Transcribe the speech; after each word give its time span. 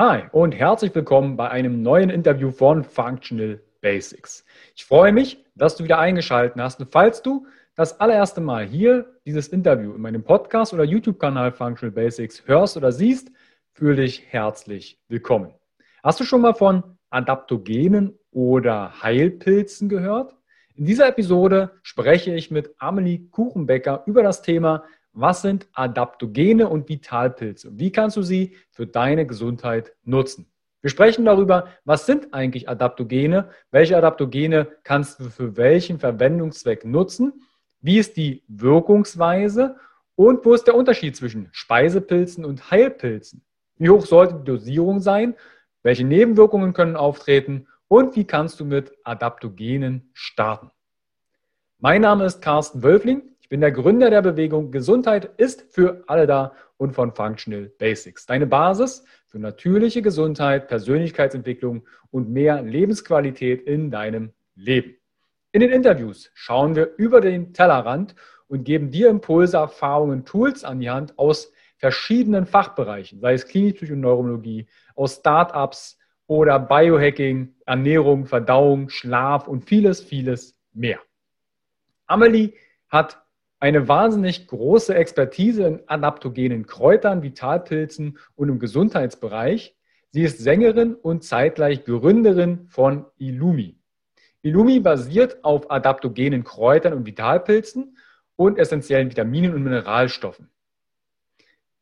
Hi 0.00 0.28
und 0.30 0.52
herzlich 0.52 0.94
willkommen 0.94 1.36
bei 1.36 1.50
einem 1.50 1.82
neuen 1.82 2.08
Interview 2.08 2.52
von 2.52 2.84
Functional 2.84 3.60
Basics. 3.80 4.44
Ich 4.76 4.84
freue 4.84 5.10
mich, 5.10 5.44
dass 5.56 5.74
du 5.74 5.82
wieder 5.82 5.98
eingeschaltet 5.98 6.56
hast. 6.56 6.78
Und 6.78 6.92
falls 6.92 7.20
du 7.20 7.48
das 7.74 7.98
allererste 7.98 8.40
Mal 8.40 8.64
hier 8.64 9.12
dieses 9.26 9.48
Interview 9.48 9.92
in 9.92 10.00
meinem 10.00 10.22
Podcast 10.22 10.72
oder 10.72 10.84
YouTube-Kanal 10.84 11.50
Functional 11.50 11.90
Basics 11.90 12.46
hörst 12.46 12.76
oder 12.76 12.92
siehst, 12.92 13.32
fühle 13.72 13.96
dich 13.96 14.22
herzlich 14.28 15.00
willkommen. 15.08 15.52
Hast 16.04 16.20
du 16.20 16.24
schon 16.24 16.42
mal 16.42 16.54
von 16.54 16.84
Adaptogenen 17.10 18.16
oder 18.30 19.02
Heilpilzen 19.02 19.88
gehört? 19.88 20.36
In 20.76 20.84
dieser 20.84 21.08
Episode 21.08 21.72
spreche 21.82 22.32
ich 22.32 22.52
mit 22.52 22.72
Amelie 22.78 23.26
Kuchenbecker 23.30 24.04
über 24.06 24.22
das 24.22 24.42
Thema 24.42 24.84
was 25.12 25.42
sind 25.42 25.66
Adaptogene 25.72 26.68
und 26.68 26.88
Vitalpilze? 26.88 27.78
Wie 27.78 27.90
kannst 27.90 28.16
du 28.16 28.22
sie 28.22 28.56
für 28.70 28.86
deine 28.86 29.26
Gesundheit 29.26 29.92
nutzen? 30.04 30.46
Wir 30.80 30.90
sprechen 30.90 31.24
darüber, 31.24 31.68
was 31.84 32.06
sind 32.06 32.32
eigentlich 32.32 32.68
Adaptogene? 32.68 33.50
Welche 33.70 33.96
Adaptogene 33.96 34.68
kannst 34.84 35.18
du 35.18 35.24
für 35.24 35.56
welchen 35.56 35.98
Verwendungszweck 35.98 36.84
nutzen? 36.84 37.42
Wie 37.80 37.98
ist 37.98 38.16
die 38.16 38.44
Wirkungsweise? 38.46 39.76
Und 40.14 40.44
wo 40.44 40.54
ist 40.54 40.66
der 40.66 40.76
Unterschied 40.76 41.16
zwischen 41.16 41.48
Speisepilzen 41.52 42.44
und 42.44 42.70
Heilpilzen? 42.70 43.44
Wie 43.76 43.90
hoch 43.90 44.06
sollte 44.06 44.34
die 44.34 44.44
Dosierung 44.44 45.00
sein? 45.00 45.34
Welche 45.82 46.04
Nebenwirkungen 46.04 46.72
können 46.72 46.96
auftreten? 46.96 47.66
Und 47.88 48.16
wie 48.16 48.24
kannst 48.24 48.60
du 48.60 48.64
mit 48.64 48.92
Adaptogenen 49.04 50.10
starten? 50.12 50.70
Mein 51.78 52.02
Name 52.02 52.24
ist 52.24 52.42
Carsten 52.42 52.82
Wölfling. 52.82 53.22
Ich 53.48 53.50
bin 53.50 53.62
der 53.62 53.72
Gründer 53.72 54.10
der 54.10 54.20
Bewegung 54.20 54.70
Gesundheit 54.70 55.24
ist 55.38 55.72
für 55.72 56.04
alle 56.06 56.26
da 56.26 56.52
und 56.76 56.92
von 56.92 57.14
Functional 57.14 57.72
Basics. 57.78 58.26
Deine 58.26 58.46
Basis 58.46 59.04
für 59.26 59.38
natürliche 59.38 60.02
Gesundheit, 60.02 60.68
Persönlichkeitsentwicklung 60.68 61.86
und 62.10 62.28
mehr 62.28 62.60
Lebensqualität 62.60 63.62
in 63.62 63.90
deinem 63.90 64.34
Leben. 64.54 64.98
In 65.52 65.62
den 65.62 65.70
Interviews 65.70 66.30
schauen 66.34 66.76
wir 66.76 66.92
über 66.98 67.22
den 67.22 67.54
Tellerrand 67.54 68.14
und 68.48 68.64
geben 68.64 68.90
dir 68.90 69.08
Impulse, 69.08 69.56
Erfahrungen, 69.56 70.26
Tools 70.26 70.62
an 70.62 70.80
die 70.80 70.90
Hand 70.90 71.18
aus 71.18 71.50
verschiedenen 71.78 72.44
Fachbereichen, 72.44 73.18
sei 73.18 73.32
es 73.32 73.46
Klinik, 73.46 73.80
und 73.80 74.00
Neurologie, 74.00 74.68
aus 74.94 75.14
Startups 75.14 75.98
oder 76.26 76.58
Biohacking, 76.58 77.54
Ernährung, 77.64 78.26
Verdauung, 78.26 78.90
Schlaf 78.90 79.48
und 79.48 79.62
vieles, 79.62 80.02
vieles 80.02 80.54
mehr. 80.74 80.98
Amelie 82.06 82.52
hat 82.90 83.24
eine 83.60 83.88
wahnsinnig 83.88 84.46
große 84.46 84.94
Expertise 84.94 85.64
in 85.64 85.82
adaptogenen 85.86 86.66
Kräutern, 86.66 87.22
Vitalpilzen 87.22 88.18
und 88.36 88.48
im 88.48 88.58
Gesundheitsbereich. 88.58 89.76
Sie 90.10 90.22
ist 90.22 90.38
Sängerin 90.38 90.94
und 90.94 91.24
zeitgleich 91.24 91.84
Gründerin 91.84 92.66
von 92.68 93.06
Illumi. 93.18 93.76
Illumi 94.42 94.80
basiert 94.80 95.44
auf 95.44 95.70
adaptogenen 95.70 96.44
Kräutern 96.44 96.92
und 96.92 97.04
Vitalpilzen 97.04 97.98
und 98.36 98.58
essentiellen 98.58 99.10
Vitaminen 99.10 99.52
und 99.54 99.64
Mineralstoffen. 99.64 100.48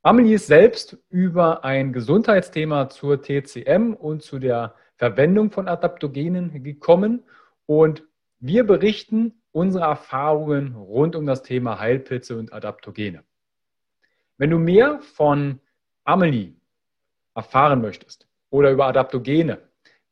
Amelie 0.02 0.36
ist 0.36 0.46
selbst 0.46 0.96
über 1.10 1.64
ein 1.64 1.92
Gesundheitsthema 1.92 2.88
zur 2.88 3.20
TCM 3.20 3.92
und 3.92 4.22
zu 4.22 4.38
der 4.38 4.74
Verwendung 4.96 5.50
von 5.50 5.68
Adaptogenen 5.68 6.62
gekommen 6.62 7.24
und 7.66 8.04
wir 8.38 8.64
berichten 8.64 9.42
unsere 9.56 9.86
Erfahrungen 9.86 10.76
rund 10.76 11.16
um 11.16 11.24
das 11.24 11.42
Thema 11.42 11.80
Heilpilze 11.80 12.36
und 12.36 12.52
Adaptogene. 12.52 13.24
Wenn 14.36 14.50
du 14.50 14.58
mehr 14.58 15.00
von 15.00 15.60
Amelie 16.04 16.56
erfahren 17.34 17.80
möchtest 17.80 18.28
oder 18.50 18.70
über 18.70 18.84
Adaptogene, 18.84 19.62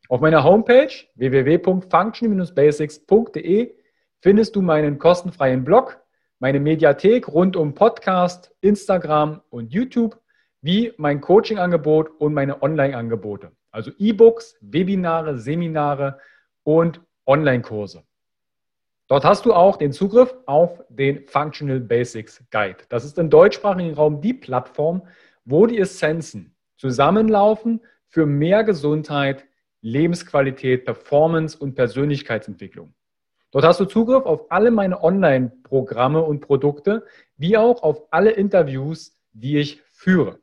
Auf 0.09 0.19
meiner 0.21 0.43
Homepage 0.43 0.91
www.function-basics.de 1.15 3.75
findest 4.19 4.55
du 4.55 4.61
meinen 4.61 4.99
kostenfreien 4.99 5.63
Blog, 5.63 5.99
meine 6.39 6.59
Mediathek 6.59 7.27
rund 7.27 7.55
um 7.55 7.75
Podcast, 7.75 8.51
Instagram 8.61 9.41
und 9.49 9.71
YouTube, 9.71 10.19
wie 10.61 10.93
mein 10.97 11.21
Coaching-Angebot 11.21 12.09
und 12.19 12.33
meine 12.33 12.61
Online-Angebote, 12.61 13.51
also 13.71 13.91
E-Books, 13.97 14.57
Webinare, 14.61 15.37
Seminare 15.37 16.19
und 16.63 17.01
Online-Kurse. 17.25 18.03
Dort 19.07 19.25
hast 19.25 19.45
du 19.45 19.53
auch 19.53 19.77
den 19.77 19.91
Zugriff 19.91 20.35
auf 20.45 20.83
den 20.89 21.27
Functional 21.27 21.79
Basics 21.79 22.43
Guide. 22.51 22.77
Das 22.89 23.05
ist 23.05 23.17
im 23.17 23.29
deutschsprachigen 23.29 23.93
Raum 23.93 24.21
die 24.21 24.33
Plattform, 24.33 25.07
wo 25.45 25.65
die 25.65 25.79
Essenzen 25.79 26.55
zusammenlaufen 26.79 27.81
für 28.07 28.25
mehr 28.25 28.63
Gesundheit, 28.63 29.45
Lebensqualität, 29.81 30.85
Performance 30.85 31.57
und 31.57 31.75
Persönlichkeitsentwicklung. 31.75 32.93
Dort 33.51 33.65
hast 33.65 33.79
du 33.79 33.85
Zugriff 33.85 34.25
auf 34.25 34.51
alle 34.51 34.71
meine 34.71 35.03
Online-Programme 35.03 36.21
und 36.21 36.41
Produkte, 36.41 37.05
wie 37.37 37.57
auch 37.57 37.83
auf 37.83 38.11
alle 38.11 38.31
Interviews, 38.31 39.17
die 39.33 39.57
ich 39.57 39.81
führe. 39.91 40.39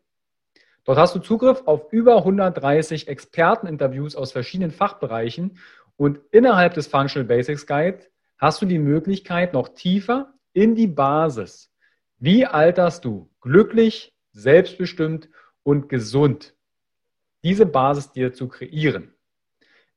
Dort 0.84 0.98
hast 0.98 1.14
du 1.14 1.20
Zugriff 1.20 1.62
auf 1.66 1.92
über 1.92 2.18
130 2.18 3.08
Experteninterviews 3.08 4.14
aus 4.14 4.32
verschiedenen 4.32 4.70
Fachbereichen 4.70 5.58
und 5.96 6.20
innerhalb 6.30 6.74
des 6.74 6.86
Functional 6.86 7.26
Basics 7.26 7.66
Guide 7.66 8.00
hast 8.38 8.60
du 8.60 8.66
die 8.66 8.78
Möglichkeit, 8.78 9.52
noch 9.52 9.68
tiefer 9.68 10.34
in 10.52 10.74
die 10.74 10.86
Basis. 10.86 11.72
Wie 12.18 12.46
alterst 12.46 13.04
du 13.04 13.30
glücklich, 13.40 14.14
selbstbestimmt 14.32 15.28
und 15.66 15.88
gesund, 15.88 16.54
diese 17.42 17.66
Basis 17.66 18.12
dir 18.12 18.32
zu 18.32 18.46
kreieren. 18.46 19.12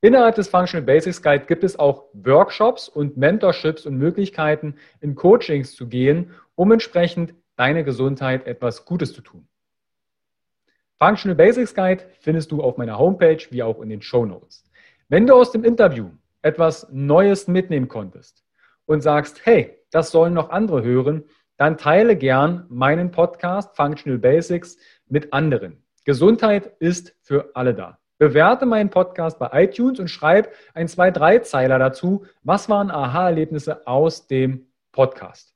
Innerhalb 0.01 0.33
des 0.33 0.47
Functional 0.47 0.83
Basics 0.83 1.21
Guide 1.21 1.45
gibt 1.45 1.63
es 1.63 1.77
auch 1.77 2.05
Workshops 2.13 2.89
und 2.89 3.17
Mentorships 3.17 3.85
und 3.85 3.95
Möglichkeiten, 3.95 4.75
in 4.99 5.13
Coachings 5.13 5.75
zu 5.75 5.87
gehen, 5.87 6.31
um 6.55 6.71
entsprechend 6.71 7.35
deine 7.55 7.83
Gesundheit 7.83 8.47
etwas 8.47 8.85
Gutes 8.85 9.13
zu 9.13 9.21
tun. 9.21 9.47
Functional 10.97 11.35
Basics 11.35 11.75
Guide 11.75 12.03
findest 12.19 12.51
du 12.51 12.63
auf 12.63 12.77
meiner 12.77 12.97
Homepage 12.97 13.45
wie 13.51 13.61
auch 13.61 13.79
in 13.81 13.89
den 13.89 14.01
Show 14.01 14.25
Notes. 14.25 14.67
Wenn 15.07 15.27
du 15.27 15.35
aus 15.35 15.51
dem 15.51 15.63
Interview 15.63 16.09
etwas 16.41 16.87
Neues 16.91 17.47
mitnehmen 17.47 17.87
konntest 17.87 18.43
und 18.87 19.01
sagst, 19.01 19.45
hey, 19.45 19.77
das 19.91 20.09
sollen 20.09 20.33
noch 20.33 20.49
andere 20.49 20.81
hören, 20.83 21.25
dann 21.57 21.77
teile 21.77 22.15
gern 22.15 22.65
meinen 22.69 23.11
Podcast 23.11 23.75
Functional 23.75 24.17
Basics 24.17 24.77
mit 25.09 25.33
anderen. 25.33 25.83
Gesundheit 26.05 26.73
ist 26.79 27.15
für 27.21 27.51
alle 27.53 27.73
da. 27.73 27.99
Bewerte 28.17 28.65
meinen 28.65 28.89
Podcast 28.89 29.39
bei 29.39 29.49
iTunes 29.63 29.99
und 29.99 30.09
schreib 30.09 30.53
ein, 30.73 30.87
zwei, 30.87 31.11
drei 31.11 31.39
Zeiler 31.39 31.79
dazu. 31.79 32.25
Was 32.43 32.67
waren 32.69 32.91
Aha-Erlebnisse 32.91 33.87
aus 33.87 34.27
dem 34.27 34.67
Podcast? 34.91 35.53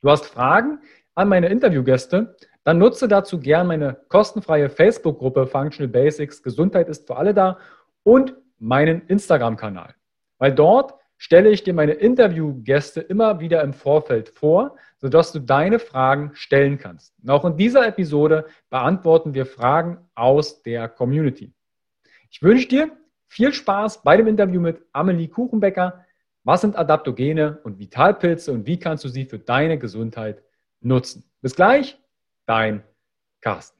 Du 0.00 0.10
hast 0.10 0.26
Fragen 0.26 0.80
an 1.14 1.28
meine 1.28 1.48
Interviewgäste? 1.48 2.36
Dann 2.64 2.78
nutze 2.78 3.06
dazu 3.06 3.38
gern 3.38 3.66
meine 3.66 3.96
kostenfreie 4.08 4.68
Facebook-Gruppe 4.68 5.46
Functional 5.46 5.88
Basics 5.88 6.42
Gesundheit 6.42 6.88
ist 6.88 7.06
für 7.06 7.16
alle 7.16 7.34
da 7.34 7.58
und 8.02 8.34
meinen 8.58 9.06
Instagram-Kanal. 9.06 9.94
Weil 10.38 10.52
dort 10.52 10.94
stelle 11.20 11.50
ich 11.50 11.62
dir 11.62 11.74
meine 11.74 11.92
Interviewgäste 11.92 13.02
immer 13.02 13.40
wieder 13.40 13.62
im 13.62 13.74
Vorfeld 13.74 14.30
vor, 14.30 14.76
sodass 14.96 15.32
du 15.32 15.38
deine 15.38 15.78
Fragen 15.78 16.30
stellen 16.32 16.78
kannst. 16.78 17.14
Und 17.22 17.28
auch 17.28 17.44
in 17.44 17.58
dieser 17.58 17.86
Episode 17.86 18.46
beantworten 18.70 19.34
wir 19.34 19.44
Fragen 19.44 19.98
aus 20.14 20.62
der 20.62 20.88
Community. 20.88 21.52
Ich 22.30 22.42
wünsche 22.42 22.68
dir 22.68 22.90
viel 23.28 23.52
Spaß 23.52 24.02
bei 24.02 24.16
dem 24.16 24.28
Interview 24.28 24.62
mit 24.62 24.80
Amelie 24.92 25.28
Kuchenbecker. 25.28 26.06
Was 26.42 26.62
sind 26.62 26.78
Adaptogene 26.78 27.60
und 27.64 27.78
Vitalpilze 27.78 28.50
und 28.50 28.66
wie 28.66 28.78
kannst 28.78 29.04
du 29.04 29.08
sie 29.08 29.26
für 29.26 29.38
deine 29.38 29.78
Gesundheit 29.78 30.42
nutzen? 30.80 31.30
Bis 31.42 31.54
gleich, 31.54 31.98
dein 32.46 32.82
Carsten. 33.42 33.79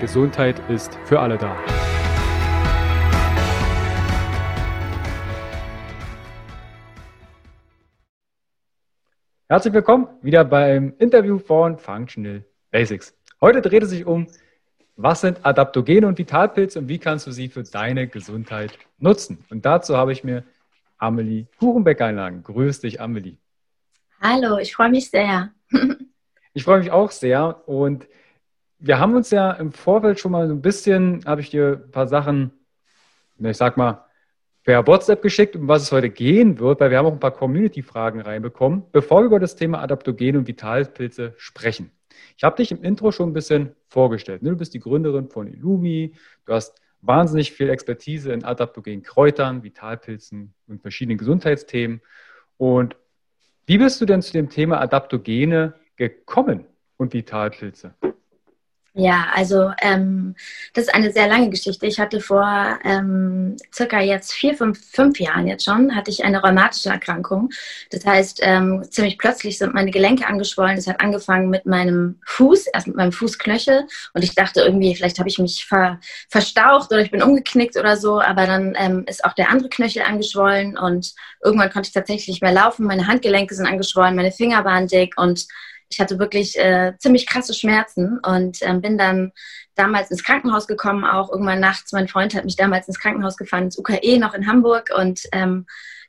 Gesundheit 0.00 0.60
ist 0.68 0.98
für 1.04 1.20
alle 1.20 1.38
da. 1.38 1.56
Herzlich 9.48 9.72
willkommen 9.72 10.08
wieder 10.20 10.44
beim 10.44 10.94
Interview 10.98 11.38
von 11.38 11.78
Functional 11.78 12.44
Basics. 12.72 13.16
Heute 13.40 13.62
dreht 13.62 13.84
es 13.84 13.90
sich 13.90 14.04
um 14.04 14.26
was 14.96 15.20
sind 15.22 15.44
Adaptogene 15.44 16.06
und 16.06 16.18
Vitalpilze 16.18 16.78
und 16.78 16.88
wie 16.88 16.98
kannst 16.98 17.26
du 17.26 17.32
sie 17.32 17.48
für 17.48 17.64
deine 17.64 18.06
Gesundheit 18.06 18.78
nutzen? 18.98 19.44
Und 19.50 19.64
dazu 19.64 19.96
habe 19.96 20.12
ich 20.12 20.22
mir 20.22 20.44
Amelie 20.98 21.46
Kuchenbeck 21.58 22.00
einladen. 22.00 22.42
Grüß 22.44 22.80
dich, 22.80 23.00
Amelie. 23.00 23.36
Hallo, 24.20 24.58
ich 24.58 24.74
freue 24.74 24.90
mich 24.90 25.10
sehr. 25.10 25.52
ich 26.52 26.64
freue 26.64 26.78
mich 26.78 26.90
auch 26.90 27.10
sehr. 27.10 27.68
Und 27.68 28.06
wir 28.86 28.98
haben 28.98 29.14
uns 29.14 29.30
ja 29.30 29.50
im 29.52 29.72
Vorfeld 29.72 30.20
schon 30.20 30.32
mal 30.32 30.46
so 30.46 30.52
ein 30.52 30.60
bisschen, 30.60 31.24
habe 31.24 31.40
ich 31.40 31.48
dir 31.48 31.80
ein 31.84 31.90
paar 31.90 32.06
Sachen, 32.06 32.52
ich 33.38 33.56
sag 33.56 33.78
mal, 33.78 34.04
per 34.62 34.86
WhatsApp 34.86 35.22
geschickt, 35.22 35.56
um 35.56 35.68
was 35.68 35.82
es 35.82 35.92
heute 35.92 36.10
gehen 36.10 36.58
wird, 36.58 36.80
weil 36.80 36.90
wir 36.90 36.98
haben 36.98 37.06
auch 37.06 37.12
ein 37.12 37.20
paar 37.20 37.32
Community-Fragen 37.32 38.20
reinbekommen, 38.20 38.84
bevor 38.92 39.22
wir 39.22 39.26
über 39.26 39.40
das 39.40 39.56
Thema 39.56 39.80
Adaptogene 39.80 40.38
und 40.38 40.46
Vitalpilze 40.46 41.32
sprechen. 41.38 41.92
Ich 42.36 42.44
habe 42.44 42.56
dich 42.56 42.72
im 42.72 42.82
Intro 42.82 43.10
schon 43.10 43.30
ein 43.30 43.32
bisschen 43.32 43.74
vorgestellt. 43.88 44.42
Ne? 44.42 44.50
Du 44.50 44.56
bist 44.56 44.74
die 44.74 44.80
Gründerin 44.80 45.28
von 45.30 45.46
Illumi. 45.46 46.14
Du 46.44 46.52
hast 46.52 46.80
wahnsinnig 47.00 47.52
viel 47.52 47.70
Expertise 47.70 48.32
in 48.32 48.44
adaptogenen 48.44 49.02
Kräutern, 49.02 49.62
Vitalpilzen 49.62 50.52
und 50.66 50.82
verschiedenen 50.82 51.16
Gesundheitsthemen. 51.16 52.02
Und 52.58 52.96
wie 53.64 53.78
bist 53.78 53.98
du 54.00 54.04
denn 54.04 54.20
zu 54.20 54.32
dem 54.32 54.50
Thema 54.50 54.80
Adaptogene 54.80 55.74
gekommen 55.96 56.66
und 56.98 57.14
Vitalpilze? 57.14 57.94
Ja, 58.96 59.26
also 59.34 59.72
ähm, 59.82 60.36
das 60.72 60.84
ist 60.84 60.94
eine 60.94 61.10
sehr 61.10 61.26
lange 61.26 61.50
Geschichte. 61.50 61.84
Ich 61.84 61.98
hatte 61.98 62.20
vor 62.20 62.78
ähm, 62.84 63.56
circa 63.74 63.98
jetzt 64.00 64.32
vier, 64.32 64.54
fünf, 64.56 64.78
fünf 64.88 65.18
Jahren 65.18 65.48
jetzt 65.48 65.64
schon, 65.64 65.96
hatte 65.96 66.12
ich 66.12 66.24
eine 66.24 66.40
rheumatische 66.40 66.90
Erkrankung. 66.90 67.50
Das 67.90 68.06
heißt, 68.06 68.38
ähm, 68.42 68.84
ziemlich 68.88 69.18
plötzlich 69.18 69.58
sind 69.58 69.74
meine 69.74 69.90
Gelenke 69.90 70.28
angeschwollen. 70.28 70.76
Das 70.76 70.86
hat 70.86 71.00
angefangen 71.00 71.50
mit 71.50 71.66
meinem 71.66 72.20
Fuß, 72.24 72.68
erst 72.72 72.86
mit 72.86 72.94
meinem 72.94 73.10
Fußknöchel. 73.10 73.84
Und 74.12 74.22
ich 74.22 74.36
dachte 74.36 74.60
irgendwie, 74.60 74.94
vielleicht 74.94 75.18
habe 75.18 75.28
ich 75.28 75.40
mich 75.40 75.66
ver, 75.66 75.98
verstaucht 76.28 76.92
oder 76.92 77.00
ich 77.00 77.10
bin 77.10 77.22
umgeknickt 77.22 77.76
oder 77.76 77.96
so. 77.96 78.20
Aber 78.20 78.46
dann 78.46 78.76
ähm, 78.78 79.04
ist 79.08 79.24
auch 79.24 79.32
der 79.32 79.50
andere 79.50 79.70
Knöchel 79.70 80.02
angeschwollen 80.02 80.78
und 80.78 81.14
irgendwann 81.42 81.70
konnte 81.72 81.88
ich 81.88 81.94
tatsächlich 81.94 82.28
nicht 82.28 82.42
mehr 82.42 82.52
laufen. 82.52 82.86
Meine 82.86 83.08
Handgelenke 83.08 83.56
sind 83.56 83.66
angeschwollen, 83.66 84.14
meine 84.14 84.30
Finger 84.30 84.64
waren 84.64 84.86
dick 84.86 85.14
und 85.18 85.48
ich 85.88 86.00
hatte 86.00 86.18
wirklich 86.18 86.58
äh, 86.58 86.94
ziemlich 86.98 87.26
krasse 87.26 87.54
Schmerzen 87.54 88.18
und 88.18 88.58
ähm, 88.62 88.80
bin 88.80 88.98
dann 88.98 89.32
damals 89.74 90.10
ins 90.10 90.24
Krankenhaus 90.24 90.66
gekommen, 90.66 91.04
auch 91.04 91.30
irgendwann 91.30 91.60
nachts. 91.60 91.92
Mein 91.92 92.08
Freund 92.08 92.34
hat 92.34 92.44
mich 92.44 92.56
damals 92.56 92.88
ins 92.88 92.98
Krankenhaus 92.98 93.36
gefahren, 93.36 93.64
ins 93.64 93.78
UKE 93.78 94.18
noch 94.18 94.34
in 94.34 94.46
Hamburg 94.46 94.90
und 94.96 95.22
ähm, 95.32 95.66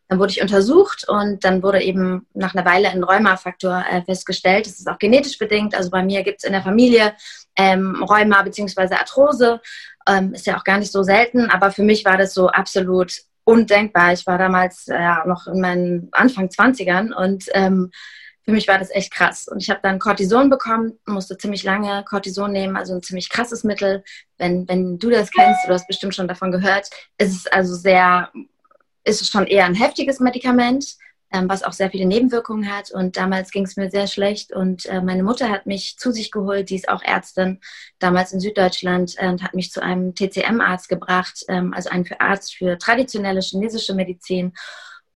dann 0.07 0.19
wurde 0.19 0.31
ich 0.31 0.41
untersucht 0.41 1.07
und 1.07 1.43
dann 1.43 1.63
wurde 1.63 1.81
eben 1.81 2.27
nach 2.33 2.53
einer 2.53 2.65
Weile 2.65 2.89
ein 2.89 3.03
Rheumafaktor 3.03 3.85
äh, 3.89 4.03
festgestellt. 4.03 4.67
Das 4.67 4.79
ist 4.79 4.87
auch 4.87 4.99
genetisch 4.99 5.39
bedingt. 5.39 5.73
Also 5.73 5.89
bei 5.89 6.03
mir 6.03 6.21
gibt 6.23 6.39
es 6.39 6.43
in 6.43 6.53
der 6.53 6.61
Familie 6.61 7.13
ähm, 7.55 8.03
Rheuma 8.03 8.43
bzw. 8.43 8.93
Arthrose. 8.95 9.61
Ähm, 10.07 10.33
ist 10.33 10.45
ja 10.45 10.57
auch 10.57 10.63
gar 10.63 10.77
nicht 10.77 10.91
so 10.91 11.01
selten, 11.01 11.49
aber 11.49 11.71
für 11.71 11.81
mich 11.81 12.05
war 12.05 12.17
das 12.17 12.35
so 12.35 12.49
absolut 12.49 13.13
undenkbar. 13.45 14.13
Ich 14.13 14.27
war 14.27 14.37
damals 14.37 14.85
ja 14.85 15.25
noch 15.25 15.47
in 15.47 15.59
meinen 15.59 16.09
Anfang 16.11 16.49
20ern 16.49 17.11
und 17.11 17.45
ähm, 17.53 17.89
für 18.45 18.51
mich 18.51 18.67
war 18.67 18.77
das 18.77 18.91
echt 18.91 19.11
krass. 19.11 19.47
Und 19.47 19.61
ich 19.61 19.69
habe 19.71 19.79
dann 19.81 19.97
Cortison 19.97 20.49
bekommen, 20.49 20.99
musste 21.07 21.37
ziemlich 21.37 21.63
lange 21.63 22.05
Cortison 22.07 22.51
nehmen, 22.51 22.77
also 22.77 22.93
ein 22.93 23.01
ziemlich 23.01 23.29
krasses 23.29 23.63
Mittel. 23.63 24.03
Wenn, 24.37 24.67
wenn 24.67 24.99
du 24.99 25.09
das 25.09 25.31
kennst, 25.31 25.67
du 25.67 25.73
hast 25.73 25.87
bestimmt 25.87 26.13
schon 26.13 26.27
davon 26.27 26.51
gehört, 26.51 26.89
ist 27.17 27.35
es 27.35 27.47
also 27.47 27.73
sehr, 27.73 28.31
ist 29.03 29.21
es 29.21 29.29
schon 29.29 29.47
eher 29.47 29.65
ein 29.65 29.73
heftiges 29.73 30.19
Medikament, 30.19 30.95
ähm, 31.33 31.49
was 31.49 31.63
auch 31.63 31.73
sehr 31.73 31.89
viele 31.89 32.05
Nebenwirkungen 32.05 32.71
hat. 32.71 32.91
Und 32.91 33.17
damals 33.17 33.49
ging 33.49 33.63
es 33.63 33.77
mir 33.77 33.89
sehr 33.89 34.05
schlecht. 34.05 34.53
Und 34.53 34.85
äh, 34.85 35.01
meine 35.01 35.23
Mutter 35.23 35.49
hat 35.49 35.65
mich 35.65 35.97
zu 35.97 36.11
sich 36.11 36.29
geholt, 36.29 36.69
die 36.69 36.75
ist 36.75 36.87
auch 36.87 37.01
Ärztin, 37.01 37.61
damals 37.97 38.31
in 38.31 38.39
Süddeutschland, 38.39 39.15
äh, 39.17 39.27
und 39.27 39.41
hat 39.41 39.55
mich 39.55 39.71
zu 39.71 39.81
einem 39.81 40.13
TCM-Arzt 40.13 40.87
gebracht, 40.87 41.43
ähm, 41.47 41.73
also 41.73 41.89
einen 41.89 42.05
Arzt 42.19 42.55
für 42.55 42.77
traditionelle 42.77 43.41
chinesische 43.41 43.95
Medizin. 43.95 44.53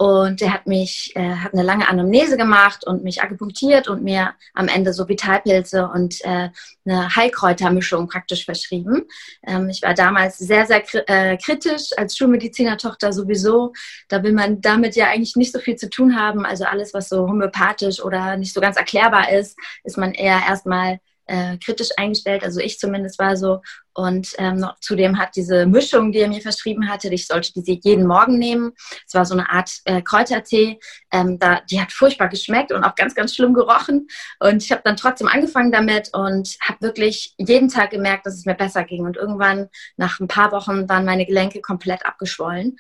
Und 0.02 0.40
der 0.40 0.54
hat 0.54 0.66
mich, 0.66 1.12
äh, 1.18 1.36
hat 1.36 1.54
eine 1.54 1.62
lange 1.62 1.90
Anamnese 1.90 2.38
gemacht 2.38 2.88
und 2.88 3.04
mich 3.04 3.22
akupunktiert 3.22 3.90
und 3.90 4.02
mir 4.02 4.34
am 4.54 4.70
Ende 4.70 4.94
so 4.94 5.10
Vitalpilze 5.10 5.90
und 5.94 6.24
äh, 6.24 6.52
eine 6.86 7.16
Heilkräutermischung 7.18 8.08
praktisch 8.08 8.46
verschrieben. 8.46 9.04
Ähm, 9.46 9.68
ich 9.68 9.82
war 9.82 9.94
damals 9.94 10.38
sehr, 10.38 10.66
sehr 10.66 10.84
äh, 11.10 11.36
kritisch 11.36 11.90
als 11.98 12.16
Schulmedizinertochter 12.16 13.12
sowieso. 13.12 13.74
Da 14.08 14.24
will 14.24 14.32
man 14.32 14.62
damit 14.62 14.96
ja 14.96 15.08
eigentlich 15.08 15.36
nicht 15.36 15.52
so 15.52 15.60
viel 15.60 15.76
zu 15.76 15.90
tun 15.90 16.16
haben. 16.16 16.46
Also 16.46 16.64
alles, 16.64 16.94
was 16.94 17.10
so 17.10 17.28
homöopathisch 17.28 18.02
oder 18.02 18.38
nicht 18.38 18.54
so 18.54 18.62
ganz 18.62 18.78
erklärbar 18.78 19.34
ist, 19.34 19.58
ist 19.84 19.98
man 19.98 20.14
eher 20.14 20.40
erstmal 20.48 21.02
äh, 21.30 21.58
kritisch 21.64 21.90
eingestellt, 21.96 22.44
also 22.44 22.60
ich 22.60 22.80
zumindest 22.80 23.20
war 23.20 23.38
so. 23.38 23.62
Und 23.94 24.34
ähm, 24.38 24.66
zudem 24.80 25.20
hat 25.20 25.36
diese 25.36 25.66
Mischung, 25.66 26.12
die 26.12 26.20
er 26.20 26.28
mir 26.28 26.42
verschrieben 26.42 26.90
hatte, 26.90 27.10
ich 27.10 27.28
sollte 27.28 27.52
diese 27.54 27.80
jeden 27.84 28.08
Morgen 28.08 28.40
nehmen. 28.40 28.72
Es 29.06 29.14
war 29.14 29.26
so 29.26 29.34
eine 29.34 29.50
Art 29.50 29.72
äh, 29.86 30.02
Kräutertee. 30.02 30.80
Ähm, 31.12 31.38
da, 31.38 31.62
die 31.70 31.82
hat 31.82 31.92
furchtbar 31.92 32.30
geschmeckt 32.30 32.72
und 32.72 32.84
auch 32.84 32.96
ganz, 32.96 33.14
ganz 33.14 33.36
schlimm 33.36 33.54
gerochen. 33.54 34.08
Und 34.40 34.64
ich 34.64 34.72
habe 34.72 34.82
dann 34.84 34.96
trotzdem 34.96 35.28
angefangen 35.28 35.72
damit 35.72 36.12
und 36.14 36.56
habe 36.62 36.82
wirklich 36.82 37.36
jeden 37.38 37.70
Tag 37.70 37.92
gemerkt, 37.92 38.26
dass 38.26 38.36
es 38.36 38.46
mir 38.46 38.56
besser 38.56 38.84
ging. 38.84 39.06
Und 39.06 39.18
irgendwann, 39.18 39.70
nach 39.98 40.20
ein 40.20 40.28
paar 40.28 40.52
Wochen, 40.52 40.88
waren 40.88 41.06
meine 41.06 41.26
Gelenke 41.26 41.62
komplett 41.62 42.06
abgeschwollen 42.06 42.78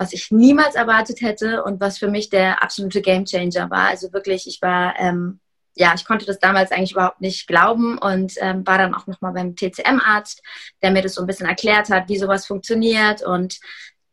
was 0.00 0.14
ich 0.14 0.30
niemals 0.30 0.76
erwartet 0.76 1.20
hätte 1.20 1.62
und 1.62 1.78
was 1.78 1.98
für 1.98 2.08
mich 2.08 2.30
der 2.30 2.62
absolute 2.62 3.02
Gamechanger 3.02 3.68
war. 3.68 3.88
Also 3.88 4.14
wirklich, 4.14 4.46
ich 4.46 4.62
war 4.62 4.94
ähm, 4.98 5.40
ja, 5.74 5.92
ich 5.94 6.04
konnte 6.04 6.26
das 6.26 6.38
damals 6.38 6.72
eigentlich 6.72 6.92
überhaupt 6.92 7.20
nicht 7.20 7.46
glauben 7.46 7.96
und 7.98 8.34
ähm, 8.40 8.66
war 8.66 8.78
dann 8.78 8.94
auch 8.94 9.06
nochmal 9.06 9.32
beim 9.32 9.54
TCM-Arzt, 9.54 10.42
der 10.82 10.90
mir 10.90 11.02
das 11.02 11.14
so 11.14 11.20
ein 11.22 11.26
bisschen 11.26 11.48
erklärt 11.48 11.90
hat, 11.90 12.08
wie 12.08 12.18
sowas 12.18 12.46
funktioniert. 12.46 13.22
Und 13.22 13.58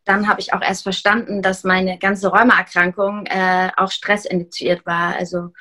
dann 0.04 0.28
habe 0.28 0.40
ich 0.40 0.54
auch 0.54 0.62
erst 0.62 0.84
verstanden, 0.84 1.42
dass 1.42 1.64
meine 1.64 1.98
ganze 1.98 2.28
Rheumaerkrankung 2.28 3.26
äh, 3.26 3.70
auch 3.76 3.90
Stress 3.90 4.24
initiiert 4.24 4.86
war. 4.86 5.16
Also 5.16 5.52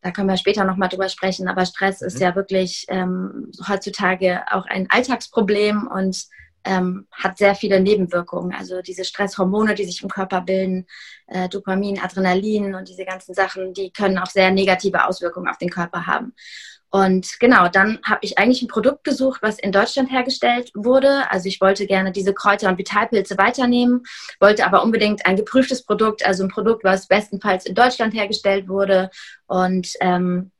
da 0.00 0.10
können 0.10 0.28
wir 0.28 0.36
später 0.36 0.64
nochmal 0.64 0.88
drüber 0.88 1.08
sprechen, 1.08 1.48
aber 1.48 1.66
Stress 1.66 2.00
ist 2.02 2.16
mhm. 2.16 2.22
ja 2.22 2.36
wirklich 2.36 2.84
ähm, 2.88 3.50
heutzutage 3.68 4.42
auch 4.50 4.66
ein 4.66 4.88
Alltagsproblem 4.90 5.88
und 5.88 6.24
ähm, 6.64 7.06
hat 7.12 7.38
sehr 7.38 7.54
viele 7.54 7.80
Nebenwirkungen. 7.80 8.52
Also 8.52 8.82
diese 8.82 9.04
Stresshormone, 9.04 9.74
die 9.74 9.84
sich 9.84 10.02
im 10.02 10.08
Körper 10.08 10.40
bilden, 10.40 10.86
äh, 11.26 11.48
Dopamin, 11.48 12.00
Adrenalin 12.00 12.74
und 12.74 12.88
diese 12.88 13.04
ganzen 13.04 13.34
Sachen, 13.34 13.74
die 13.74 13.92
können 13.92 14.18
auch 14.18 14.26
sehr 14.26 14.50
negative 14.50 15.06
Auswirkungen 15.06 15.48
auf 15.48 15.58
den 15.58 15.70
Körper 15.70 16.06
haben. 16.06 16.34
Und 16.94 17.40
genau, 17.40 17.66
dann 17.66 17.98
habe 18.04 18.20
ich 18.22 18.38
eigentlich 18.38 18.62
ein 18.62 18.68
Produkt 18.68 19.02
gesucht, 19.02 19.42
was 19.42 19.58
in 19.58 19.72
Deutschland 19.72 20.12
hergestellt 20.12 20.70
wurde. 20.74 21.28
Also 21.28 21.48
ich 21.48 21.60
wollte 21.60 21.88
gerne 21.88 22.12
diese 22.12 22.32
Kräuter 22.32 22.68
und 22.68 22.78
Vitalpilze 22.78 23.36
weiternehmen, 23.36 24.04
wollte 24.38 24.64
aber 24.64 24.84
unbedingt 24.84 25.26
ein 25.26 25.34
geprüftes 25.34 25.84
Produkt, 25.84 26.24
also 26.24 26.44
ein 26.44 26.50
Produkt, 26.50 26.84
was 26.84 27.08
bestenfalls 27.08 27.66
in 27.66 27.74
Deutschland 27.74 28.14
hergestellt 28.14 28.68
wurde 28.68 29.10
und 29.48 29.88
ähm, 30.00 30.52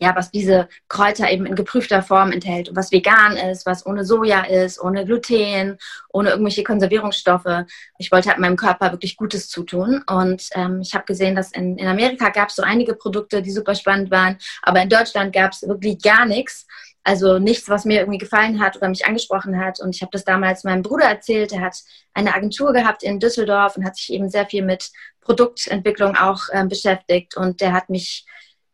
ja, 0.00 0.14
was 0.14 0.30
diese 0.30 0.68
Kräuter 0.88 1.30
eben 1.30 1.46
in 1.46 1.54
geprüfter 1.54 2.02
Form 2.02 2.32
enthält 2.32 2.68
und 2.68 2.76
was 2.76 2.92
vegan 2.92 3.36
ist, 3.36 3.66
was 3.66 3.86
ohne 3.86 4.04
Soja 4.04 4.42
ist, 4.42 4.80
ohne 4.80 5.04
Gluten, 5.04 5.78
ohne 6.12 6.30
irgendwelche 6.30 6.64
Konservierungsstoffe. 6.64 7.64
Ich 7.98 8.10
wollte 8.12 8.28
halt 8.28 8.38
meinem 8.38 8.56
Körper 8.56 8.92
wirklich 8.92 9.16
Gutes 9.16 9.48
zutun 9.48 10.02
und 10.08 10.48
ähm, 10.54 10.80
ich 10.80 10.94
habe 10.94 11.04
gesehen, 11.04 11.34
dass 11.34 11.52
in, 11.52 11.78
in 11.78 11.86
Amerika 11.86 12.30
gab 12.30 12.48
es 12.48 12.56
so 12.56 12.62
einige 12.62 12.94
Produkte, 12.94 13.42
die 13.42 13.50
super 13.50 13.74
spannend 13.74 14.10
waren, 14.10 14.38
aber 14.62 14.82
in 14.82 14.88
Deutschland 14.88 15.32
gab 15.32 15.52
es 15.52 15.62
wirklich 15.62 16.00
gar 16.02 16.26
nichts. 16.26 16.66
Also 17.06 17.38
nichts, 17.38 17.68
was 17.68 17.84
mir 17.84 18.00
irgendwie 18.00 18.18
gefallen 18.18 18.60
hat 18.60 18.76
oder 18.76 18.88
mich 18.88 19.04
angesprochen 19.04 19.60
hat. 19.62 19.78
Und 19.78 19.94
ich 19.94 20.00
habe 20.00 20.10
das 20.10 20.24
damals 20.24 20.64
meinem 20.64 20.80
Bruder 20.80 21.04
erzählt. 21.04 21.52
Er 21.52 21.60
hat 21.60 21.76
eine 22.14 22.34
Agentur 22.34 22.72
gehabt 22.72 23.02
in 23.02 23.20
Düsseldorf 23.20 23.76
und 23.76 23.84
hat 23.84 23.96
sich 23.96 24.10
eben 24.10 24.30
sehr 24.30 24.46
viel 24.46 24.64
mit 24.64 24.90
Produktentwicklung 25.20 26.16
auch 26.16 26.48
äh, 26.50 26.64
beschäftigt. 26.64 27.36
Und 27.36 27.60
der 27.60 27.74
hat 27.74 27.90
mich 27.90 28.24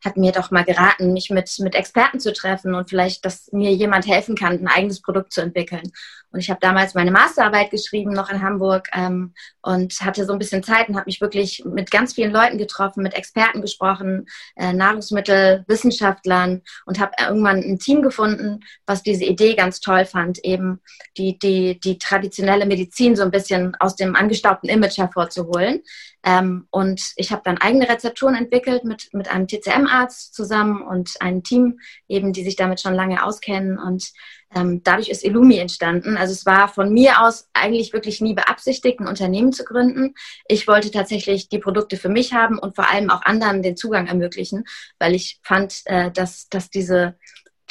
hat 0.03 0.17
mir 0.17 0.31
doch 0.31 0.51
mal 0.51 0.63
geraten, 0.63 1.13
mich 1.13 1.29
mit, 1.29 1.53
mit 1.59 1.75
Experten 1.75 2.19
zu 2.19 2.33
treffen 2.33 2.73
und 2.73 2.89
vielleicht, 2.89 3.23
dass 3.25 3.51
mir 3.51 3.71
jemand 3.71 4.07
helfen 4.07 4.35
kann, 4.35 4.53
ein 4.53 4.67
eigenes 4.67 5.01
Produkt 5.01 5.33
zu 5.33 5.41
entwickeln. 5.41 5.91
Und 6.31 6.39
ich 6.39 6.49
habe 6.49 6.59
damals 6.61 6.93
meine 6.93 7.11
Masterarbeit 7.11 7.71
geschrieben, 7.71 8.13
noch 8.13 8.29
in 8.29 8.41
Hamburg, 8.41 8.87
ähm, 8.93 9.33
und 9.61 9.93
hatte 10.01 10.25
so 10.25 10.33
ein 10.33 10.39
bisschen 10.39 10.63
Zeit 10.63 10.87
und 10.87 10.95
habe 10.95 11.05
mich 11.07 11.21
wirklich 11.21 11.63
mit 11.65 11.91
ganz 11.91 12.13
vielen 12.13 12.31
Leuten 12.31 12.57
getroffen, 12.57 13.03
mit 13.03 13.13
Experten 13.13 13.61
gesprochen, 13.61 14.27
äh, 14.55 14.73
Nahrungsmittelwissenschaftlern 14.73 16.61
und 16.85 16.99
habe 16.99 17.11
irgendwann 17.19 17.57
ein 17.57 17.79
Team 17.79 18.01
gefunden, 18.01 18.61
was 18.85 19.03
diese 19.03 19.25
Idee 19.25 19.55
ganz 19.55 19.81
toll 19.81 20.05
fand, 20.05 20.39
eben 20.43 20.79
die, 21.17 21.37
die, 21.37 21.79
die 21.79 21.97
traditionelle 21.97 22.65
Medizin 22.65 23.15
so 23.15 23.23
ein 23.23 23.31
bisschen 23.31 23.75
aus 23.79 23.95
dem 23.95 24.15
angestaubten 24.15 24.69
Image 24.69 24.97
hervorzuholen. 24.97 25.81
Ähm, 26.23 26.67
und 26.69 27.13
ich 27.15 27.31
habe 27.31 27.41
dann 27.43 27.57
eigene 27.57 27.89
Rezepturen 27.89 28.35
entwickelt 28.35 28.83
mit, 28.83 29.09
mit 29.13 29.29
einem 29.29 29.47
TCM-Arzt 29.47 30.33
zusammen 30.33 30.81
und 30.83 31.15
einem 31.19 31.43
Team, 31.43 31.79
eben, 32.07 32.31
die 32.31 32.43
sich 32.43 32.55
damit 32.55 32.79
schon 32.79 32.93
lange 32.93 33.23
auskennen. 33.23 33.79
Und 33.79 34.11
ähm, 34.53 34.81
dadurch 34.83 35.09
ist 35.09 35.23
Illumi 35.23 35.57
entstanden. 35.57 36.17
Also 36.17 36.33
es 36.33 36.45
war 36.45 36.67
von 36.67 36.93
mir 36.93 37.21
aus 37.21 37.49
eigentlich 37.53 37.93
wirklich 37.93 38.21
nie 38.21 38.33
beabsichtigt, 38.33 38.99
ein 38.99 39.07
Unternehmen 39.07 39.51
zu 39.51 39.63
gründen. 39.63 40.13
Ich 40.47 40.67
wollte 40.67 40.91
tatsächlich 40.91 41.49
die 41.49 41.59
Produkte 41.59 41.97
für 41.97 42.09
mich 42.09 42.33
haben 42.33 42.59
und 42.59 42.75
vor 42.75 42.89
allem 42.89 43.09
auch 43.09 43.23
anderen 43.23 43.63
den 43.63 43.77
Zugang 43.77 44.07
ermöglichen, 44.07 44.65
weil 44.99 45.15
ich 45.15 45.39
fand, 45.43 45.81
äh, 45.85 46.11
dass, 46.11 46.49
dass 46.49 46.69
diese 46.69 47.15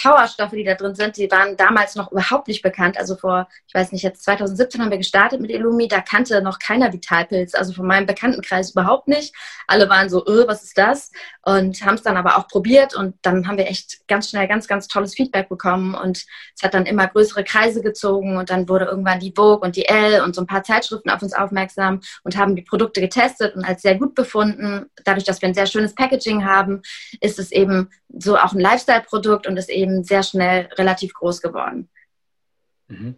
Powerstoffe, 0.03 0.53
die 0.53 0.65
da 0.65 0.75
drin 0.75 0.95
sind, 0.95 1.17
die 1.17 1.31
waren 1.31 1.57
damals 1.57 1.95
noch 1.95 2.11
überhaupt 2.13 2.49
nicht 2.49 2.63
bekannt. 2.63 2.99
Also 2.99 3.17
vor, 3.17 3.49
ich 3.67 3.75
weiß 3.75 3.93
nicht, 3.93 4.03
jetzt 4.03 4.25
2017 4.25 4.81
haben 4.81 4.91
wir 4.91 4.99
gestartet 4.99 5.41
mit 5.41 5.51
Illumi, 5.51 5.89
da 5.89 6.01
kannte 6.01 6.43
noch 6.43 6.59
keiner 6.59 6.93
Vitalpilz, 6.93 7.55
also 7.55 7.73
von 7.73 7.87
meinem 7.87 8.07
Bekanntenkreis 8.07 8.73
überhaupt 8.73 9.09
nicht. 9.09 9.35
Alle 9.67 9.89
waren 9.89 10.09
so, 10.09 10.27
öh, 10.27 10.47
was 10.47 10.63
ist 10.63 10.79
das? 10.79 11.11
Und 11.43 11.85
haben 11.85 11.95
es 11.95 12.03
dann 12.03 12.17
aber 12.17 12.39
auch 12.39 12.49
probiert 12.49 12.95
und 12.95 13.15
dann 13.23 13.47
haben 13.47 13.59
wir 13.59 13.69
echt 13.69 14.07
ganz 14.09 14.31
schnell 14.31 14.49
ganz, 14.49 14.67
ganz 14.69 14.89
tolles 14.89 15.15
Feedback 15.15 15.49
bekommen 15.49 15.95
und 15.95 16.25
es 16.57 16.63
hat 16.63 16.75
dann 16.75 16.87
immer 16.87 17.07
größere 17.07 17.45
Kreise 17.45 17.83
gezogen 17.83 18.37
und 18.37 18.51
dann 18.51 18.69
wurde 18.69 18.87
irgendwann 18.87 19.21
die 19.21 19.33
Vogue 19.35 19.67
und 19.67 19.77
die 19.77 19.87
L 19.87 20.23
und 20.23 20.35
so 20.35 20.43
ein 20.43 20.47
paar 20.47 20.63
Zeitschriften 20.63 21.11
auf 21.11 21.23
uns 21.23 21.35
aufmerksam 21.35 22.01
und 22.25 22.37
haben 22.37 22.57
die 22.57 22.63
Produkte 22.63 23.01
getestet 23.01 23.55
und 23.55 23.65
als 23.65 23.83
sehr 23.83 23.97
gut 23.97 24.15
befunden. 24.15 24.87
Dadurch, 25.05 25.25
dass 25.25 25.43
wir 25.43 25.49
ein 25.49 25.55
sehr 25.55 25.67
schönes 25.67 25.95
Packaging 25.95 26.45
haben, 26.45 26.83
ist 27.21 27.39
es 27.39 27.53
eben 27.53 27.91
so 28.19 28.37
auch 28.37 28.53
ein 28.53 28.61
Lifestyle-Produkt 28.61 29.47
und 29.47 29.57
ist 29.57 29.71
eben 29.71 29.90
sehr 30.05 30.23
schnell 30.23 30.69
relativ 30.77 31.15
groß 31.15 31.41
geworden. 31.41 31.89
Mhm. 32.89 33.15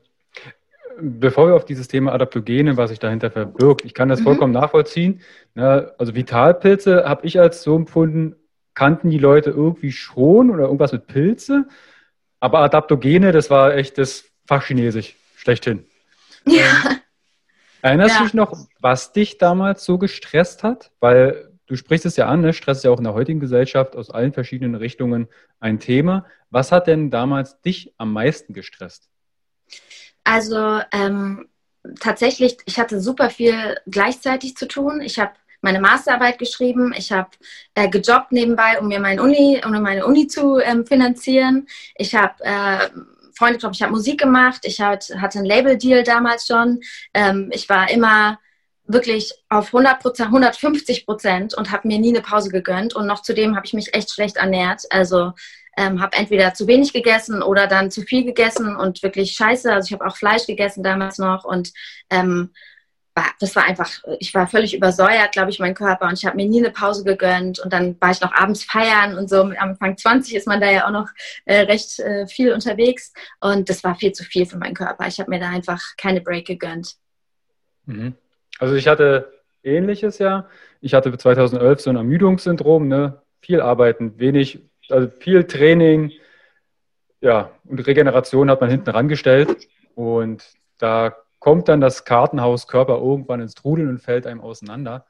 Bevor 1.00 1.48
wir 1.48 1.54
auf 1.54 1.64
dieses 1.64 1.88
Thema 1.88 2.12
Adaptogene, 2.12 2.76
was 2.76 2.90
sich 2.90 2.98
dahinter 2.98 3.30
verbirgt, 3.30 3.84
ich 3.84 3.94
kann 3.94 4.08
das 4.08 4.20
mhm. 4.20 4.24
vollkommen 4.24 4.52
nachvollziehen. 4.52 5.20
Also 5.54 6.14
Vitalpilze 6.14 7.08
habe 7.08 7.26
ich 7.26 7.40
als 7.40 7.62
so 7.62 7.76
empfunden, 7.76 8.36
kannten 8.74 9.10
die 9.10 9.18
Leute 9.18 9.50
irgendwie 9.50 9.92
schon 9.92 10.50
oder 10.50 10.64
irgendwas 10.64 10.92
mit 10.92 11.06
Pilze. 11.06 11.66
Aber 12.40 12.58
Adaptogene, 12.58 13.32
das 13.32 13.50
war 13.50 13.74
echt 13.74 13.98
das 13.98 14.24
Fachchinesisch 14.46 15.16
schlechthin. 15.36 15.86
Ja. 16.46 16.62
Ähm, 17.84 17.98
erinnerst 17.98 18.20
du 18.20 18.22
dich 18.22 18.34
noch, 18.34 18.56
was 18.78 19.12
dich 19.12 19.38
damals 19.38 19.84
so 19.84 19.98
gestresst 19.98 20.62
hat? 20.62 20.92
Weil 21.00 21.51
du 21.66 21.76
sprichst 21.76 22.06
es 22.06 22.16
ja 22.16 22.26
an, 22.26 22.40
ne? 22.40 22.52
Stress 22.52 22.78
ist 22.78 22.84
ja 22.84 22.90
auch 22.90 22.98
in 22.98 23.04
der 23.04 23.14
heutigen 23.14 23.40
Gesellschaft 23.40 23.96
aus 23.96 24.10
allen 24.10 24.32
verschiedenen 24.32 24.74
Richtungen 24.74 25.28
ein 25.60 25.78
Thema. 25.78 26.26
Was 26.50 26.72
hat 26.72 26.86
denn 26.86 27.10
damals 27.10 27.60
dich 27.60 27.94
am 27.98 28.12
meisten 28.12 28.52
gestresst? 28.52 29.08
Also 30.24 30.80
ähm, 30.92 31.48
tatsächlich, 32.00 32.58
ich 32.66 32.78
hatte 32.78 33.00
super 33.00 33.30
viel 33.30 33.76
gleichzeitig 33.86 34.56
zu 34.56 34.68
tun. 34.68 35.00
Ich 35.00 35.18
habe 35.18 35.32
meine 35.60 35.80
Masterarbeit 35.80 36.38
geschrieben, 36.38 36.92
ich 36.96 37.12
habe 37.12 37.30
äh, 37.74 37.88
gejobbt 37.88 38.32
nebenbei, 38.32 38.80
um 38.80 38.88
mir 38.88 39.00
meine 39.00 39.22
Uni, 39.22 39.60
um 39.64 39.70
meine 39.80 40.04
Uni 40.04 40.26
zu 40.26 40.58
ähm, 40.58 40.84
finanzieren. 40.84 41.68
Ich 41.96 42.14
habe 42.14 42.34
äh, 42.40 42.88
Freunde 43.34 43.66
ich 43.72 43.82
habe 43.82 43.92
Musik 43.92 44.20
gemacht, 44.20 44.60
ich 44.64 44.80
hat, 44.80 45.10
hatte 45.16 45.38
einen 45.38 45.46
Label-Deal 45.46 46.02
damals 46.02 46.46
schon. 46.46 46.80
Ähm, 47.14 47.48
ich 47.52 47.68
war 47.68 47.90
immer 47.90 48.38
wirklich 48.84 49.32
auf 49.48 49.66
100 49.68 50.00
Prozent, 50.00 50.28
150 50.28 51.06
Prozent 51.06 51.54
und 51.54 51.70
habe 51.70 51.88
mir 51.88 51.98
nie 51.98 52.10
eine 52.10 52.22
Pause 52.22 52.50
gegönnt. 52.50 52.94
Und 52.94 53.06
noch 53.06 53.22
zudem 53.22 53.56
habe 53.56 53.66
ich 53.66 53.74
mich 53.74 53.94
echt 53.94 54.12
schlecht 54.12 54.36
ernährt. 54.36 54.82
Also 54.90 55.32
ähm, 55.76 56.00
habe 56.00 56.16
entweder 56.16 56.54
zu 56.54 56.66
wenig 56.66 56.92
gegessen 56.92 57.42
oder 57.42 57.66
dann 57.66 57.90
zu 57.90 58.02
viel 58.02 58.24
gegessen 58.24 58.76
und 58.76 59.02
wirklich 59.02 59.32
scheiße. 59.32 59.72
Also 59.72 59.86
ich 59.86 59.92
habe 59.92 60.06
auch 60.06 60.16
Fleisch 60.16 60.46
gegessen 60.46 60.82
damals 60.82 61.18
noch 61.18 61.44
und 61.44 61.72
ähm, 62.10 62.50
das 63.40 63.54
war 63.56 63.64
einfach, 63.64 63.90
ich 64.20 64.32
war 64.34 64.46
völlig 64.46 64.74
übersäuert, 64.74 65.32
glaube 65.32 65.50
ich, 65.50 65.58
mein 65.58 65.74
Körper 65.74 66.06
und 66.06 66.14
ich 66.14 66.24
habe 66.24 66.36
mir 66.36 66.48
nie 66.48 66.60
eine 66.60 66.70
Pause 66.70 67.04
gegönnt 67.04 67.58
und 67.58 67.70
dann 67.72 68.00
war 68.00 68.10
ich 68.10 68.22
noch 68.22 68.32
abends 68.32 68.64
feiern 68.64 69.18
und 69.18 69.28
so. 69.28 69.42
Am 69.42 69.54
Anfang 69.58 69.98
20 69.98 70.34
ist 70.34 70.46
man 70.46 70.60
da 70.60 70.70
ja 70.70 70.86
auch 70.86 70.92
noch 70.92 71.10
äh, 71.44 71.60
recht 71.60 71.98
äh, 72.00 72.26
viel 72.26 72.52
unterwegs 72.54 73.12
und 73.40 73.68
das 73.68 73.84
war 73.84 73.96
viel 73.96 74.12
zu 74.12 74.24
viel 74.24 74.46
für 74.46 74.56
meinen 74.56 74.74
Körper. 74.74 75.06
Ich 75.06 75.20
habe 75.20 75.28
mir 75.28 75.40
da 75.40 75.50
einfach 75.50 75.82
keine 75.98 76.22
Break 76.22 76.46
gegönnt. 76.46 76.96
Mhm. 77.84 78.14
Also 78.62 78.76
ich 78.76 78.86
hatte 78.86 79.32
ähnliches 79.64 80.20
ja. 80.20 80.48
Ich 80.80 80.94
hatte 80.94 81.18
2011 81.18 81.80
so 81.80 81.90
ein 81.90 81.96
Ermüdungssyndrom, 81.96 82.86
ne? 82.86 83.20
viel 83.40 83.60
arbeiten, 83.60 84.20
wenig, 84.20 84.60
also 84.88 85.10
viel 85.18 85.42
Training, 85.48 86.12
ja, 87.20 87.50
und 87.64 87.84
Regeneration 87.84 88.48
hat 88.48 88.60
man 88.60 88.70
hinten 88.70 88.90
rangestellt. 88.90 89.66
Und 89.96 90.44
da 90.78 91.16
kommt 91.40 91.66
dann 91.66 91.80
das 91.80 92.04
Kartenhaus 92.04 92.68
Körper 92.68 92.98
irgendwann 92.98 93.40
ins 93.40 93.54
Trudeln 93.54 93.88
und 93.88 93.98
fällt 93.98 94.28
einem 94.28 94.40
auseinander. 94.40 95.06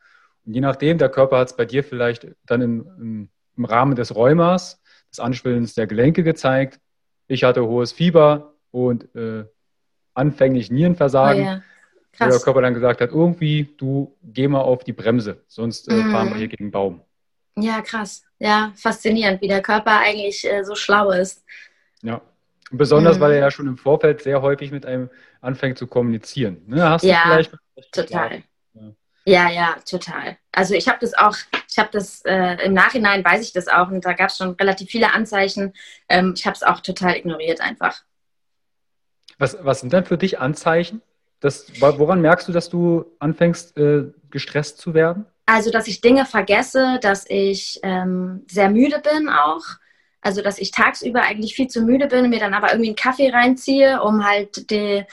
Und 0.47 0.55
je 0.55 0.63
nachdem, 0.63 0.97
der 0.97 1.11
Körper 1.11 1.37
hat 1.37 1.49
es 1.49 1.57
bei 1.57 1.67
dir 1.67 1.85
vielleicht 1.85 2.27
dann 2.47 2.63
im, 2.63 3.29
im, 3.59 3.65
Rahmen 3.67 3.97
des 3.97 4.17
Rheumas, 4.17 4.83
des 5.11 5.21
Anschwellens 5.21 5.75
der 5.75 5.87
Gelenke 5.87 6.23
gezeigt. 6.23 6.81
Ich 7.29 7.45
hatte 7.45 7.67
hohes 7.67 7.93
Fieber 7.93 8.55
und 8.71 9.15
äh, 9.15 9.45
anfänglich 10.15 10.71
Nierenversagen. 10.71 11.43
Oh 11.43 11.47
ja. 11.47 11.63
Krass. 12.13 12.29
Wo 12.29 12.33
der 12.33 12.41
Körper 12.41 12.63
dann 12.63 12.75
gesagt 12.75 13.01
hat, 13.01 13.11
irgendwie, 13.11 13.75
du 13.79 14.15
geh 14.23 14.47
mal 14.47 14.61
auf 14.61 14.85
die 14.85 14.93
Bremse, 14.93 15.43
sonst 15.47 15.89
äh, 15.89 16.03
fahren 16.11 16.29
wir 16.29 16.35
mhm. 16.35 16.39
hier 16.39 16.49
gegen 16.49 16.67
den 16.67 16.71
Baum. 16.71 17.03
Ja, 17.57 17.81
krass. 17.81 18.25
Ja, 18.39 18.73
faszinierend, 18.77 19.41
wie 19.41 19.49
der 19.49 19.63
Körper 19.63 19.99
eigentlich 19.99 20.45
äh, 20.51 20.65
so 20.65 20.75
schlau 20.75 21.11
ist. 21.11 21.45
Ja. 22.03 22.21
Und 22.71 22.79
besonders, 22.79 23.17
mhm. 23.17 23.21
weil 23.21 23.33
er 23.33 23.39
ja 23.41 23.51
schon 23.51 23.67
im 23.67 23.77
Vorfeld 23.77 24.23
sehr 24.23 24.43
häufig 24.43 24.73
mit 24.73 24.85
einem 24.85 25.11
anfängt 25.41 25.79
zu 25.79 25.87
kommunizieren. 25.87 26.63
Ne? 26.67 26.89
Hast 26.89 27.05
ja, 27.05 27.23
vielleicht 27.25 27.53
total. 27.93 28.43
Ja. 28.75 28.83
ja, 29.25 29.51
ja, 29.51 29.77
total. 29.89 30.39
Also 30.53 30.75
ich 30.75 30.89
habe 30.89 30.99
das 31.01 31.15
auch, 31.15 31.37
ich 31.69 31.79
habe 31.79 31.91
das 31.93 32.23
äh, 32.25 32.65
im 32.65 32.75
Nachhinein 32.75 33.25
weiß 33.25 33.43
ich 33.43 33.53
das 33.53 33.69
auch 33.69 33.91
und 33.91 34.05
da 34.05 34.13
gab 34.13 34.29
es 34.29 34.37
schon 34.37 34.51
relativ 34.51 34.91
viele 34.91 35.13
Anzeichen. 35.13 35.73
Ähm, 36.09 36.35
ich 36.37 36.47
habe 36.47 36.55
es 36.55 36.63
auch 36.63 36.81
total 36.81 37.17
ignoriert 37.17 37.61
einfach. 37.61 38.03
Was, 39.39 39.57
was 39.63 39.81
sind 39.81 39.93
denn 39.93 40.05
für 40.05 40.19
dich 40.19 40.41
Anzeichen? 40.41 41.03
Das, 41.43 41.67
woran 41.81 42.21
merkst 42.21 42.49
du, 42.49 42.53
dass 42.53 42.71
du 42.71 43.05
anfängst, 43.19 43.77
äh, 43.77 44.05
gestresst 44.31 44.79
zu 44.79 44.95
werden? 44.95 45.27
Also, 45.45 45.71
dass 45.71 45.89
ich 45.89 46.01
Dinge 46.01 46.25
vergesse, 46.25 47.01
dass 47.03 47.29
ich 47.29 47.81
ähm, 47.83 48.47
sehr 48.49 48.71
müde 48.71 49.01
bin 49.01 49.29
auch. 49.29 49.63
Also, 50.21 50.41
dass 50.41 50.59
ich 50.59 50.71
tagsüber 50.71 51.23
eigentlich 51.23 51.55
viel 51.55 51.67
zu 51.67 51.83
müde 51.83 52.07
bin, 52.07 52.31
mir 52.31 52.39
dann 52.39 52.55
aber 52.55 52.71
irgendwie 52.71 52.91
einen 52.91 52.97
Kaffee 52.97 53.31
reinziehe, 53.31 54.01
um 54.03 54.25
halt 54.25 54.71
die, 54.71 55.05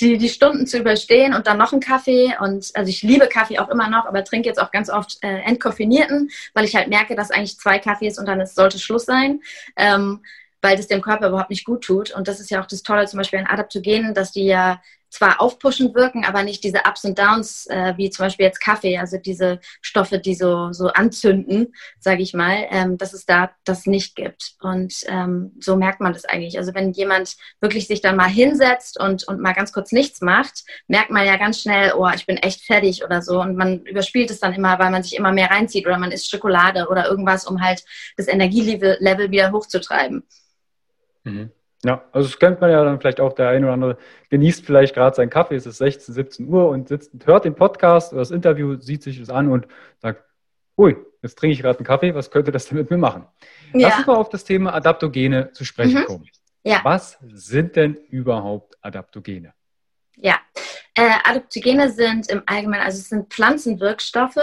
die, 0.00 0.18
die 0.18 0.28
Stunden 0.28 0.66
zu 0.66 0.78
überstehen 0.78 1.34
und 1.34 1.46
dann 1.46 1.56
noch 1.56 1.70
einen 1.70 1.80
Kaffee. 1.80 2.34
Und 2.40 2.72
also 2.74 2.90
ich 2.90 3.02
liebe 3.02 3.28
Kaffee 3.28 3.60
auch 3.60 3.68
immer 3.68 3.88
noch, 3.88 4.06
aber 4.06 4.24
trinke 4.24 4.48
jetzt 4.48 4.60
auch 4.60 4.72
ganz 4.72 4.90
oft 4.90 5.18
äh, 5.22 5.38
entkoffinierten, 5.42 6.30
weil 6.52 6.64
ich 6.64 6.74
halt 6.74 6.88
merke, 6.88 7.14
dass 7.14 7.30
eigentlich 7.30 7.58
zwei 7.58 7.78
Kaffees 7.78 8.18
und 8.18 8.26
dann 8.26 8.40
ist, 8.40 8.56
sollte 8.56 8.80
Schluss 8.80 9.04
sein. 9.04 9.40
Ähm, 9.76 10.20
weil 10.62 10.76
das 10.76 10.88
dem 10.88 11.00
Körper 11.00 11.28
überhaupt 11.28 11.50
nicht 11.50 11.64
gut 11.64 11.84
tut. 11.84 12.10
Und 12.10 12.26
das 12.26 12.40
ist 12.40 12.50
ja 12.50 12.60
auch 12.60 12.66
das 12.66 12.82
Tolle 12.82 13.06
zum 13.06 13.18
Beispiel 13.18 13.38
an 13.38 13.46
Adaptogenen, 13.46 14.14
dass 14.14 14.32
die 14.32 14.46
ja 14.46 14.80
zwar 15.10 15.40
aufpushend 15.40 15.94
wirken, 15.94 16.24
aber 16.24 16.42
nicht 16.42 16.64
diese 16.64 16.80
Ups 16.86 17.04
und 17.04 17.18
Downs, 17.18 17.66
äh, 17.66 17.94
wie 17.96 18.10
zum 18.10 18.24
Beispiel 18.24 18.46
jetzt 18.46 18.60
Kaffee, 18.60 18.98
also 18.98 19.16
diese 19.18 19.60
Stoffe, 19.80 20.18
die 20.18 20.34
so, 20.34 20.72
so 20.72 20.88
anzünden, 20.88 21.74
sage 21.98 22.22
ich 22.22 22.34
mal, 22.34 22.66
ähm, 22.70 22.98
dass 22.98 23.12
es 23.12 23.24
da 23.24 23.50
das 23.64 23.86
nicht 23.86 24.16
gibt. 24.16 24.54
Und 24.60 24.94
ähm, 25.06 25.52
so 25.60 25.76
merkt 25.76 26.00
man 26.00 26.12
das 26.12 26.24
eigentlich. 26.24 26.58
Also 26.58 26.74
wenn 26.74 26.92
jemand 26.92 27.36
wirklich 27.60 27.86
sich 27.86 28.00
dann 28.00 28.16
mal 28.16 28.28
hinsetzt 28.28 29.00
und, 29.00 29.26
und 29.28 29.40
mal 29.40 29.52
ganz 29.52 29.72
kurz 29.72 29.92
nichts 29.92 30.20
macht, 30.20 30.64
merkt 30.88 31.10
man 31.10 31.26
ja 31.26 31.36
ganz 31.36 31.60
schnell, 31.60 31.92
oh, 31.96 32.08
ich 32.14 32.26
bin 32.26 32.36
echt 32.36 32.62
fertig 32.62 33.04
oder 33.04 33.22
so. 33.22 33.40
Und 33.40 33.56
man 33.56 33.80
überspielt 33.84 34.30
es 34.30 34.40
dann 34.40 34.54
immer, 34.54 34.78
weil 34.78 34.90
man 34.90 35.02
sich 35.02 35.16
immer 35.16 35.32
mehr 35.32 35.50
reinzieht 35.50 35.86
oder 35.86 35.98
man 35.98 36.12
isst 36.12 36.30
Schokolade 36.30 36.88
oder 36.88 37.08
irgendwas, 37.08 37.46
um 37.46 37.62
halt 37.62 37.84
das 38.16 38.28
Energielevel 38.28 38.98
wieder 39.30 39.52
hochzutreiben. 39.52 40.24
Mhm. 41.24 41.50
Ja, 41.86 42.04
also 42.10 42.28
das 42.28 42.38
kennt 42.38 42.60
man 42.60 42.70
ja 42.70 42.82
dann 42.82 42.98
vielleicht 42.98 43.20
auch, 43.20 43.32
der 43.32 43.50
eine 43.50 43.66
oder 43.66 43.74
andere 43.74 43.98
genießt 44.30 44.66
vielleicht 44.66 44.94
gerade 44.94 45.14
seinen 45.14 45.30
Kaffee, 45.30 45.54
es 45.54 45.66
ist 45.66 45.78
16, 45.78 46.14
17 46.14 46.48
Uhr 46.48 46.68
und 46.68 46.88
sitzt, 46.88 47.12
hört 47.24 47.44
den 47.44 47.54
Podcast 47.54 48.12
oder 48.12 48.22
das 48.22 48.32
Interview, 48.32 48.74
sieht 48.80 49.04
sich 49.04 49.20
das 49.20 49.30
an 49.30 49.48
und 49.48 49.68
sagt, 49.98 50.24
ui, 50.76 50.96
jetzt 51.22 51.38
trinke 51.38 51.52
ich 51.52 51.60
gerade 51.60 51.78
einen 51.78 51.86
Kaffee, 51.86 52.12
was 52.12 52.32
könnte 52.32 52.50
das 52.50 52.66
denn 52.66 52.78
mit 52.78 52.90
mir 52.90 52.98
machen? 52.98 53.26
Ja. 53.72 53.88
Lass 53.88 53.98
uns 53.98 54.06
mal 54.08 54.16
auf 54.16 54.28
das 54.30 54.42
Thema 54.42 54.74
Adaptogene 54.74 55.52
zu 55.52 55.64
sprechen 55.64 56.00
mhm. 56.00 56.04
kommen. 56.06 56.28
Ja. 56.64 56.80
Was 56.82 57.18
sind 57.32 57.76
denn 57.76 57.94
überhaupt 58.10 58.76
Adaptogene? 58.80 59.54
Ja, 60.16 60.40
äh, 60.96 61.10
Adaptogene 61.24 61.92
sind 61.92 62.28
im 62.30 62.42
Allgemeinen, 62.46 62.82
also 62.82 62.98
es 62.98 63.10
sind 63.10 63.32
Pflanzenwirkstoffe, 63.32 64.40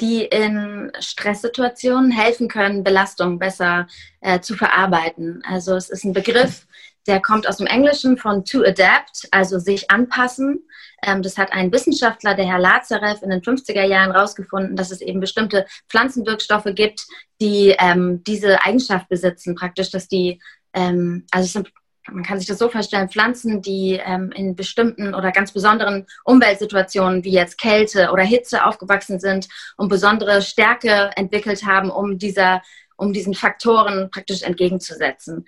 die 0.00 0.26
in 0.26 0.92
Stresssituationen 1.00 2.10
helfen 2.10 2.48
können, 2.48 2.84
Belastung 2.84 3.38
besser 3.38 3.86
äh, 4.20 4.40
zu 4.40 4.54
verarbeiten. 4.54 5.42
Also 5.48 5.74
es 5.74 5.88
ist 5.88 6.04
ein 6.04 6.12
Begriff, 6.12 6.66
der 7.06 7.22
kommt 7.22 7.48
aus 7.48 7.56
dem 7.56 7.66
Englischen 7.66 8.18
von 8.18 8.44
to 8.44 8.62
adapt, 8.62 9.26
also 9.30 9.58
sich 9.58 9.90
anpassen. 9.90 10.68
Ähm, 11.02 11.22
das 11.22 11.38
hat 11.38 11.52
ein 11.52 11.72
Wissenschaftler, 11.72 12.34
der 12.34 12.46
Herr 12.46 12.58
Lazarev, 12.58 13.22
in 13.22 13.30
den 13.30 13.40
50er 13.40 13.84
Jahren 13.84 14.12
herausgefunden, 14.12 14.76
dass 14.76 14.90
es 14.90 15.00
eben 15.00 15.20
bestimmte 15.20 15.64
Pflanzenwirkstoffe 15.88 16.68
gibt, 16.74 17.06
die 17.40 17.74
ähm, 17.78 18.22
diese 18.24 18.62
Eigenschaft 18.62 19.08
besitzen, 19.08 19.54
praktisch, 19.54 19.90
dass 19.90 20.08
die, 20.08 20.42
ähm, 20.74 21.26
also 21.30 21.46
es 21.46 21.52
sind 21.54 21.72
man 22.10 22.22
kann 22.22 22.38
sich 22.38 22.48
das 22.48 22.58
so 22.58 22.68
vorstellen, 22.68 23.08
Pflanzen, 23.08 23.62
die 23.62 24.00
ähm, 24.04 24.32
in 24.32 24.54
bestimmten 24.54 25.14
oder 25.14 25.32
ganz 25.32 25.52
besonderen 25.52 26.06
Umweltsituationen 26.24 27.24
wie 27.24 27.32
jetzt 27.32 27.58
Kälte 27.58 28.10
oder 28.12 28.22
Hitze 28.22 28.64
aufgewachsen 28.64 29.20
sind 29.20 29.48
und 29.76 29.88
besondere 29.88 30.42
Stärke 30.42 31.10
entwickelt 31.16 31.64
haben, 31.64 31.90
um 31.90 32.18
dieser, 32.18 32.62
um 32.96 33.12
diesen 33.12 33.34
Faktoren 33.34 34.10
praktisch 34.10 34.42
entgegenzusetzen. 34.42 35.46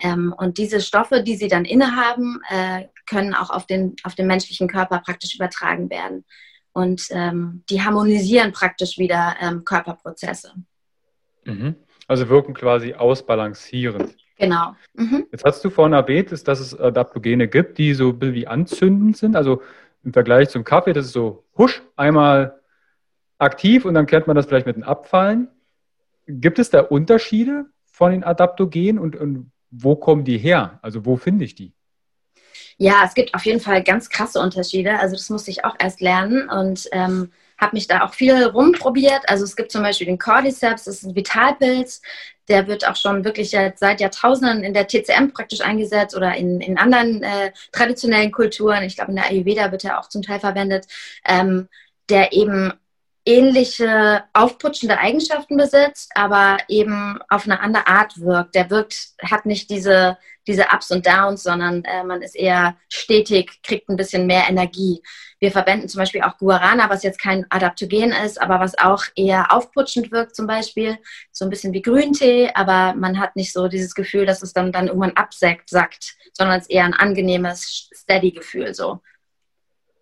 Ähm, 0.00 0.34
und 0.36 0.58
diese 0.58 0.80
Stoffe, 0.80 1.22
die 1.22 1.36
sie 1.36 1.48
dann 1.48 1.64
innehaben, 1.64 2.40
äh, 2.48 2.84
können 3.06 3.34
auch 3.34 3.50
auf 3.50 3.66
den, 3.66 3.96
auf 4.04 4.14
den 4.14 4.26
menschlichen 4.26 4.68
Körper 4.68 5.00
praktisch 5.04 5.34
übertragen 5.34 5.90
werden. 5.90 6.24
Und 6.72 7.08
ähm, 7.10 7.64
die 7.68 7.82
harmonisieren 7.82 8.52
praktisch 8.52 8.98
wieder 8.98 9.36
ähm, 9.40 9.64
Körperprozesse. 9.64 10.52
Mhm. 11.44 11.76
Also 12.06 12.28
wirken 12.28 12.54
quasi 12.54 12.94
ausbalancierend. 12.94 14.16
Genau. 14.40 14.74
Mhm. 14.94 15.26
Jetzt 15.30 15.44
hast 15.44 15.62
du 15.62 15.70
vorhin 15.70 15.92
erwähnt, 15.92 16.32
dass 16.32 16.60
es 16.60 16.78
Adaptogene 16.78 17.46
gibt, 17.46 17.76
die 17.76 17.92
so 17.92 18.08
ein 18.08 18.18
bisschen 18.18 18.34
wie 18.34 18.46
anzündend 18.46 19.18
sind. 19.18 19.36
Also 19.36 19.62
im 20.02 20.14
Vergleich 20.14 20.48
zum 20.48 20.64
Kaffee, 20.64 20.94
das 20.94 21.06
ist 21.06 21.12
so 21.12 21.44
husch, 21.58 21.82
einmal 21.94 22.58
aktiv 23.38 23.84
und 23.84 23.92
dann 23.92 24.06
kennt 24.06 24.26
man 24.26 24.36
das 24.36 24.46
vielleicht 24.46 24.66
mit 24.66 24.76
dem 24.76 24.82
Abfallen. 24.82 25.48
Gibt 26.26 26.58
es 26.58 26.70
da 26.70 26.80
Unterschiede 26.80 27.66
von 27.84 28.12
den 28.12 28.24
Adaptogenen 28.24 28.98
und, 28.98 29.14
und 29.14 29.52
wo 29.70 29.94
kommen 29.94 30.24
die 30.24 30.38
her? 30.38 30.78
Also 30.80 31.04
wo 31.04 31.16
finde 31.16 31.44
ich 31.44 31.54
die? 31.54 31.74
Ja, 32.78 33.02
es 33.04 33.12
gibt 33.12 33.34
auf 33.34 33.44
jeden 33.44 33.60
Fall 33.60 33.84
ganz 33.84 34.08
krasse 34.08 34.40
Unterschiede. 34.40 34.98
Also 34.98 35.16
das 35.16 35.28
musste 35.28 35.50
ich 35.50 35.66
auch 35.66 35.76
erst 35.78 36.00
lernen 36.00 36.48
und 36.48 36.88
ähm, 36.92 37.30
habe 37.60 37.76
mich 37.76 37.86
da 37.86 38.04
auch 38.04 38.14
viel 38.14 38.44
rumprobiert. 38.44 39.28
Also 39.28 39.44
es 39.44 39.54
gibt 39.54 39.70
zum 39.70 39.82
Beispiel 39.82 40.06
den 40.06 40.18
Cordyceps, 40.18 40.84
das 40.84 40.96
ist 40.96 41.02
ein 41.04 41.14
Vitalpilz, 41.14 42.00
der 42.48 42.66
wird 42.66 42.88
auch 42.88 42.96
schon 42.96 43.24
wirklich 43.24 43.50
seit 43.50 44.00
Jahrtausenden 44.00 44.64
in 44.64 44.74
der 44.74 44.88
TCM 44.88 45.32
praktisch 45.32 45.60
eingesetzt 45.60 46.16
oder 46.16 46.34
in, 46.34 46.60
in 46.60 46.78
anderen 46.78 47.22
äh, 47.22 47.52
traditionellen 47.70 48.32
Kulturen. 48.32 48.82
Ich 48.82 48.96
glaube, 48.96 49.12
in 49.12 49.16
der 49.16 49.26
Ayurveda 49.26 49.70
wird 49.70 49.84
er 49.84 50.00
auch 50.00 50.08
zum 50.08 50.22
Teil 50.22 50.40
verwendet, 50.40 50.86
ähm, 51.24 51.68
der 52.08 52.32
eben 52.32 52.72
ähnliche 53.24 54.24
aufputschende 54.32 54.98
Eigenschaften 54.98 55.56
besitzt, 55.56 56.10
aber 56.14 56.56
eben 56.68 57.18
auf 57.28 57.44
eine 57.44 57.60
andere 57.60 57.86
Art 57.86 58.20
wirkt. 58.20 58.54
Der 58.54 58.70
wirkt, 58.70 59.10
hat 59.22 59.46
nicht 59.46 59.70
diese, 59.70 60.16
diese 60.46 60.66
Ups 60.72 60.90
und 60.90 61.06
Downs, 61.06 61.42
sondern 61.42 61.84
äh, 61.84 62.02
man 62.02 62.22
ist 62.22 62.34
eher 62.34 62.76
stetig, 62.88 63.62
kriegt 63.62 63.88
ein 63.88 63.96
bisschen 63.96 64.26
mehr 64.26 64.48
Energie. 64.48 65.02
Wir 65.40 65.50
verwenden 65.50 65.88
zum 65.88 65.98
Beispiel 65.98 66.22
auch 66.22 66.38
Guarana, 66.38 66.88
was 66.90 67.02
jetzt 67.02 67.20
kein 67.20 67.46
Adaptogen 67.48 68.12
ist, 68.12 68.40
aber 68.40 68.60
was 68.60 68.78
auch 68.78 69.04
eher 69.16 69.52
aufputschend 69.52 70.12
wirkt 70.12 70.36
zum 70.36 70.46
Beispiel. 70.46 70.98
So 71.32 71.44
ein 71.44 71.50
bisschen 71.50 71.72
wie 71.72 71.82
Grüntee, 71.82 72.50
aber 72.54 72.94
man 72.94 73.18
hat 73.18 73.36
nicht 73.36 73.52
so 73.52 73.66
dieses 73.66 73.94
Gefühl, 73.94 74.26
dass 74.26 74.42
es 74.42 74.52
dann, 74.52 74.70
dann 74.70 74.88
irgendwann 74.88 75.16
absackt, 75.16 75.70
sackt, 75.70 76.16
sondern 76.32 76.58
es 76.58 76.64
ist 76.64 76.70
eher 76.70 76.84
ein 76.84 76.94
angenehmes, 76.94 77.90
steady 77.92 78.30
Gefühl 78.30 78.74
so. 78.74 79.00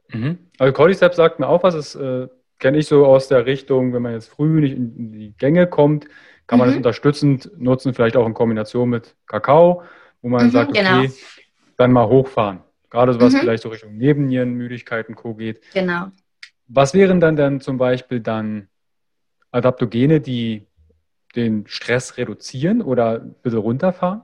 Mhm. 0.08 0.50
Also 0.58 0.72
Cordyceps 0.72 1.16
sagt 1.16 1.38
mir 1.38 1.48
auch 1.48 1.62
was, 1.62 1.74
es 1.74 1.94
äh 1.94 2.28
kenne 2.58 2.78
ich 2.78 2.86
so 2.86 3.06
aus 3.06 3.28
der 3.28 3.46
Richtung, 3.46 3.92
wenn 3.92 4.02
man 4.02 4.12
jetzt 4.12 4.28
früh 4.28 4.60
nicht 4.60 4.76
in 4.76 5.12
die 5.12 5.34
Gänge 5.36 5.66
kommt, 5.66 6.06
kann 6.46 6.58
man 6.58 6.68
mhm. 6.68 6.72
das 6.72 6.76
unterstützend 6.78 7.50
nutzen, 7.56 7.94
vielleicht 7.94 8.16
auch 8.16 8.26
in 8.26 8.34
Kombination 8.34 8.88
mit 8.88 9.16
Kakao, 9.26 9.82
wo 10.22 10.28
man 10.28 10.46
mhm, 10.46 10.50
sagt, 10.50 10.70
okay, 10.70 10.80
genau. 10.80 11.14
dann 11.76 11.92
mal 11.92 12.08
hochfahren. 12.08 12.60
Gerade 12.90 13.12
so 13.12 13.20
was 13.20 13.34
mhm. 13.34 13.38
vielleicht 13.40 13.62
so 13.62 13.68
Richtung 13.68 13.96
Nebennierenmüdigkeit 13.96 15.08
und 15.08 15.14
Co. 15.14 15.34
geht. 15.34 15.60
Genau. 15.72 16.06
Was 16.66 16.94
wären 16.94 17.20
dann 17.20 17.36
denn 17.36 17.60
zum 17.60 17.78
Beispiel 17.78 18.20
dann 18.20 18.68
Adaptogene, 19.50 20.20
die 20.20 20.66
den 21.34 21.66
Stress 21.66 22.16
reduzieren 22.16 22.82
oder 22.82 23.20
ein 23.20 23.34
bisschen 23.42 23.60
runterfahren? 23.60 24.22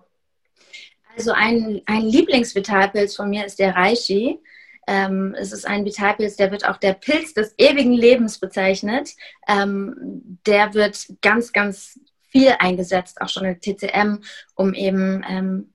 Also 1.16 1.32
ein, 1.32 1.80
ein 1.86 2.02
Lieblingsvitalpilz 2.02 3.16
von 3.16 3.30
mir 3.30 3.46
ist 3.46 3.58
der 3.58 3.74
Reishi. 3.74 4.40
Ähm, 4.86 5.34
es 5.38 5.52
ist 5.52 5.66
ein 5.66 5.84
Vitalpilz, 5.84 6.36
der 6.36 6.50
wird 6.50 6.68
auch 6.68 6.76
der 6.76 6.94
Pilz 6.94 7.32
des 7.32 7.54
ewigen 7.56 7.92
Lebens 7.92 8.38
bezeichnet. 8.38 9.10
Ähm, 9.48 10.38
der 10.46 10.74
wird 10.74 11.06
ganz, 11.22 11.52
ganz 11.52 11.98
viel 12.28 12.54
eingesetzt, 12.58 13.20
auch 13.20 13.28
schon 13.28 13.44
in 13.44 13.60
TCM, 13.60 14.18
um 14.54 14.74
eben 14.74 15.24
ähm, 15.28 15.72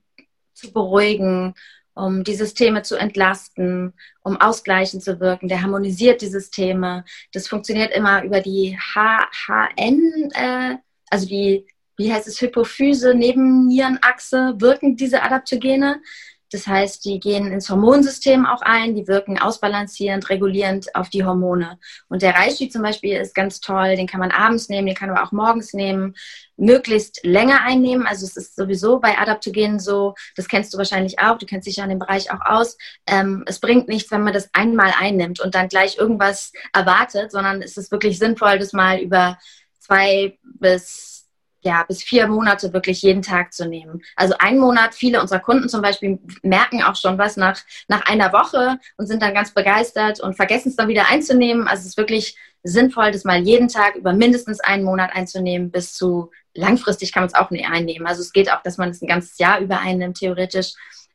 zu 0.53 0.71
beruhigen, 0.73 1.55
um 1.93 2.23
die 2.23 2.35
Systeme 2.35 2.81
zu 2.81 2.95
entlasten, 2.95 3.93
um 4.23 4.39
ausgleichend 4.39 5.03
zu 5.03 5.19
wirken. 5.19 5.47
Der 5.47 5.61
harmonisiert 5.61 6.21
die 6.21 6.27
Systeme. 6.27 7.03
Das 7.33 7.47
funktioniert 7.47 7.93
immer 7.93 8.23
über 8.23 8.41
die 8.41 8.77
HHN, 8.93 10.31
äh, 10.33 10.75
also 11.09 11.27
die, 11.27 11.67
wie 11.97 12.13
heißt 12.13 12.27
es, 12.27 12.41
Hypophyse, 12.41 13.13
Nebennierenachse, 13.13 14.55
wirken 14.57 14.95
diese 14.95 15.21
Adaptogene. 15.23 16.01
Das 16.51 16.67
heißt, 16.67 17.05
die 17.05 17.19
gehen 17.19 17.51
ins 17.51 17.69
Hormonsystem 17.69 18.45
auch 18.45 18.61
ein, 18.61 18.95
die 18.95 19.07
wirken 19.07 19.39
ausbalancierend, 19.39 20.29
regulierend 20.29 20.95
auf 20.95 21.09
die 21.09 21.23
Hormone. 21.23 21.79
Und 22.07 22.21
der 22.21 22.35
Reishi 22.35 22.69
zum 22.69 22.81
Beispiel 22.81 23.17
ist 23.17 23.35
ganz 23.35 23.59
toll, 23.59 23.95
den 23.95 24.07
kann 24.07 24.19
man 24.19 24.31
abends 24.31 24.69
nehmen, 24.69 24.87
den 24.87 24.95
kann 24.95 25.09
man 25.09 25.19
auch 25.19 25.31
morgens 25.31 25.73
nehmen, 25.73 26.15
möglichst 26.57 27.23
länger 27.23 27.61
einnehmen. 27.61 28.07
Also 28.07 28.25
es 28.25 28.35
ist 28.35 28.55
sowieso 28.55 28.99
bei 28.99 29.17
Adaptogenen 29.17 29.79
so, 29.79 30.15
das 30.35 30.47
kennst 30.47 30.73
du 30.73 30.77
wahrscheinlich 30.77 31.19
auch, 31.19 31.37
du 31.37 31.45
kennst 31.45 31.67
dich 31.67 31.77
ja 31.77 31.83
in 31.83 31.91
dem 31.91 31.99
Bereich 31.99 32.31
auch 32.31 32.41
aus. 32.41 32.77
Ähm, 33.07 33.43
es 33.47 33.59
bringt 33.59 33.87
nichts, 33.87 34.11
wenn 34.11 34.23
man 34.23 34.33
das 34.33 34.49
einmal 34.53 34.93
einnimmt 34.99 35.39
und 35.39 35.55
dann 35.55 35.69
gleich 35.69 35.97
irgendwas 35.97 36.51
erwartet, 36.73 37.31
sondern 37.31 37.61
es 37.61 37.77
ist 37.77 37.91
wirklich 37.91 38.17
sinnvoll, 38.19 38.59
das 38.59 38.73
mal 38.73 38.99
über 38.99 39.37
zwei 39.79 40.37
bis 40.43 41.18
ja, 41.61 41.83
bis 41.83 42.03
vier 42.03 42.27
Monate 42.27 42.71
wirklich 42.73 43.01
jeden 43.01 43.21
Tag 43.21 43.53
zu 43.53 43.67
nehmen. 43.67 44.01
Also 44.15 44.35
ein 44.39 44.57
Monat, 44.57 44.95
viele 44.95 45.21
unserer 45.21 45.39
Kunden 45.39 45.67
zum 45.67 45.81
Beispiel 45.81 46.19
merken 46.41 46.83
auch 46.83 46.95
schon 46.95 47.17
was 47.17 47.37
nach, 47.37 47.59
nach 47.87 48.05
einer 48.05 48.31
Woche 48.31 48.79
und 48.97 49.07
sind 49.07 49.21
dann 49.21 49.33
ganz 49.33 49.53
begeistert 49.53 50.19
und 50.21 50.35
vergessen 50.35 50.69
es 50.69 50.75
dann 50.75 50.87
wieder 50.87 51.09
einzunehmen. 51.09 51.67
Also 51.67 51.81
es 51.81 51.87
ist 51.87 51.97
wirklich 51.97 52.37
sinnvoll, 52.63 53.11
das 53.11 53.23
mal 53.23 53.39
jeden 53.41 53.67
Tag 53.67 53.95
über 53.95 54.13
mindestens 54.13 54.59
einen 54.59 54.83
Monat 54.83 55.11
einzunehmen, 55.13 55.71
bis 55.71 55.93
zu 55.93 56.31
langfristig 56.53 57.11
kann 57.13 57.23
man 57.23 57.27
es 57.27 57.35
auch 57.35 57.51
einnehmen. 57.51 58.07
Also 58.07 58.21
es 58.21 58.33
geht 58.33 58.51
auch, 58.51 58.61
dass 58.63 58.77
man 58.77 58.89
es 58.89 59.01
ein 59.01 59.07
ganzes 59.07 59.37
Jahr 59.37 59.59
über 59.59 59.79
einnimmt, 59.79 60.17
theoretisch. 60.17 60.73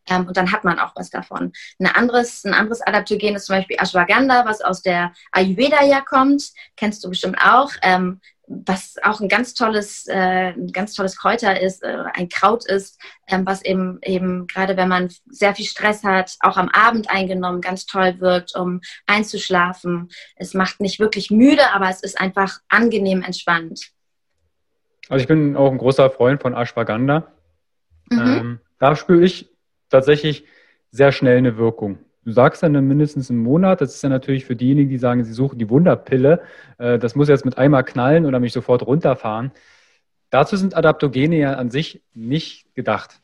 Ähm, 0.09 0.27
und 0.27 0.37
dann 0.37 0.53
hat 0.53 0.65
man 0.65 0.79
auch 0.79 0.93
was 0.97 1.11
davon. 1.11 1.53
Ein 1.79 1.87
anderes, 1.87 2.45
ein 2.45 2.55
anderes 2.55 2.83
Adaptogen 2.83 3.37
ist 3.37 3.47
zum 3.47 3.57
Beispiel 3.57 3.77
Ashwagandha, 3.81 4.45
was 4.45 4.61
aus 4.61 4.83
der 4.83 5.13
Ayurveda 5.33 5.83
ja 5.85 6.01
kommt. 6.01 6.53
Kennst 6.77 7.03
du 7.05 7.09
bestimmt 7.09 7.39
auch. 7.41 7.71
Ähm, 7.83 8.21
was 8.47 8.97
auch 9.03 9.21
ein 9.21 9.29
ganz 9.29 9.55
tolles, 9.55 10.07
äh, 10.07 10.53
ein 10.53 10.73
ganz 10.73 10.95
tolles 10.95 11.17
Kräuter 11.17 11.61
ist, 11.61 11.83
äh, 11.83 12.05
ein 12.13 12.29
Kraut 12.29 12.67
ist, 12.67 13.01
ähm, 13.29 13.47
was 13.47 13.65
eben 13.65 13.99
eben 14.03 14.47
gerade 14.47 14.77
wenn 14.77 14.89
man 14.89 15.11
sehr 15.27 15.55
viel 15.55 15.65
Stress 15.65 16.05
hat, 16.05 16.37
auch 16.41 16.57
am 16.57 16.69
Abend 16.69 17.11
eingenommen, 17.11 17.61
ganz 17.61 17.87
toll 17.87 18.21
wirkt, 18.21 18.55
um 18.55 18.81
einzuschlafen. 19.07 20.11
Es 20.37 20.55
macht 20.55 20.81
nicht 20.81 21.01
wirklich 21.01 21.31
müde, 21.31 21.73
aber 21.73 21.89
es 21.89 22.03
ist 22.03 22.21
einfach 22.21 22.61
angenehm 22.69 23.23
entspannt. 23.23 23.91
Also 25.09 25.23
ich 25.23 25.29
bin 25.29 25.57
auch 25.57 25.71
ein 25.71 25.79
großer 25.79 26.11
Freund 26.11 26.41
von 26.41 26.55
Ashwagandha. 26.55 27.33
Mhm. 28.11 28.19
Ähm, 28.19 28.61
da 28.79 28.97
spüre 28.97 29.25
ich 29.25 29.51
tatsächlich 29.89 30.45
sehr 30.91 31.13
schnell 31.13 31.39
eine 31.39 31.57
Wirkung. 31.57 31.99
Du 32.25 32.33
sagst 32.33 32.63
dann 32.63 32.73
mindestens 32.73 33.31
einen 33.31 33.41
Monat. 33.41 33.81
Das 33.81 33.95
ist 33.95 34.03
dann 34.03 34.11
natürlich 34.11 34.45
für 34.45 34.57
diejenigen, 34.57 34.89
die 34.89 34.99
sagen, 34.99 35.25
sie 35.25 35.33
suchen 35.33 35.59
die 35.59 35.69
Wunderpille. 35.69 36.43
Äh, 36.79 36.99
das 36.99 37.15
muss 37.15 37.29
jetzt 37.29 37.45
mit 37.45 37.59
einmal 37.59 37.85
knallen 37.85 38.25
oder 38.25 38.41
mich 38.41 38.53
sofort 38.53 38.87
runterfahren. 38.87 39.53
Dazu 40.31 40.57
sind 40.57 40.77
Adaptogene 40.77 41.37
ja 41.37 41.55
an 41.55 41.71
sich 41.71 42.03
nicht 42.15 42.75
gedacht. 42.75 43.21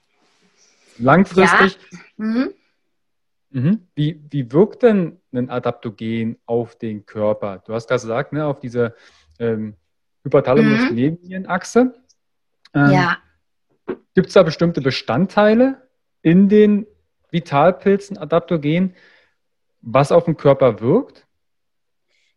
Langfristig. 0.99 1.79
Ja. 1.91 1.99
Mhm. 2.25 2.51
Mhm. 3.51 3.87
Wie, 3.95 4.23
wie 4.31 4.53
wirkt 4.53 4.83
denn 4.83 5.19
ein 5.33 5.51
Adaptogen 5.51 6.39
auf 6.47 6.77
den 6.77 7.05
Körper? 7.07 7.63
Du 7.67 7.75
hast 7.75 7.89
gerade 7.89 8.01
gesagt, 8.01 8.33
ne, 8.33 8.47
auf 8.47 8.61
diese 8.61 8.95
ähm, 9.39 9.75
Hypothalamus-Nebennierenachse. 10.25 11.95
Ähm, 12.75 12.91
ja. 12.91 13.17
Gibt 14.15 14.29
es 14.29 14.35
da 14.35 14.43
bestimmte 14.43 14.81
Bestandteile 14.81 15.89
in 16.23 16.49
den 16.49 16.87
Vitalpilzen, 17.31 18.19
Adaptogen, 18.19 18.95
was 19.83 20.13
auf 20.13 20.25
den 20.25 20.37
Körper 20.37 20.81
wirkt? 20.81 21.27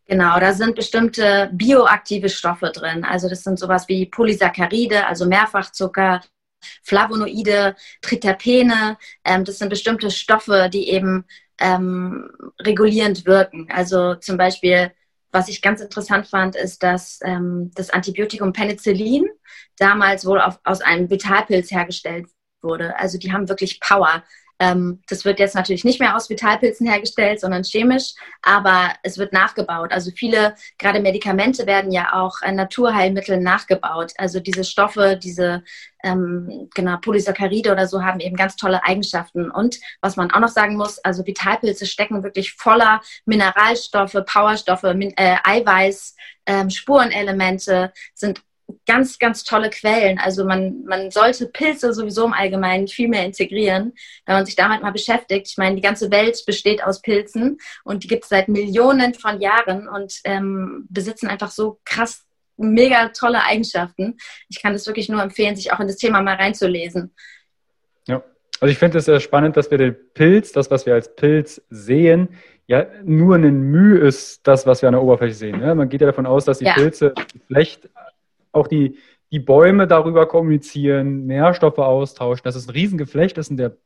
Genau, 0.06 0.38
da 0.38 0.52
sind 0.52 0.74
bestimmte 0.74 1.50
bioaktive 1.52 2.28
Stoffe 2.28 2.70
drin. 2.70 3.04
Also 3.04 3.28
das 3.28 3.42
sind 3.42 3.58
sowas 3.58 3.88
wie 3.88 4.06
Polysaccharide, 4.06 5.06
also 5.06 5.26
Mehrfachzucker, 5.26 6.20
Flavonoide, 6.82 7.74
Triterpene. 8.02 8.98
Ähm, 9.24 9.44
das 9.44 9.58
sind 9.58 9.70
bestimmte 9.70 10.10
Stoffe, 10.10 10.68
die 10.70 10.90
eben 10.90 11.24
ähm, 11.58 12.30
regulierend 12.60 13.24
wirken. 13.26 13.68
Also 13.70 14.14
zum 14.16 14.36
Beispiel, 14.36 14.92
was 15.32 15.48
ich 15.48 15.62
ganz 15.62 15.80
interessant 15.80 16.26
fand, 16.26 16.54
ist, 16.54 16.82
dass 16.82 17.20
ähm, 17.22 17.70
das 17.74 17.90
Antibiotikum 17.90 18.52
Penicillin 18.52 19.26
damals 19.78 20.26
wohl 20.26 20.40
auf, 20.40 20.60
aus 20.64 20.80
einem 20.80 21.08
Vitalpilz 21.10 21.70
hergestellt 21.70 22.26
wurde. 22.60 22.98
Also 22.98 23.18
die 23.18 23.32
haben 23.32 23.48
wirklich 23.48 23.80
Power. 23.80 24.22
Ähm, 24.64 25.00
das 25.08 25.24
wird 25.26 25.38
jetzt 25.38 25.54
natürlich 25.54 25.84
nicht 25.84 26.00
mehr 26.00 26.16
aus 26.16 26.30
Vitalpilzen 26.30 26.88
hergestellt, 26.88 27.40
sondern 27.40 27.64
chemisch, 27.64 28.14
aber 28.40 28.94
es 29.02 29.18
wird 29.18 29.32
nachgebaut. 29.32 29.92
Also 29.92 30.10
viele, 30.10 30.54
gerade 30.78 31.00
Medikamente 31.00 31.66
werden 31.66 31.92
ja 31.92 32.14
auch 32.14 32.40
an 32.40 32.56
Naturheilmitteln 32.56 33.42
nachgebaut. 33.42 34.12
Also 34.16 34.40
diese 34.40 34.64
Stoffe, 34.64 35.18
diese 35.22 35.62
ähm, 36.02 36.70
genau, 36.74 36.96
Polysaccharide 36.96 37.72
oder 37.72 37.86
so 37.86 38.02
haben 38.02 38.20
eben 38.20 38.36
ganz 38.36 38.56
tolle 38.56 38.82
Eigenschaften. 38.84 39.50
Und 39.50 39.78
was 40.00 40.16
man 40.16 40.30
auch 40.30 40.40
noch 40.40 40.48
sagen 40.48 40.76
muss, 40.76 40.98
also 40.98 41.26
Vitalpilze 41.26 41.84
stecken 41.84 42.22
wirklich 42.22 42.54
voller 42.54 43.02
Mineralstoffe, 43.26 44.16
Powerstoffe, 44.26 44.84
äh, 44.84 45.36
Eiweiß, 45.44 46.16
ähm, 46.46 46.70
Spurenelemente, 46.70 47.92
sind 48.14 48.42
ganz, 48.86 49.18
ganz 49.18 49.44
tolle 49.44 49.70
Quellen. 49.70 50.18
Also 50.18 50.44
man, 50.44 50.84
man 50.84 51.10
sollte 51.10 51.46
Pilze 51.46 51.92
sowieso 51.92 52.26
im 52.26 52.32
Allgemeinen 52.32 52.88
viel 52.88 53.08
mehr 53.08 53.24
integrieren, 53.24 53.92
wenn 54.26 54.36
man 54.36 54.46
sich 54.46 54.56
damit 54.56 54.82
mal 54.82 54.92
beschäftigt. 54.92 55.48
Ich 55.48 55.56
meine, 55.56 55.76
die 55.76 55.82
ganze 55.82 56.10
Welt 56.10 56.42
besteht 56.46 56.82
aus 56.82 57.02
Pilzen 57.02 57.58
und 57.84 58.04
die 58.04 58.08
gibt 58.08 58.24
es 58.24 58.30
seit 58.30 58.48
Millionen 58.48 59.14
von 59.14 59.40
Jahren 59.40 59.88
und 59.88 60.20
ähm, 60.24 60.86
besitzen 60.88 61.28
einfach 61.28 61.50
so 61.50 61.78
krass 61.84 62.24
mega 62.56 63.08
tolle 63.08 63.42
Eigenschaften. 63.42 64.16
Ich 64.48 64.62
kann 64.62 64.74
es 64.74 64.86
wirklich 64.86 65.08
nur 65.08 65.22
empfehlen, 65.22 65.56
sich 65.56 65.72
auch 65.72 65.80
in 65.80 65.88
das 65.88 65.96
Thema 65.96 66.22
mal 66.22 66.36
reinzulesen. 66.36 67.12
Ja, 68.06 68.22
also 68.60 68.70
ich 68.70 68.78
finde 68.78 68.98
es 68.98 69.06
sehr 69.06 69.20
spannend, 69.20 69.56
dass 69.56 69.70
wir 69.70 69.78
den 69.78 69.96
Pilz, 70.14 70.52
das, 70.52 70.70
was 70.70 70.86
wir 70.86 70.94
als 70.94 71.14
Pilz 71.16 71.60
sehen, 71.70 72.28
ja 72.66 72.86
nur 73.02 73.36
ein 73.36 73.60
Mühe 73.60 73.98
ist, 73.98 74.46
das, 74.46 74.66
was 74.66 74.82
wir 74.82 74.88
an 74.88 74.94
der 74.94 75.02
Oberfläche 75.02 75.34
sehen. 75.34 75.60
Ja, 75.60 75.74
man 75.74 75.88
geht 75.88 76.00
ja 76.00 76.06
davon 76.06 76.26
aus, 76.26 76.44
dass 76.44 76.58
die 76.58 76.64
ja. 76.64 76.74
Pilze 76.74 77.12
vielleicht 77.46 77.90
auch 78.54 78.68
die, 78.68 78.98
die 79.30 79.40
Bäume 79.40 79.86
darüber 79.86 80.26
kommunizieren, 80.26 81.26
Nährstoffe 81.26 81.78
austauschen, 81.78 82.44
dass 82.44 82.54
es 82.54 82.68
ein 82.68 82.72
Riesengeflecht 82.72 83.36
ist, 83.38 83.50
in 83.50 83.56
der 83.56 83.76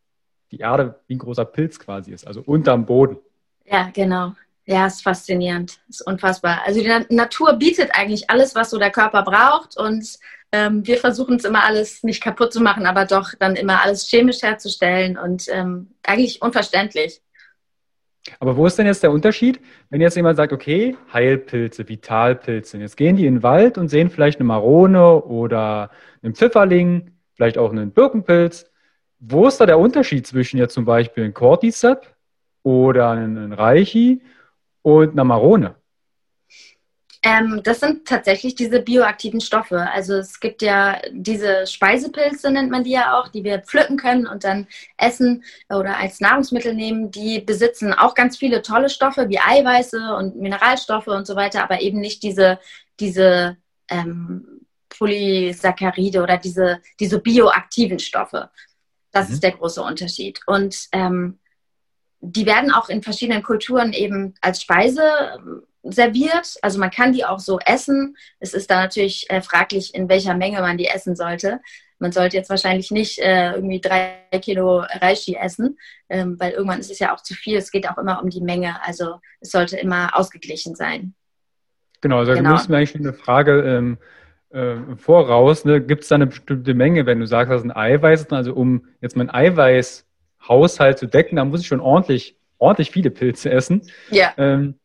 die 0.51 0.59
Erde 0.59 1.01
wie 1.07 1.15
ein 1.15 1.19
großer 1.19 1.45
Pilz 1.45 1.79
quasi 1.79 2.13
ist, 2.13 2.27
also 2.27 2.43
unterm 2.45 2.87
Boden. 2.87 3.19
Ja, 3.67 3.91
genau. 3.93 4.33
Ja, 4.65 4.87
ist 4.87 5.03
faszinierend, 5.03 5.79
ist 5.89 6.07
unfassbar. 6.07 6.61
Also 6.67 6.81
die 6.81 7.15
Natur 7.15 7.55
bietet 7.55 7.91
eigentlich 7.95 8.29
alles, 8.29 8.55
was 8.55 8.71
so 8.71 8.79
der 8.79 8.91
Körper 8.91 9.23
braucht 9.23 9.79
und 9.79 10.19
ähm, 10.53 10.87
wir 10.87 10.99
versuchen 10.99 11.37
es 11.37 11.45
immer 11.45 11.65
alles 11.65 12.03
nicht 12.03 12.23
kaputt 12.23 12.53
zu 12.53 12.61
machen, 12.61 12.87
aber 12.87 13.05
doch 13.05 13.35
dann 13.39 13.57
immer 13.57 13.83
alles 13.83 14.09
chemisch 14.09 14.43
herzustellen 14.43 15.19
und 15.19 15.47
ähm, 15.49 15.95
eigentlich 16.03 16.41
unverständlich. 16.43 17.21
Aber 18.41 18.57
wo 18.57 18.67
ist 18.67 18.79
denn 18.79 18.87
jetzt 18.87 19.03
der 19.03 19.11
Unterschied, 19.13 19.61
wenn 19.91 20.01
jetzt 20.01 20.17
jemand 20.17 20.37
sagt, 20.37 20.53
okay, 20.53 20.97
Heilpilze, 21.13 21.89
Vitalpilze, 21.89 22.79
jetzt 22.79 22.97
gehen 22.97 23.17
die 23.17 23.27
in 23.27 23.37
den 23.37 23.43
Wald 23.43 23.79
und 23.79 23.89
sehen 23.89 24.11
vielleicht 24.11 24.39
eine 24.39 24.47
Marone 24.47 25.23
oder 25.23 25.91
einen 26.23 26.35
Pfifferling, 26.35 27.13
vielleicht 27.35 27.59
auch 27.59 27.71
einen 27.71 27.93
Birkenpilz. 27.93 28.71
Wo 29.21 29.47
ist 29.49 29.61
da 29.61 29.67
der 29.67 29.79
Unterschied 29.79 30.27
zwischen 30.27 30.59
jetzt 30.59 30.75
zum 30.75 30.85
Beispiel 30.85 31.25
einem 31.25 31.35
Cordyceps 31.35 32.07
oder 32.63 33.11
einem 33.11 33.53
Reichi 33.53 34.23
und 34.83 35.13
einer 35.13 35.25
Marone? 35.25 35.75
Ähm, 37.23 37.63
das 37.65 37.81
sind 37.81 38.07
tatsächlich 38.07 38.55
diese 38.55 38.81
bioaktiven 38.81 39.41
Stoffe. 39.41 39.91
Also 39.91 40.15
es 40.15 40.39
gibt 40.39 40.63
ja 40.63 41.01
diese 41.11 41.67
Speisepilze, 41.67 42.51
nennt 42.51 42.71
man 42.71 42.85
die 42.85 42.93
ja 42.93 43.19
auch, 43.19 43.29
die 43.29 43.43
wir 43.43 43.61
pflücken 43.61 43.97
können 43.97 44.27
und 44.27 44.45
dann 44.45 44.69
essen 44.97 45.43
oder 45.69 45.97
als 45.97 46.21
Nahrungsmittel 46.21 46.75
nehmen. 46.75 47.11
Die 47.11 47.41
besitzen 47.41 47.93
auch 47.93 48.15
ganz 48.15 48.37
viele 48.37 48.63
tolle 48.63 48.89
Stoffe 48.89 49.29
wie 49.29 49.41
Eiweiße 49.41 50.15
und 50.17 50.37
Mineralstoffe 50.37 51.09
und 51.09 51.27
so 51.27 51.35
weiter, 51.35 51.63
aber 51.63 51.81
eben 51.81 51.99
nicht 51.99 52.23
diese, 52.23 52.61
diese 53.01 53.57
ähm, 53.89 54.67
Polysaccharide 54.89 56.23
oder 56.23 56.39
diese, 56.39 56.81
diese 57.01 57.19
bioaktiven 57.19 57.99
Stoffe. 57.99 58.51
Das 59.11 59.29
mhm. 59.29 59.35
ist 59.35 59.43
der 59.43 59.53
große 59.53 59.83
Unterschied. 59.83 60.41
Und 60.47 60.89
ähm, 60.93 61.39
die 62.21 62.47
werden 62.47 62.73
auch 62.73 62.89
in 62.89 63.03
verschiedenen 63.03 63.43
Kulturen 63.43 63.93
eben 63.93 64.35
als 64.41 64.63
Speise 64.63 65.68
serviert. 65.83 66.57
Also 66.63 66.79
man 66.79 66.91
kann 66.91 67.13
die 67.13 67.25
auch 67.25 67.39
so 67.39 67.59
essen. 67.65 68.17
Es 68.41 68.55
ist 68.55 68.71
da 68.71 68.81
natürlich 68.81 69.29
äh, 69.31 69.41
fraglich, 69.41 69.95
in 69.95 70.09
welcher 70.09 70.35
Menge 70.35 70.61
man 70.61 70.79
die 70.79 70.87
essen 70.87 71.17
sollte. 71.17 71.61
Man 71.99 72.13
sollte 72.13 72.37
jetzt 72.37 72.51
wahrscheinlich 72.51 72.91
nicht 72.91 73.19
äh, 73.19 73.53
irgendwie 73.53 73.81
drei 73.81 74.19
Kilo 74.41 74.85
Reishi 75.01 75.35
essen, 75.35 75.79
ähm, 76.09 76.37
weil 76.39 76.53
irgendwann 76.53 76.79
ist 76.79 76.91
es 76.91 77.01
ja 77.01 77.15
auch 77.15 77.23
zu 77.23 77.35
viel. 77.35 77.57
Es 77.57 77.71
geht 77.71 77.89
auch 77.89 77.99
immer 77.99 78.23
um 78.23 78.31
die 78.31 78.41
Menge. 78.41 78.77
Also 78.85 79.21
es 79.41 79.51
sollte 79.51 79.77
immer 79.77 80.17
ausgeglichen 80.17 80.77
sein. 80.77 81.15
Genau, 82.01 82.19
also 82.19 82.33
genau. 82.33 82.53
müssen 82.53 82.71
wir 82.71 82.79
eigentlich 82.79 82.95
eine 82.95 83.13
Frage 83.13 83.63
ähm, 83.63 83.99
äh, 84.51 84.97
voraus. 84.97 85.65
Ne? 85.65 85.81
Gibt 85.81 86.05
es 86.05 86.09
da 86.09 86.15
eine 86.15 86.29
bestimmte 86.29 86.75
Menge, 86.75 87.07
wenn 87.07 87.19
du 87.19 87.27
sagst, 87.27 87.51
das 87.51 87.63
ist 87.63 87.67
ein 87.67 87.77
Eiweiß, 87.77 88.31
also 88.31 88.55
um 88.55 88.87
jetzt 89.01 89.17
mein 89.17 89.31
Eiweißhaushalt 89.31 90.99
zu 90.99 91.07
decken, 91.07 91.37
da 91.37 91.45
muss 91.45 91.63
ich 91.63 91.67
schon 91.67 91.81
ordentlich, 91.81 92.37
ordentlich 92.59 92.93
viele 92.93 93.11
Pilze 93.11 93.51
essen. 93.51 93.83
Ja. 94.11 94.33
Ähm, 94.37 94.79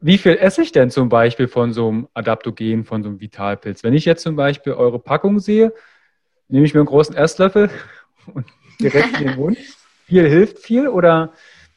wie 0.00 0.18
viel 0.18 0.36
esse 0.36 0.62
ich 0.62 0.72
denn 0.72 0.90
zum 0.90 1.08
Beispiel 1.08 1.48
von 1.48 1.72
so 1.72 1.88
einem 1.88 2.08
Adaptogen, 2.14 2.84
von 2.84 3.02
so 3.02 3.08
einem 3.08 3.20
Vitalpilz? 3.20 3.82
Wenn 3.82 3.94
ich 3.94 4.04
jetzt 4.04 4.22
zum 4.22 4.36
Beispiel 4.36 4.74
eure 4.74 4.98
Packung 4.98 5.38
sehe, 5.40 5.72
nehme 6.48 6.66
ich 6.66 6.74
mir 6.74 6.80
einen 6.80 6.88
großen 6.88 7.16
Esslöffel 7.16 7.70
und 8.34 8.46
direkt 8.80 9.20
in 9.20 9.28
den 9.28 9.36
Mund. 9.36 9.58
Viel 10.06 10.28
hilft 10.28 10.58
viel 10.58 10.88
oder 10.88 11.32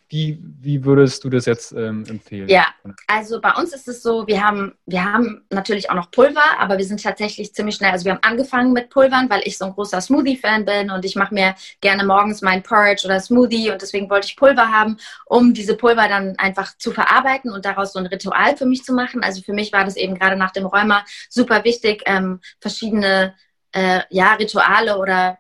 wie, 0.10 0.40
wie 0.60 0.84
würdest 0.86 1.24
du 1.24 1.30
das 1.30 1.46
jetzt 1.46 1.72
ähm, 1.72 2.04
empfehlen? 2.10 2.50
Ja, 2.50 2.66
also 3.06 3.40
bei 3.40 3.52
uns 3.54 3.74
ist 3.74 3.88
es 3.88 4.02
so, 4.02 4.26
wir 4.26 4.44
haben, 4.44 4.74
wir 4.88 5.04
haben 5.04 5.46
natürlich 5.52 5.92
auch 5.92 5.96
noch 5.96 6.10
Pulver, 6.10 6.42
aber 6.58 6.80
wir 6.80 6.86
sind 6.86 7.04
tatsächlich 7.04 7.54
ziemlich 7.54 7.76
schnell, 7.76 7.92
also 7.92 8.06
wir 8.06 8.14
haben 8.14 8.24
angefangen 8.24 8.74
mit 8.74 8.90
Pulvern, 8.90 9.30
weil 9.30 9.42
ich 9.46 9.60
so 9.60 9.66
ein 9.66 9.74
großer 9.74 10.02
Smoothie-Fan 10.02 10.66
bin 10.66 10.90
und 10.90 11.06
ich 11.06 11.16
mache 11.16 11.34
mir 11.34 11.54
gerne 11.80 12.04
morgens 12.04 12.42
meinen 12.42 12.64
Porridge 12.64 13.06
oder 13.06 13.20
Smoothie 13.20 13.70
und 13.70 13.84
deswegen 13.84 14.10
wollte 14.10 14.28
ich 14.28 14.36
Pulver 14.36 14.72
haben, 14.72 14.98
um 15.28 15.54
diese 15.54 15.78
Pulver 15.78 16.08
dann 16.08 16.36
einfach 16.40 16.76
zu 16.78 16.92
verarbeiten 16.92 17.52
und 17.52 17.66
daraus 17.66 17.94
so 17.94 18.00
ein 18.00 18.08
Ritual 18.08 18.58
für 18.58 18.66
mich 18.66 18.84
zu 18.84 18.94
machen. 18.94 19.24
Also 19.24 19.44
für 19.44 19.54
mich 19.54 19.72
war 19.72 19.86
das 19.86 19.96
eben 19.96 20.16
gerade 20.16 20.38
nach 20.38 20.52
dem 20.52 20.66
Rheuma 20.66 21.06
super 21.30 21.64
wichtig, 21.64 22.02
ähm, 22.08 22.40
verschiedene 22.60 23.36
äh, 23.74 24.02
ja, 24.10 24.34
Rituale 24.34 24.98
oder 24.98 25.38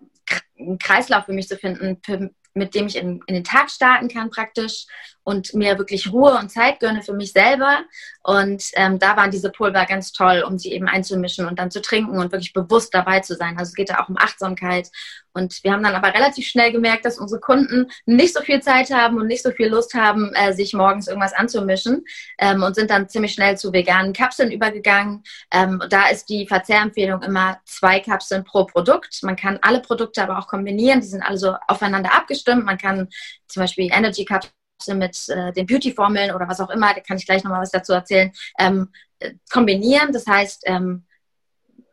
einen 0.59 0.77
Kreislauf 0.77 1.25
für 1.25 1.33
mich 1.33 1.47
zu 1.47 1.57
finden, 1.57 1.97
für, 2.03 2.29
mit 2.53 2.75
dem 2.75 2.87
ich 2.87 2.95
in, 2.95 3.21
in 3.27 3.35
den 3.35 3.43
Tag 3.43 3.69
starten 3.69 4.07
kann 4.07 4.29
praktisch 4.29 4.85
und 5.29 5.53
mir 5.53 5.77
wirklich 5.77 6.11
Ruhe 6.11 6.39
und 6.39 6.49
Zeit 6.49 6.79
gönne 6.79 7.03
für 7.03 7.13
mich 7.13 7.33
selber. 7.33 7.81
Und 8.23 8.63
ähm, 8.73 8.97
da 8.97 9.15
waren 9.15 9.29
diese 9.29 9.51
Pulver 9.51 9.85
ganz 9.85 10.11
toll, 10.11 10.43
um 10.45 10.57
sie 10.57 10.71
eben 10.71 10.87
einzumischen 10.87 11.47
und 11.47 11.59
dann 11.59 11.69
zu 11.69 11.81
trinken 11.81 12.17
und 12.17 12.31
wirklich 12.31 12.51
bewusst 12.51 12.95
dabei 12.95 13.19
zu 13.19 13.35
sein. 13.35 13.55
Also 13.59 13.69
es 13.69 13.75
geht 13.75 13.91
da 13.91 13.99
auch 13.99 14.09
um 14.09 14.17
Achtsamkeit. 14.17 14.89
Und 15.31 15.63
wir 15.63 15.71
haben 15.71 15.83
dann 15.83 15.93
aber 15.93 16.15
relativ 16.15 16.47
schnell 16.47 16.71
gemerkt, 16.71 17.05
dass 17.05 17.19
unsere 17.19 17.39
Kunden 17.39 17.91
nicht 18.07 18.33
so 18.33 18.41
viel 18.41 18.59
Zeit 18.61 18.91
haben 18.91 19.17
und 19.17 19.27
nicht 19.27 19.43
so 19.43 19.51
viel 19.51 19.67
Lust 19.67 19.93
haben, 19.93 20.33
äh, 20.33 20.51
sich 20.53 20.73
morgens 20.73 21.07
irgendwas 21.07 21.33
anzumischen 21.33 22.03
ähm, 22.39 22.63
und 22.63 22.75
sind 22.75 22.89
dann 22.89 23.07
ziemlich 23.07 23.33
schnell 23.33 23.55
zu 23.55 23.71
veganen 23.71 24.13
Kapseln 24.13 24.51
übergegangen. 24.51 25.23
Ähm, 25.51 25.81
da 25.89 26.09
ist 26.09 26.29
die 26.29 26.47
Verzehrempfehlung 26.47 27.21
immer 27.21 27.59
zwei 27.65 27.99
Kapseln 27.99 28.43
pro 28.43 28.65
Produkt. 28.65 29.19
Man 29.21 29.35
kann 29.35 29.59
alle 29.61 29.79
Produkte 29.79 30.23
aber 30.23 30.39
auch 30.39 30.47
kombinieren. 30.47 31.01
Die 31.01 31.07
sind 31.07 31.21
also 31.21 31.55
aufeinander 31.67 32.15
abgestimmt. 32.15 32.65
Man 32.65 32.79
kann 32.79 33.09
zum 33.47 33.61
Beispiel 33.61 33.89
Energy 33.93 34.25
Kapseln 34.25 34.53
mit 34.87 35.29
äh, 35.29 35.51
den 35.53 35.65
Beauty-Formeln 35.65 36.31
oder 36.33 36.47
was 36.47 36.61
auch 36.61 36.69
immer, 36.69 36.93
da 36.93 37.01
kann 37.01 37.17
ich 37.17 37.25
gleich 37.25 37.43
nochmal 37.43 37.61
was 37.61 37.71
dazu 37.71 37.93
erzählen, 37.93 38.31
ähm, 38.57 38.89
äh, 39.19 39.33
kombinieren. 39.51 40.11
Das 40.11 40.25
heißt, 40.25 40.63
ähm, 40.65 41.05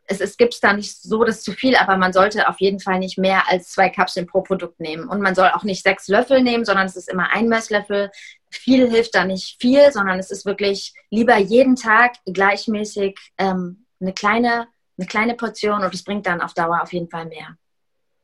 es, 0.07 0.21
es 0.21 0.37
gibt 0.37 0.63
da 0.63 0.73
nicht 0.73 1.01
so 1.01 1.23
das 1.23 1.43
zu 1.43 1.51
viel, 1.51 1.75
aber 1.75 1.97
man 1.97 2.13
sollte 2.13 2.47
auf 2.47 2.59
jeden 2.59 2.79
Fall 2.79 2.99
nicht 2.99 3.17
mehr 3.17 3.43
als 3.49 3.71
zwei 3.71 3.89
Kapseln 3.89 4.25
pro 4.25 4.41
Produkt 4.41 4.79
nehmen. 4.79 5.07
Und 5.07 5.21
man 5.21 5.35
soll 5.35 5.49
auch 5.49 5.63
nicht 5.63 5.83
sechs 5.83 6.07
Löffel 6.07 6.41
nehmen, 6.41 6.65
sondern 6.65 6.85
es 6.85 6.95
ist 6.95 7.09
immer 7.09 7.33
ein 7.33 7.49
Messlöffel. 7.49 8.09
Viel 8.49 8.89
hilft 8.89 9.15
da 9.15 9.25
nicht 9.25 9.59
viel, 9.59 9.91
sondern 9.91 10.19
es 10.19 10.31
ist 10.31 10.45
wirklich 10.45 10.93
lieber 11.09 11.37
jeden 11.37 11.75
Tag 11.75 12.13
gleichmäßig 12.25 13.17
ähm, 13.37 13.85
eine, 13.99 14.13
kleine, 14.13 14.67
eine 14.97 15.07
kleine 15.07 15.35
Portion 15.35 15.83
und 15.83 15.93
es 15.93 16.03
bringt 16.03 16.25
dann 16.25 16.41
auf 16.41 16.53
Dauer 16.53 16.81
auf 16.81 16.93
jeden 16.93 17.09
Fall 17.09 17.25
mehr. 17.25 17.57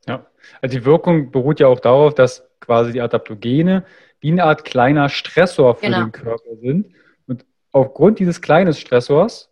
Ja, 0.06 0.26
also 0.60 0.78
die 0.78 0.84
Wirkung 0.84 1.30
beruht 1.30 1.60
ja 1.60 1.66
auch 1.66 1.80
darauf, 1.80 2.14
dass 2.14 2.42
quasi 2.60 2.92
die 2.92 3.00
Adaptogene 3.00 3.84
wie 4.24 4.32
eine 4.32 4.44
Art 4.44 4.64
kleiner 4.64 5.10
Stressor 5.10 5.74
für 5.74 5.84
genau. 5.84 6.04
den 6.04 6.12
Körper 6.12 6.56
sind. 6.62 6.94
Und 7.26 7.44
aufgrund 7.72 8.18
dieses 8.18 8.40
kleinen 8.40 8.72
Stressors 8.72 9.50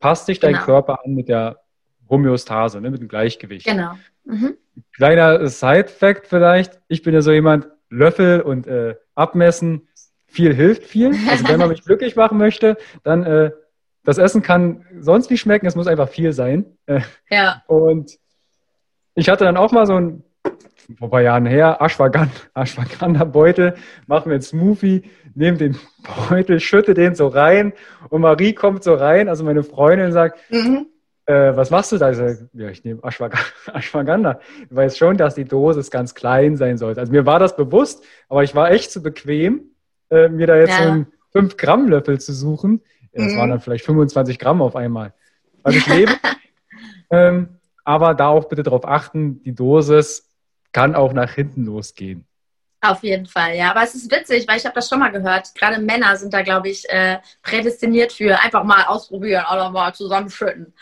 passt 0.00 0.26
sich 0.26 0.40
dein 0.40 0.54
genau. 0.54 0.64
Körper 0.64 1.04
an 1.04 1.14
mit 1.14 1.28
der 1.28 1.60
Homöostase, 2.10 2.80
ne, 2.80 2.90
mit 2.90 3.00
dem 3.00 3.06
Gleichgewicht. 3.06 3.64
Genau. 3.64 3.92
Mhm. 4.24 4.56
Kleiner 4.92 5.46
Side-Fact 5.46 6.26
vielleicht, 6.26 6.80
ich 6.88 7.04
bin 7.04 7.14
ja 7.14 7.20
so 7.20 7.30
jemand, 7.30 7.68
Löffel 7.90 8.40
und 8.40 8.66
äh, 8.66 8.96
Abmessen, 9.14 9.86
viel 10.26 10.52
hilft 10.52 10.82
viel. 10.82 11.14
Also 11.30 11.46
wenn 11.46 11.60
man 11.60 11.68
mich 11.68 11.84
glücklich 11.86 12.16
machen 12.16 12.38
möchte, 12.38 12.76
dann 13.04 13.22
äh, 13.22 13.52
das 14.02 14.18
Essen 14.18 14.42
kann 14.42 14.84
sonst 14.98 15.30
wie 15.30 15.38
schmecken, 15.38 15.66
es 15.66 15.76
muss 15.76 15.86
einfach 15.86 16.08
viel 16.08 16.32
sein. 16.32 16.76
Ja. 17.30 17.62
Und 17.68 18.18
ich 19.14 19.28
hatte 19.28 19.44
dann 19.44 19.56
auch 19.56 19.70
mal 19.70 19.86
so 19.86 19.94
ein 19.94 20.24
vor 20.96 21.08
ein 21.08 21.10
paar 21.10 21.22
Jahren 21.22 21.46
her, 21.46 21.80
Ashwagandha, 21.80 22.32
Ashwagandha 22.54 23.24
Beutel, 23.24 23.74
machen 24.06 24.26
wir 24.26 24.34
einen 24.34 24.42
Smoothie, 24.42 25.02
nehmen 25.34 25.58
den 25.58 25.76
Beutel, 26.28 26.60
schütte 26.60 26.94
den 26.94 27.14
so 27.14 27.28
rein 27.28 27.72
und 28.08 28.22
Marie 28.22 28.54
kommt 28.54 28.82
so 28.82 28.94
rein, 28.94 29.28
also 29.28 29.44
meine 29.44 29.62
Freundin 29.62 30.12
sagt, 30.12 30.38
mhm. 30.50 30.86
äh, 31.26 31.54
was 31.54 31.70
machst 31.70 31.92
du 31.92 31.98
da? 31.98 32.10
Ich, 32.10 32.16
sag, 32.16 32.38
ja, 32.54 32.68
ich 32.70 32.84
nehme 32.84 33.02
Ashwagandha. 33.02 34.40
Ich 34.70 34.74
weiß 34.76 34.96
schon, 34.96 35.16
dass 35.18 35.34
die 35.34 35.44
Dosis 35.44 35.90
ganz 35.90 36.14
klein 36.14 36.56
sein 36.56 36.78
sollte. 36.78 37.00
Also 37.00 37.12
mir 37.12 37.26
war 37.26 37.38
das 37.38 37.54
bewusst, 37.54 38.02
aber 38.28 38.42
ich 38.42 38.54
war 38.54 38.70
echt 38.70 38.90
zu 38.90 39.02
bequem, 39.02 39.62
äh, 40.10 40.28
mir 40.28 40.46
da 40.46 40.56
jetzt 40.56 40.78
ja. 40.78 40.84
so 40.84 40.90
einen 40.90 41.06
5 41.32 41.56
Gramm 41.58 41.88
Löffel 41.88 42.18
zu 42.18 42.32
suchen. 42.32 42.80
Das 43.12 43.32
mhm. 43.32 43.36
waren 43.36 43.50
dann 43.50 43.60
vielleicht 43.60 43.84
25 43.84 44.38
Gramm 44.38 44.62
auf 44.62 44.74
einmal. 44.74 45.12
Also 45.62 45.78
ich 45.78 45.86
lebe. 45.86 46.12
ähm, 47.10 47.48
aber 47.84 48.14
da 48.14 48.28
auch 48.28 48.48
bitte 48.48 48.62
darauf 48.62 48.86
achten, 48.86 49.42
die 49.42 49.54
Dosis 49.54 50.27
kann 50.72 50.94
auch 50.94 51.12
nach 51.12 51.32
hinten 51.32 51.64
losgehen. 51.64 52.26
Auf 52.80 53.02
jeden 53.02 53.26
Fall, 53.26 53.56
ja. 53.56 53.70
Aber 53.70 53.82
es 53.82 53.94
ist 53.94 54.10
witzig, 54.10 54.46
weil 54.46 54.56
ich 54.56 54.64
habe 54.64 54.74
das 54.74 54.88
schon 54.88 55.00
mal 55.00 55.10
gehört. 55.10 55.52
Gerade 55.54 55.80
Männer 55.80 56.16
sind 56.16 56.32
da, 56.32 56.42
glaube 56.42 56.68
ich, 56.68 56.88
äh, 56.88 57.18
prädestiniert 57.42 58.12
für 58.12 58.38
einfach 58.38 58.62
mal 58.62 58.84
ausprobieren 58.84 59.44
oder 59.50 59.70
mal 59.70 59.92
zusammenschütten. 59.92 60.72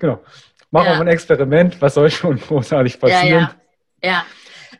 Genau. 0.00 0.22
Machen 0.70 0.86
wir 0.86 0.92
ja. 0.94 1.00
ein 1.00 1.08
Experiment. 1.08 1.80
Was 1.80 1.94
soll 1.94 2.10
schon 2.10 2.38
großartig 2.38 2.98
passieren? 2.98 3.28
Ja, 3.28 3.54
ja. 4.02 4.10
ja. 4.10 4.24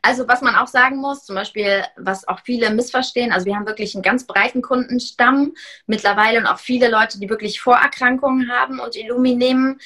Also 0.04 0.26
was 0.26 0.40
man 0.42 0.56
auch 0.56 0.66
sagen 0.66 0.96
muss, 0.96 1.24
zum 1.24 1.36
Beispiel, 1.36 1.84
was 1.96 2.26
auch 2.26 2.40
viele 2.40 2.70
missverstehen, 2.70 3.30
also 3.32 3.46
wir 3.46 3.54
haben 3.54 3.68
wirklich 3.68 3.94
einen 3.94 4.02
ganz 4.02 4.26
breiten 4.26 4.60
Kundenstamm 4.60 5.52
mittlerweile 5.86 6.40
und 6.40 6.46
auch 6.46 6.58
viele 6.58 6.90
Leute, 6.90 7.20
die 7.20 7.30
wirklich 7.30 7.60
Vorerkrankungen 7.60 8.50
haben 8.50 8.80
und 8.80 8.96
Illumi 8.96 9.36
nehmen, 9.36 9.80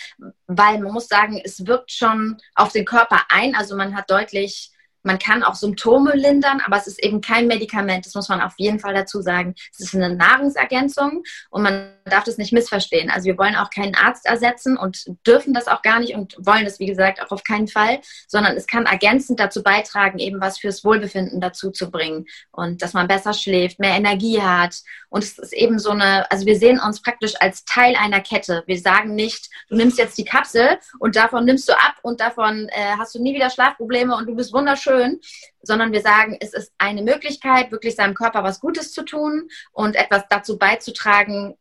weil 0.47 0.79
man 0.79 0.93
muss 0.93 1.09
sagen, 1.09 1.39
es 1.45 1.67
wirkt 1.67 1.93
schon 1.93 2.39
auf 2.55 2.73
den 2.73 2.87
Körper 2.87 3.25
ein, 3.29 3.55
also 3.55 3.77
man 3.77 3.95
hat 3.95 4.11
deutlich 4.11 4.71
man 5.07 5.21
kann 5.21 5.45
auch 5.45 5.55
Symptome 5.55 6.15
lindern, 6.15 6.61
aber 6.67 6.77
es 6.77 6.89
ist 6.89 7.03
eben 7.03 7.21
kein 7.21 7.47
Medikament. 7.47 8.05
Das 8.05 8.15
muss 8.15 8.29
man 8.29 8.41
auf 8.41 8.55
jeden 8.59 8.81
Fall 8.81 8.93
dazu 8.93 9.23
sagen. 9.23 9.55
Es 9.73 9.79
ist 9.79 9.95
eine 9.95 10.15
Nahrungsergänzung 10.15 11.23
und 11.51 11.63
man 11.63 11.93
darf 12.05 12.25
das 12.25 12.39
nicht 12.39 12.53
missverstehen. 12.53 13.09
Also 13.09 13.27
wir 13.27 13.39
wollen 13.39 13.55
auch 13.55 13.71
keinen 13.71 13.95
Arzt 13.95 14.27
ersetzen 14.27 14.77
und 14.77 15.05
dürfen 15.25 15.55
das 15.55 15.69
auch 15.69 15.83
gar 15.83 16.01
nicht 16.01 16.15
und 16.15 16.35
wollen 16.39 16.65
das, 16.65 16.81
wie 16.81 16.87
gesagt, 16.87 17.23
auch 17.23 17.31
auf 17.31 17.45
keinen 17.45 17.69
Fall, 17.69 18.01
sondern 18.27 18.57
es 18.57 18.67
kann 18.67 18.87
ergänzend 18.87 19.39
dazu 19.39 19.63
beitragen, 19.63 20.19
eben 20.19 20.41
was 20.41 20.59
fürs 20.59 20.85
Wohlbefinden 20.85 21.41
dazu 21.41 21.71
zu 21.71 21.91
bringen 21.91 22.27
und 22.51 22.83
dass 22.83 22.93
man 22.93 23.07
besser 23.07 23.33
schläft, 23.33 23.79
mehr 23.79 23.97
Energie 23.97 24.43
hat. 24.43 24.77
Und 25.09 25.23
es 25.23 25.39
ist 25.39 25.53
eben 25.53 25.79
so 25.79 25.91
eine, 25.91 26.29
also 26.33 26.47
wir 26.47 26.57
sehen 26.57 26.81
uns 26.81 27.01
praktisch 27.01 27.35
als 27.41 27.65
Teil 27.65 27.95
einer 27.95 28.21
Kette. 28.21 28.65
Wir 28.67 28.79
sagen 28.79 29.15
nicht, 29.15 29.51
du 29.69 29.77
nimmst 29.77 29.99
jetzt 29.99 30.19
die 30.19 30.25
Kapsel 30.25 30.79
und 30.99 31.15
davon 31.15 31.45
nimmst 31.45 31.69
du 31.69 31.73
ab 31.75 31.95
und 32.03 32.21
davon 32.21 32.69
äh, 32.71 32.97
hast 32.99 33.15
du 33.15 33.23
nie 33.23 33.35
wieder 33.35 33.51
Schlafprobleme 33.51 34.17
und 34.17 34.27
du 34.27 34.35
bist 34.35 34.53
wunderschön 34.53 34.96
schön, 34.97 35.21
sondern 35.63 35.93
wir 35.93 36.01
sagen, 36.01 36.37
es 36.41 36.53
ist 36.53 36.73
eine 36.79 37.03
Möglichkeit, 37.03 37.71
wirklich 37.73 37.97
seinem 37.97 38.15
Körper 38.15 38.43
was 38.45 38.61
Gutes 38.61 38.93
zu 38.93 39.05
tun 39.05 39.49
und 39.73 39.97
etwas 39.97 40.25
dazu 40.29 40.59
beizutragen 40.59 41.55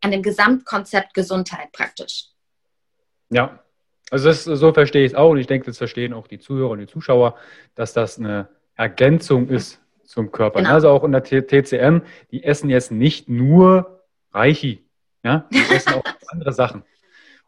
an 0.00 0.10
dem 0.10 0.22
Gesamtkonzept 0.22 1.14
Gesundheit 1.14 1.72
praktisch. 1.72 2.26
Ja, 3.30 3.62
also 4.10 4.28
das, 4.28 4.44
so 4.44 4.72
verstehe 4.72 5.04
ich 5.04 5.12
es 5.12 5.18
auch 5.18 5.30
und 5.30 5.38
ich 5.38 5.46
denke, 5.46 5.66
das 5.66 5.78
verstehen 5.78 6.12
auch 6.12 6.28
die 6.28 6.38
Zuhörer 6.38 6.70
und 6.70 6.78
die 6.78 6.86
Zuschauer, 6.86 7.36
dass 7.74 7.92
das 7.92 8.18
eine 8.18 8.48
Ergänzung 8.74 9.48
ist 9.48 9.80
zum 10.04 10.32
Körper. 10.32 10.60
Genau. 10.60 10.72
Also 10.72 10.88
auch 10.88 11.04
in 11.04 11.12
der 11.12 11.22
TCM, 11.22 12.00
die 12.30 12.44
essen 12.44 12.70
jetzt 12.70 12.90
nicht 12.90 13.28
nur 13.28 14.04
Reichi, 14.32 14.84
ja, 15.22 15.46
die 15.52 15.58
essen 15.74 15.94
auch 15.94 16.04
andere 16.28 16.52
Sachen. 16.52 16.84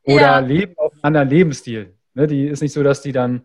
Oder 0.03 0.21
ja. 0.21 0.39
leben 0.41 0.75
auch 0.77 0.93
einen 0.93 1.01
anderen 1.03 1.29
Lebensstil. 1.29 1.95
Ne, 2.15 2.27
die 2.27 2.47
ist 2.47 2.61
nicht 2.61 2.73
so, 2.73 2.83
dass 2.83 3.01
die 3.01 3.13
dann 3.13 3.43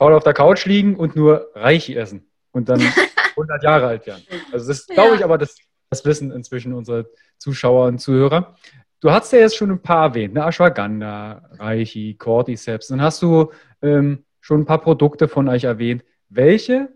faul 0.00 0.14
auf 0.14 0.24
der 0.24 0.32
Couch 0.32 0.64
liegen 0.64 0.96
und 0.96 1.14
nur 1.14 1.50
Reichi 1.54 1.94
essen 1.94 2.26
und 2.52 2.70
dann 2.70 2.80
100 3.36 3.62
Jahre 3.62 3.86
alt 3.86 4.06
werden. 4.06 4.22
Also 4.50 4.68
das 4.68 4.86
ja. 4.88 4.94
glaube 4.94 5.16
ich 5.16 5.22
aber, 5.22 5.36
das, 5.36 5.58
das 5.90 6.04
wissen 6.06 6.32
inzwischen 6.32 6.72
unsere 6.72 7.10
Zuschauer 7.38 7.86
und 7.86 7.98
Zuhörer. 7.98 8.56
Du 9.00 9.10
hast 9.10 9.32
ja 9.32 9.40
jetzt 9.40 9.56
schon 9.56 9.70
ein 9.70 9.82
paar 9.82 10.08
erwähnt, 10.08 10.34
ne? 10.34 10.44
Ashwagandha, 10.44 11.42
Reichi, 11.58 12.14
Cordyceps. 12.14 12.88
Dann 12.88 13.02
hast 13.02 13.20
du 13.20 13.52
ähm, 13.82 14.24
schon 14.40 14.62
ein 14.62 14.66
paar 14.66 14.80
Produkte 14.80 15.28
von 15.28 15.48
euch 15.48 15.64
erwähnt. 15.64 16.02
Welche 16.30 16.88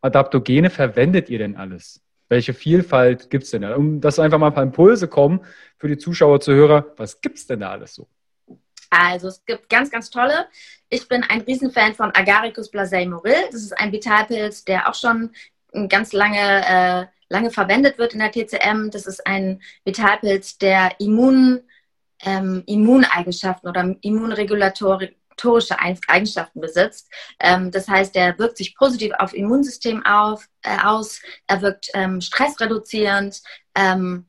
Adaptogene 0.00 0.70
verwendet 0.70 1.30
ihr 1.30 1.38
denn 1.38 1.56
alles? 1.56 2.02
Welche 2.28 2.54
Vielfalt 2.54 3.30
gibt 3.30 3.44
es 3.44 3.50
denn 3.50 3.62
da? 3.62 3.76
Um 3.76 4.00
dass 4.00 4.18
einfach 4.18 4.38
mal 4.38 4.48
ein 4.48 4.54
paar 4.54 4.64
Impulse 4.64 5.06
kommen 5.06 5.42
für 5.78 5.86
die 5.86 5.98
Zuschauer, 5.98 6.40
Zuhörer, 6.40 6.92
was 6.96 7.20
gibt 7.20 7.38
es 7.38 7.46
denn 7.46 7.60
da 7.60 7.70
alles 7.70 7.94
so? 7.94 8.08
Also 8.90 9.28
es 9.28 9.44
gibt 9.44 9.68
ganz, 9.68 9.90
ganz 9.90 10.10
tolle. 10.10 10.46
Ich 10.88 11.08
bin 11.08 11.24
ein 11.24 11.40
Riesenfan 11.42 11.94
von 11.94 12.14
Agaricus 12.14 12.70
blasei 12.70 13.06
moril. 13.06 13.36
Das 13.50 13.62
ist 13.62 13.78
ein 13.78 13.92
Vitalpilz, 13.92 14.64
der 14.64 14.88
auch 14.88 14.94
schon 14.94 15.30
ganz 15.88 16.12
lange, 16.12 16.38
äh, 16.38 17.06
lange 17.28 17.50
verwendet 17.50 17.98
wird 17.98 18.14
in 18.14 18.20
der 18.20 18.30
TCM. 18.30 18.90
Das 18.90 19.06
ist 19.06 19.26
ein 19.26 19.60
Vitalpilz, 19.84 20.58
der 20.58 20.92
Immun, 21.00 21.62
ähm, 22.24 22.62
Immuneigenschaften 22.66 23.68
oder 23.68 23.96
immunregulatorische 24.00 25.78
Eigenschaften 26.08 26.60
besitzt. 26.60 27.10
Ähm, 27.40 27.70
das 27.70 27.88
heißt, 27.88 28.14
der 28.14 28.38
wirkt 28.38 28.56
sich 28.56 28.76
positiv 28.76 29.12
auf 29.18 29.34
Immunsystem 29.34 30.04
auf, 30.06 30.48
äh, 30.62 30.78
aus. 30.82 31.20
Er 31.46 31.62
wirkt 31.62 31.90
ähm, 31.94 32.20
stressreduzierend. 32.20 33.42
Ähm, 33.74 34.26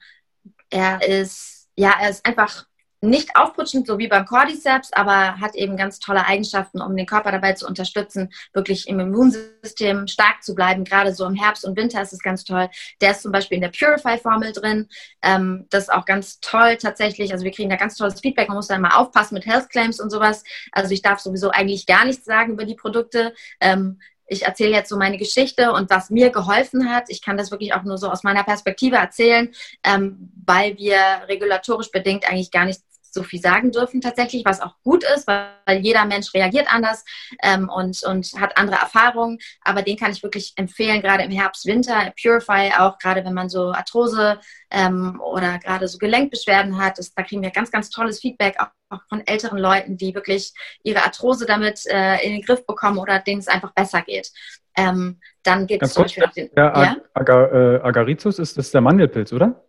er 0.70 1.02
ist 1.08 1.58
ja, 1.78 1.94
er 2.02 2.10
ist 2.10 2.26
einfach 2.26 2.66
nicht 3.10 3.36
aufputschend, 3.36 3.88
so 3.88 3.98
wie 3.98 4.08
beim 4.08 4.26
Cordyceps, 4.26 4.94
aber 4.94 5.40
hat 5.40 5.56
eben 5.56 5.78
ganz 5.78 6.00
tolle 6.00 6.26
Eigenschaften, 6.26 6.82
um 6.82 6.96
den 6.96 7.06
Körper 7.06 7.32
dabei 7.32 7.54
zu 7.54 7.68
unterstützen, 7.68 8.30
wirklich 8.54 8.88
im 8.88 9.00
Immunsystem 9.00 10.08
stark 10.08 10.44
zu 10.44 10.56
bleiben. 10.56 10.84
Gerade 10.84 11.14
so 11.14 11.26
im 11.26 11.36
Herbst 11.36 11.66
und 11.66 11.78
Winter 11.78 12.02
ist 12.02 12.14
es 12.14 12.20
ganz 12.20 12.44
toll. 12.44 12.70
Der 13.02 13.12
ist 13.12 13.22
zum 13.22 13.32
Beispiel 13.32 13.56
in 13.56 13.62
der 13.62 13.72
Purify-Formel 13.78 14.52
drin. 14.54 14.88
Ähm, 15.22 15.66
das 15.70 15.84
ist 15.84 15.94
auch 15.94 16.06
ganz 16.06 16.40
toll 16.40 16.78
tatsächlich. 16.78 17.32
Also 17.32 17.44
wir 17.44 17.52
kriegen 17.52 17.70
da 17.70 17.76
ganz 17.76 17.96
tolles 17.96 18.20
Feedback. 18.20 18.48
Man 18.48 18.58
muss 18.58 18.68
da 18.68 18.76
immer 18.76 18.98
aufpassen 18.98 19.36
mit 19.36 19.46
Health 19.46 19.70
Claims 19.70 20.00
und 20.00 20.10
sowas. 20.10 20.44
Also 20.72 20.94
ich 20.94 21.02
darf 21.02 21.20
sowieso 21.20 21.50
eigentlich 21.50 21.86
gar 21.86 22.06
nichts 22.06 22.26
sagen 22.26 22.54
über 22.54 22.66
die 22.66 22.76
Produkte. 22.76 23.34
Ähm, 23.60 24.00
ich 24.28 24.44
erzähle 24.44 24.72
jetzt 24.72 24.90
so 24.90 24.98
meine 24.98 25.18
Geschichte 25.18 25.72
und 25.72 25.90
was 25.90 26.10
mir 26.10 26.30
geholfen 26.30 26.94
hat. 26.94 27.06
Ich 27.08 27.22
kann 27.22 27.38
das 27.38 27.50
wirklich 27.50 27.74
auch 27.74 27.84
nur 27.84 27.98
so 27.98 28.10
aus 28.10 28.24
meiner 28.24 28.44
Perspektive 28.44 28.98
erzählen, 28.98 29.54
ähm, 29.84 30.32
weil 30.46 30.78
wir 30.78 30.98
regulatorisch 31.28 31.92
bedingt 31.92 32.30
eigentlich 32.30 32.52
gar 32.52 32.66
nichts 32.66 32.84
so 33.18 33.24
viel 33.24 33.42
sagen 33.42 33.72
dürfen 33.72 34.00
tatsächlich, 34.00 34.46
was 34.46 34.62
auch 34.62 34.76
gut 34.84 35.04
ist, 35.16 35.28
weil, 35.28 35.48
jeder 35.82 36.06
Mensch 36.06 36.34
reagiert 36.34 36.74
anders 36.74 37.04
ähm, 37.44 37.68
und, 37.68 38.02
und 38.04 38.32
hat 38.40 38.58
andere 38.58 38.78
Erfahrungen. 38.78 39.38
Aber 39.62 39.82
den 39.82 39.98
kann 39.98 40.12
ich 40.12 40.24
wirklich 40.24 40.54
empfehlen, 40.56 41.02
gerade 41.02 41.24
im 41.24 41.32
Herbst, 41.32 41.66
Winter, 41.66 42.14
Purify, 42.22 42.72
auch 42.78 42.98
gerade 43.00 43.26
wenn 43.26 43.34
man 43.34 43.50
so 43.50 43.72
Arthrose 43.74 44.40
ähm, 44.72 45.20
oder 45.22 45.60
gerade 45.60 45.90
so 45.90 45.98
Gelenkbeschwerden 45.98 46.78
hat. 46.78 47.00
Das, 47.00 47.14
da 47.14 47.24
kriegen 47.24 47.42
wir 47.42 47.52
ganz, 47.52 47.70
ganz 47.70 47.90
tolles 47.90 48.22
Feedback, 48.22 48.56
auch, 48.60 48.68
auch 48.90 49.02
von 49.10 49.28
älteren 49.28 49.58
Leuten, 49.58 49.98
die 49.98 50.16
wirklich 50.16 50.54
ihre 50.84 51.04
Arthrose 51.04 51.46
damit 51.46 51.82
äh, 51.88 52.26
in 52.26 52.32
den 52.32 52.42
Griff 52.44 52.66
bekommen 52.66 52.98
oder 52.98 53.20
denen 53.20 53.40
es 53.40 53.50
einfach 53.50 53.74
besser 53.74 54.02
geht. 54.04 54.32
Ähm, 54.78 55.20
dann 55.44 55.68
gibt 55.68 55.84
es 55.84 55.94
zum 55.94 56.04
Beispiel 56.04 56.24
auch 56.24 56.32
den. 56.32 56.50
Ja, 56.56 56.82
ja? 56.82 56.96
Agar, 57.14 57.52
äh, 57.52 57.82
Agaricus 57.82 58.40
ist 58.40 58.58
das 58.58 58.72
der 58.72 58.82
Mandelpilz, 58.82 59.34
oder? 59.34 59.66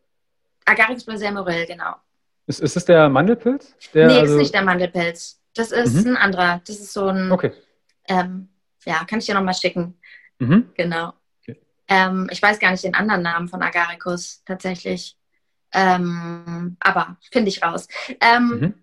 Agaricus 0.65 1.05
blasemorel, 1.05 1.67
genau. 1.67 1.95
Ist, 2.49 2.61
ist 2.61 2.77
das 2.77 2.87
der 2.87 3.11
Mandelpilz? 3.11 3.77
Der, 3.93 4.07
nee, 4.07 4.21
also... 4.21 4.35
ist 4.35 4.41
nicht 4.41 4.55
der 4.55 4.63
Mandelpilz. 4.63 5.39
Das 5.55 5.71
ist 5.71 6.07
mhm. 6.07 6.13
ein 6.13 6.17
anderer. 6.17 6.63
Das 6.67 6.81
ist 6.81 6.95
so 6.95 7.09
ein. 7.09 7.31
Okay. 7.31 7.53
Ähm, 8.09 8.49
ja, 8.87 9.05
kann 9.05 9.19
ich 9.19 9.27
dir 9.27 9.35
nochmal 9.35 9.53
schicken. 9.53 9.99
Mhm. 10.39 10.71
Genau. 10.75 11.13
Okay. 11.43 11.61
Ähm, 11.89 12.27
ich 12.31 12.41
weiß 12.41 12.59
gar 12.59 12.71
nicht 12.71 12.85
den 12.85 12.95
anderen 12.95 13.21
Namen 13.21 13.49
von 13.49 13.63
Agaricus 13.63 14.43
tatsächlich. 14.47 15.19
Ähm, 15.75 16.79
aber 16.81 17.19
finde 17.31 17.51
ich 17.51 17.63
raus. 17.63 17.87
Ähm, 18.21 18.49
mhm. 18.49 18.75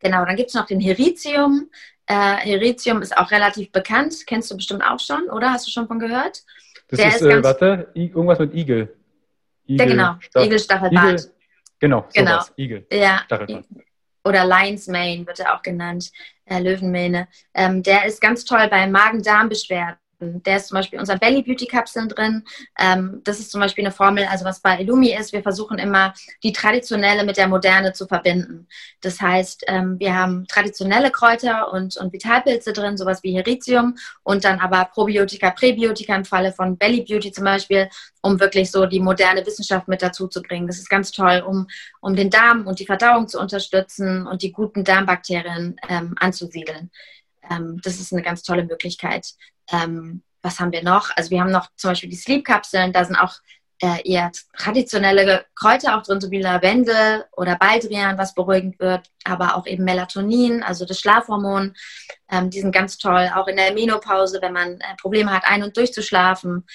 Genau, 0.00 0.24
dann 0.24 0.36
gibt 0.36 0.48
es 0.48 0.54
noch 0.54 0.64
den 0.64 0.80
Heritium. 0.80 1.68
Äh, 2.06 2.14
Heritium 2.14 3.02
ist 3.02 3.14
auch 3.18 3.30
relativ 3.30 3.72
bekannt. 3.72 4.26
Kennst 4.26 4.50
du 4.50 4.56
bestimmt 4.56 4.82
auch 4.82 5.00
schon, 5.00 5.28
oder? 5.28 5.52
Hast 5.52 5.66
du 5.66 5.70
schon 5.70 5.86
von 5.86 5.98
gehört? 5.98 6.44
Das 6.88 6.98
Der 6.98 7.08
ist, 7.08 7.20
ist 7.20 7.22
äh, 7.22 7.44
warte, 7.44 7.90
irgendwas 7.92 8.38
mit 8.38 8.54
Igel. 8.54 8.96
Igel 9.66 9.76
Der 9.76 9.86
genau, 9.86 10.14
Igelstachelbart. 10.34 11.20
Igel, 11.20 11.35
Genau, 11.78 12.06
genau. 12.12 12.32
Sowas. 12.32 12.52
Igel. 12.56 12.86
Ja. 12.90 13.22
Oder 14.24 14.44
Lions 14.44 14.88
Mane 14.88 15.26
wird 15.26 15.38
er 15.40 15.54
auch 15.54 15.62
genannt, 15.62 16.10
äh, 16.46 16.58
Löwenmähne. 16.58 17.28
Ähm, 17.54 17.82
der 17.82 18.06
ist 18.06 18.20
ganz 18.20 18.44
toll 18.44 18.66
bei 18.68 18.86
Magen-Darm-Beschwerden. 18.86 19.98
Der 20.18 20.56
ist 20.56 20.68
zum 20.68 20.76
Beispiel 20.76 20.98
unser 20.98 21.18
Belly 21.18 21.42
Beauty 21.42 21.66
Kapseln 21.66 22.08
drin. 22.08 22.44
Ähm, 22.78 23.20
das 23.24 23.38
ist 23.38 23.50
zum 23.50 23.60
Beispiel 23.60 23.84
eine 23.84 23.92
Formel, 23.92 24.24
also 24.24 24.46
was 24.46 24.60
bei 24.60 24.80
Illumi 24.80 25.14
ist, 25.14 25.32
wir 25.32 25.42
versuchen 25.42 25.78
immer 25.78 26.14
die 26.42 26.52
traditionelle 26.52 27.24
mit 27.24 27.36
der 27.36 27.48
Moderne 27.48 27.92
zu 27.92 28.06
verbinden. 28.06 28.66
Das 29.02 29.20
heißt, 29.20 29.64
ähm, 29.66 29.98
wir 29.98 30.14
haben 30.14 30.46
traditionelle 30.46 31.10
Kräuter 31.10 31.70
und, 31.72 31.98
und 31.98 32.12
Vitalpilze 32.14 32.72
drin, 32.72 32.96
sowas 32.96 33.22
wie 33.22 33.34
Heritium 33.34 33.96
und 34.22 34.44
dann 34.44 34.58
aber 34.58 34.86
Probiotika, 34.86 35.50
Präbiotika 35.50 36.16
im 36.16 36.24
Falle 36.24 36.52
von 36.52 36.78
Belly 36.78 37.02
Beauty 37.02 37.30
zum 37.30 37.44
Beispiel, 37.44 37.90
um 38.22 38.40
wirklich 38.40 38.70
so 38.70 38.86
die 38.86 39.00
moderne 39.00 39.44
Wissenschaft 39.44 39.86
mit 39.86 40.00
dazu 40.00 40.28
zu 40.28 40.40
bringen. 40.40 40.66
Das 40.66 40.78
ist 40.78 40.88
ganz 40.88 41.12
toll, 41.12 41.44
um, 41.46 41.66
um 42.00 42.16
den 42.16 42.30
Darm 42.30 42.66
und 42.66 42.78
die 42.78 42.86
Verdauung 42.86 43.28
zu 43.28 43.38
unterstützen 43.38 44.26
und 44.26 44.40
die 44.40 44.52
guten 44.52 44.82
Darmbakterien 44.82 45.76
ähm, 45.88 46.14
anzusiedeln. 46.18 46.90
Ähm, 47.50 47.80
das 47.82 48.00
ist 48.00 48.12
eine 48.12 48.22
ganz 48.22 48.42
tolle 48.42 48.64
Möglichkeit. 48.64 49.34
Ähm, 49.72 50.22
was 50.42 50.60
haben 50.60 50.72
wir 50.72 50.82
noch? 50.82 51.10
Also 51.16 51.30
wir 51.30 51.40
haben 51.40 51.50
noch 51.50 51.68
zum 51.76 51.90
Beispiel 51.90 52.10
die 52.10 52.16
Sleep-Kapseln, 52.16 52.92
da 52.92 53.04
sind 53.04 53.16
auch 53.16 53.34
äh, 53.82 54.08
eher 54.10 54.32
traditionelle 54.56 55.44
Kräuter 55.54 55.96
auch 55.96 56.02
drin, 56.02 56.20
so 56.20 56.30
wie 56.30 56.40
Lavendel 56.40 57.24
oder 57.36 57.56
Baldrian, 57.56 58.16
was 58.16 58.34
beruhigend 58.34 58.78
wird, 58.78 59.10
aber 59.24 59.56
auch 59.56 59.66
eben 59.66 59.84
Melatonin, 59.84 60.62
also 60.62 60.86
das 60.86 60.98
Schlafhormon. 60.98 61.74
Ähm, 62.30 62.50
die 62.50 62.60
sind 62.60 62.72
ganz 62.72 62.96
toll, 62.96 63.30
auch 63.34 63.48
in 63.48 63.56
der 63.56 63.74
Menopause, 63.74 64.38
wenn 64.40 64.54
man 64.54 64.80
äh, 64.80 64.96
Probleme 65.00 65.30
hat, 65.30 65.44
ein- 65.44 65.62
und 65.62 65.76
durchzuschlafen. 65.76 66.66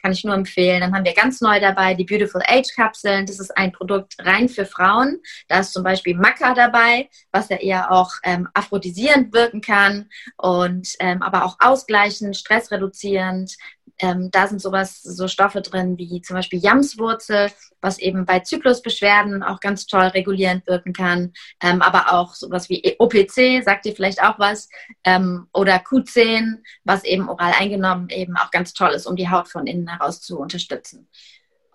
Kann 0.00 0.12
ich 0.12 0.24
nur 0.24 0.34
empfehlen. 0.34 0.80
Dann 0.80 0.94
haben 0.94 1.04
wir 1.04 1.14
ganz 1.14 1.40
neu 1.40 1.60
dabei 1.60 1.94
die 1.94 2.04
Beautiful 2.04 2.42
Age 2.46 2.72
Kapseln. 2.74 3.26
Das 3.26 3.40
ist 3.40 3.56
ein 3.56 3.72
Produkt 3.72 4.14
rein 4.20 4.48
für 4.48 4.64
Frauen. 4.64 5.20
Da 5.48 5.60
ist 5.60 5.72
zum 5.72 5.82
Beispiel 5.82 6.16
Maca 6.16 6.54
dabei, 6.54 7.08
was 7.32 7.48
ja 7.48 7.56
eher 7.56 7.90
auch 7.90 8.12
ähm, 8.22 8.48
aphrodisierend 8.54 9.32
wirken 9.32 9.60
kann 9.60 10.08
und 10.36 10.94
ähm, 11.00 11.22
aber 11.22 11.44
auch 11.44 11.56
ausgleichend, 11.60 12.36
stressreduzierend, 12.36 13.56
ähm, 13.98 14.30
da 14.30 14.46
sind 14.46 14.60
sowas, 14.60 15.02
so 15.02 15.28
Stoffe 15.28 15.60
drin 15.60 15.98
wie 15.98 16.20
zum 16.22 16.36
Beispiel 16.36 16.60
Jamswurzel, 16.60 17.50
was 17.80 17.98
eben 17.98 18.24
bei 18.26 18.40
Zyklusbeschwerden 18.40 19.42
auch 19.42 19.60
ganz 19.60 19.86
toll 19.86 20.06
regulierend 20.06 20.66
wirken 20.66 20.92
kann. 20.92 21.32
Ähm, 21.62 21.82
aber 21.82 22.12
auch 22.12 22.34
sowas 22.34 22.68
wie 22.68 22.96
OPC, 22.98 23.62
sagt 23.64 23.86
ihr 23.86 23.94
vielleicht 23.94 24.22
auch 24.22 24.38
was, 24.38 24.68
ähm, 25.04 25.48
oder 25.52 25.76
Q10, 25.76 26.58
was 26.84 27.04
eben 27.04 27.28
oral 27.28 27.52
eingenommen 27.58 28.08
eben 28.10 28.36
auch 28.36 28.50
ganz 28.50 28.72
toll 28.72 28.90
ist, 28.90 29.06
um 29.06 29.16
die 29.16 29.30
Haut 29.30 29.48
von 29.48 29.66
innen 29.66 29.88
heraus 29.88 30.20
zu 30.20 30.38
unterstützen. 30.38 31.08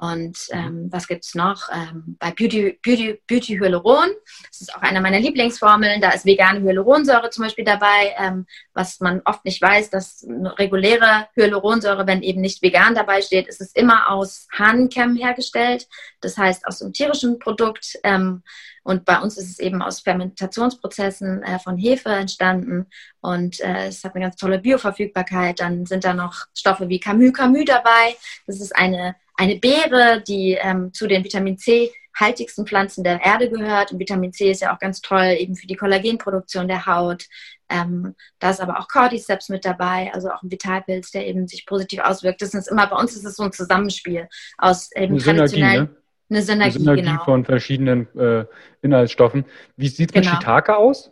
Und 0.03 0.37
ähm, 0.49 0.89
was 0.91 1.07
gibt 1.07 1.23
es 1.23 1.33
noch? 1.33 1.69
Ähm, 1.71 2.17
bei 2.19 2.31
Beauty, 2.31 2.77
Beauty, 2.83 3.21
Beauty 3.25 3.57
Hyaluron, 3.57 4.09
das 4.49 4.59
ist 4.59 4.75
auch 4.75 4.81
eine 4.81 4.99
meiner 4.99 5.21
Lieblingsformeln, 5.21 6.01
da 6.01 6.09
ist 6.09 6.25
vegane 6.25 6.59
Hyaluronsäure 6.59 7.29
zum 7.29 7.45
Beispiel 7.45 7.63
dabei, 7.63 8.13
ähm, 8.19 8.45
was 8.73 8.99
man 8.99 9.21
oft 9.23 9.45
nicht 9.45 9.61
weiß, 9.61 9.91
dass 9.91 10.27
reguläre 10.59 11.29
Hyaluronsäure, 11.35 12.05
wenn 12.05 12.21
eben 12.21 12.41
nicht 12.41 12.61
vegan 12.61 12.95
dabei 12.95 13.21
steht, 13.21 13.47
ist 13.47 13.61
es 13.61 13.71
immer 13.71 14.09
aus 14.09 14.49
Hahnenkämmen 14.51 15.15
hergestellt, 15.15 15.87
das 16.19 16.37
heißt 16.37 16.67
aus 16.67 16.81
einem 16.81 16.91
tierischen 16.91 17.39
Produkt. 17.39 17.97
Ähm, 18.03 18.43
und 18.83 19.05
bei 19.05 19.21
uns 19.21 19.37
ist 19.37 19.49
es 19.49 19.59
eben 19.59 19.81
aus 19.81 20.01
Fermentationsprozessen 20.01 21.43
äh, 21.43 21.59
von 21.59 21.77
Hefe 21.77 22.09
entstanden 22.09 22.87
und 23.21 23.61
äh, 23.61 23.87
es 23.87 24.03
hat 24.03 24.15
eine 24.15 24.25
ganz 24.25 24.35
tolle 24.35 24.59
Bioverfügbarkeit. 24.59 25.61
Dann 25.61 25.85
sind 25.85 26.03
da 26.03 26.13
noch 26.13 26.47
Stoffe 26.53 26.89
wie 26.89 26.99
Camus 26.99 27.31
Camus 27.31 27.63
dabei. 27.65 28.17
Das 28.45 28.59
ist 28.59 28.75
eine 28.75 29.15
eine 29.35 29.55
Beere, 29.57 30.21
die 30.27 30.57
ähm, 30.61 30.93
zu 30.93 31.07
den 31.07 31.23
Vitamin 31.23 31.57
C 31.57 31.91
haltigsten 32.15 32.67
Pflanzen 32.67 33.03
der 33.03 33.21
Erde 33.23 33.49
gehört. 33.49 33.91
Und 33.91 33.99
Vitamin 33.99 34.33
C 34.33 34.51
ist 34.51 34.61
ja 34.61 34.73
auch 34.73 34.79
ganz 34.79 35.01
toll 35.01 35.35
eben 35.37 35.55
für 35.55 35.67
die 35.67 35.75
Kollagenproduktion 35.75 36.67
der 36.67 36.85
Haut. 36.85 37.25
Ähm, 37.69 38.15
da 38.39 38.51
ist 38.51 38.61
aber 38.61 38.79
auch 38.79 38.87
Cordyceps 38.87 39.49
mit 39.49 39.65
dabei, 39.65 40.11
also 40.13 40.29
auch 40.29 40.43
ein 40.43 40.51
Vitalpilz, 40.51 41.11
der 41.11 41.25
eben 41.27 41.47
sich 41.47 41.65
positiv 41.65 42.01
auswirkt. 42.01 42.41
Das 42.41 42.53
ist 42.53 42.69
immer, 42.69 42.87
bei 42.87 42.95
uns 42.97 43.15
ist 43.15 43.25
es 43.25 43.35
so 43.35 43.43
ein 43.43 43.51
Zusammenspiel 43.51 44.27
aus 44.57 44.91
eben 44.95 45.13
eine 45.13 45.23
traditionell. 45.23 45.71
Synergie, 45.71 45.91
ne? 45.91 45.97
Eine 46.29 46.41
Synergie, 46.41 46.63
eine 46.63 46.79
Synergie 46.79 47.01
genau. 47.01 47.23
von 47.25 47.45
verschiedenen 47.45 48.17
äh, 48.17 48.45
Inhaltsstoffen. 48.81 49.45
Wie 49.75 49.87
sieht 49.87 50.11
es 50.11 50.15
mit 50.15 50.23
Genau. 50.23 50.35
Shiitake 50.35 50.77
aus? 50.77 51.11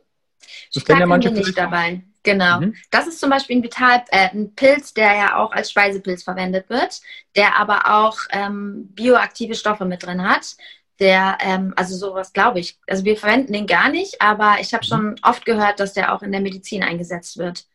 Das 0.73 0.85
kennen 0.85 1.01
ja 1.01 1.05
manche 1.05 1.31
nicht 1.31 1.57
dabei. 1.57 2.03
Genau. 2.23 2.59
Mhm. 2.61 2.75
Das 2.91 3.07
ist 3.07 3.19
zum 3.19 3.29
Beispiel 3.31 3.57
ein, 3.57 3.63
Vital, 3.63 4.03
äh, 4.11 4.29
ein 4.29 4.53
Pilz, 4.55 4.93
der 4.93 5.15
ja 5.15 5.35
auch 5.37 5.51
als 5.51 5.71
Speisepilz 5.71 6.23
verwendet 6.23 6.69
wird, 6.69 7.01
der 7.35 7.55
aber 7.57 7.87
auch 8.01 8.17
ähm, 8.31 8.87
bioaktive 8.93 9.55
Stoffe 9.55 9.85
mit 9.85 10.05
drin 10.05 10.23
hat. 10.27 10.55
Der, 10.99 11.39
ähm, 11.41 11.73
also 11.75 11.95
sowas 11.95 12.31
glaube 12.31 12.59
ich. 12.59 12.77
Also 12.87 13.03
wir 13.05 13.17
verwenden 13.17 13.53
den 13.53 13.65
gar 13.65 13.89
nicht, 13.89 14.21
aber 14.21 14.57
ich 14.61 14.71
habe 14.73 14.83
Mhm. 14.85 14.87
schon 14.87 15.15
oft 15.23 15.45
gehört, 15.45 15.79
dass 15.79 15.93
der 15.93 16.13
auch 16.13 16.21
in 16.21 16.31
der 16.31 16.41
Medizin 16.41 16.83
eingesetzt 16.83 17.39
wird. 17.39 17.65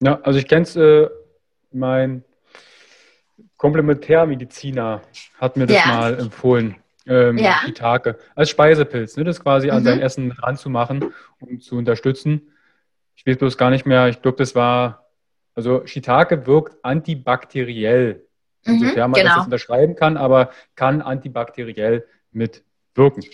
Ja, 0.00 0.20
also 0.22 0.38
ich 0.38 0.46
kenne 0.48 0.62
es, 0.62 0.76
äh, 0.76 1.08
mein 1.70 2.24
Komplementärmediziner 3.56 5.00
hat 5.40 5.56
mir 5.56 5.66
das 5.66 5.76
Ja. 5.78 5.86
mal 5.86 6.18
empfohlen. 6.18 6.76
Ähm, 7.06 7.38
Ja. 7.38 7.58
Shiitake. 7.64 8.18
Als 8.34 8.50
Speisepilz, 8.50 9.16
ne, 9.16 9.24
das 9.24 9.40
quasi 9.40 9.70
an 9.70 9.80
Mhm. 9.80 9.84
sein 9.86 10.00
Essen 10.00 10.30
ranzumachen, 10.32 11.12
um 11.40 11.60
zu 11.60 11.76
unterstützen. 11.76 12.52
Ich 13.16 13.26
weiß 13.26 13.38
bloß 13.38 13.56
gar 13.56 13.70
nicht 13.70 13.86
mehr, 13.86 14.08
ich 14.08 14.20
glaube, 14.22 14.38
das 14.38 14.54
war, 14.54 15.06
also 15.54 15.86
Shiitake 15.86 16.46
wirkt 16.46 16.84
antibakteriell, 16.84 18.26
insofern 18.64 19.10
man 19.10 19.22
das 19.22 19.32
genau. 19.32 19.44
unterschreiben 19.44 19.94
kann, 19.94 20.16
aber 20.16 20.50
kann 20.74 21.02
antibakteriell 21.02 22.06
mitwirken. 22.32 23.24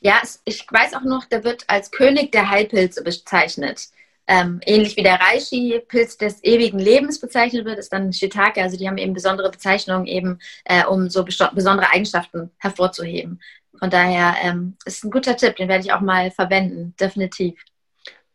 Ja, 0.00 0.20
ich 0.44 0.66
weiß 0.70 0.94
auch 0.94 1.04
noch, 1.04 1.24
der 1.24 1.44
wird 1.44 1.64
als 1.66 1.90
König 1.90 2.30
der 2.32 2.50
Heilpilze 2.50 3.02
bezeichnet. 3.02 3.88
Ähm, 4.26 4.60
ähnlich 4.64 4.96
wie 4.96 5.02
der 5.02 5.20
Reishi-Pilz 5.20 6.16
des 6.16 6.42
ewigen 6.44 6.78
Lebens 6.78 7.20
bezeichnet 7.20 7.66
wird, 7.66 7.78
ist 7.78 7.92
dann 7.92 8.12
Shiitake. 8.12 8.62
Also 8.62 8.78
die 8.78 8.88
haben 8.88 8.96
eben 8.96 9.12
besondere 9.12 9.50
Bezeichnungen, 9.50 10.06
eben 10.06 10.38
äh, 10.64 10.84
um 10.84 11.10
so 11.10 11.24
besondere 11.24 11.90
Eigenschaften 11.90 12.50
hervorzuheben. 12.58 13.40
Von 13.78 13.90
daher 13.90 14.36
ähm, 14.42 14.76
ist 14.84 15.04
ein 15.04 15.10
guter 15.10 15.36
Tipp, 15.36 15.56
den 15.56 15.68
werde 15.68 15.84
ich 15.84 15.92
auch 15.92 16.00
mal 16.00 16.30
verwenden, 16.30 16.94
definitiv. 16.98 17.62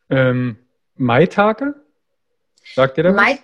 Ähm, 0.09 0.57
Maitake? 0.99 1.75
Sagt 2.75 2.97
ihr 2.97 3.03
das? 3.05 3.15
Mai, 3.15 3.39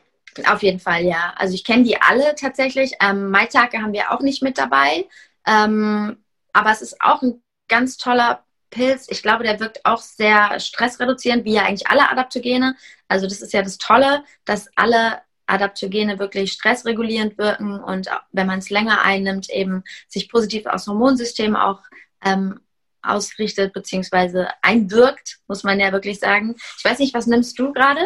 auf 0.48 0.62
jeden 0.62 0.80
Fall, 0.80 1.04
ja. 1.04 1.34
Also 1.38 1.54
ich 1.54 1.64
kenne 1.64 1.84
die 1.84 2.00
alle 2.02 2.36
tatsächlich. 2.36 2.94
Ähm, 3.02 3.30
Maitake 3.32 3.82
haben 3.82 3.94
wir 3.94 4.12
auch 4.12 4.22
nicht 4.22 4.44
mit 4.44 4.58
dabei. 4.58 5.08
Ähm, 5.48 6.18
aber 6.54 6.72
es 6.72 6.82
ist 6.82 7.02
auch 7.02 7.22
ein 7.22 7.42
ganz 7.68 7.98
toller 7.98 8.44
Pilz. 8.70 9.08
Ich 9.10 9.22
glaube, 9.22 9.44
der 9.44 9.60
wirkt 9.60 9.86
auch 9.86 10.02
sehr 10.02 10.60
stressreduzierend, 10.60 11.46
wie 11.46 11.54
ja 11.54 11.64
eigentlich 11.64 11.88
alle 11.88 12.10
Adaptogene. 12.10 12.76
Also 13.08 13.26
das 13.28 13.42
ist 13.42 13.54
ja 13.54 13.62
das 13.62 13.78
Tolle, 13.78 14.24
dass 14.44 14.70
alle 14.76 15.22
Adaptogene 15.48 16.20
wirklich 16.20 16.52
stressregulierend 16.52 17.38
wirken 17.38 17.80
und 17.80 18.10
wenn 18.32 18.48
man 18.48 18.60
es 18.60 18.72
länger 18.72 19.04
einnimmt, 19.04 19.50
eben 19.50 19.84
sich 20.08 20.28
positiv 20.30 20.66
aufs 20.66 20.88
Hormonsystem 20.88 21.56
auch 21.56 21.82
ähm, 22.24 22.60
ausrichtet 23.08 23.74
bzw. 23.74 24.46
einwirkt, 24.62 25.38
muss 25.48 25.64
man 25.64 25.80
ja 25.80 25.92
wirklich 25.92 26.20
sagen. 26.20 26.56
Ich 26.78 26.86
weiß 26.86 27.00
nicht, 27.00 27.14
was 27.14 27.28
nimmst 27.28 27.58
du 27.60 27.72
gerade? 27.74 28.02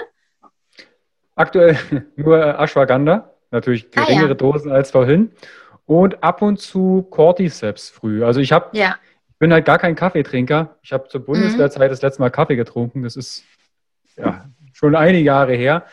Aktuell 1.35 1.77
nur 2.15 2.59
Ashwagandha, 2.59 3.31
natürlich 3.51 3.87
Ah, 3.95 4.01
geringere 4.05 4.29
ja. 4.29 4.33
Dosen 4.33 4.71
als 4.71 4.91
vorhin. 4.91 5.31
Und 5.85 6.23
ab 6.23 6.41
und 6.41 6.59
zu 6.59 7.07
Cordyceps 7.09 7.89
früh. 7.89 8.23
Also 8.23 8.39
ich 8.41 8.51
habe, 8.51 8.77
Ja, 8.77 8.97
ich 9.29 9.37
bin 9.39 9.51
halt 9.53 9.65
gar 9.65 9.79
kein 9.79 9.95
Kaffeetrinker. 9.95 10.77
Ich 10.81 10.91
habe 10.93 11.05
Mhm. 11.05 11.09
zur 11.09 11.25
Bundeswehrzeit 11.25 11.89
das 11.89 12.01
letzte 12.01 12.21
Mal 12.21 12.29
Kaffee 12.29 12.55
getrunken. 12.55 13.03
Das 13.03 13.15
ist 13.15 13.43
ja 14.15 14.45
schon 14.73 14.95
einige 14.95 15.23
Jahre 15.23 15.53
her. 15.53 15.85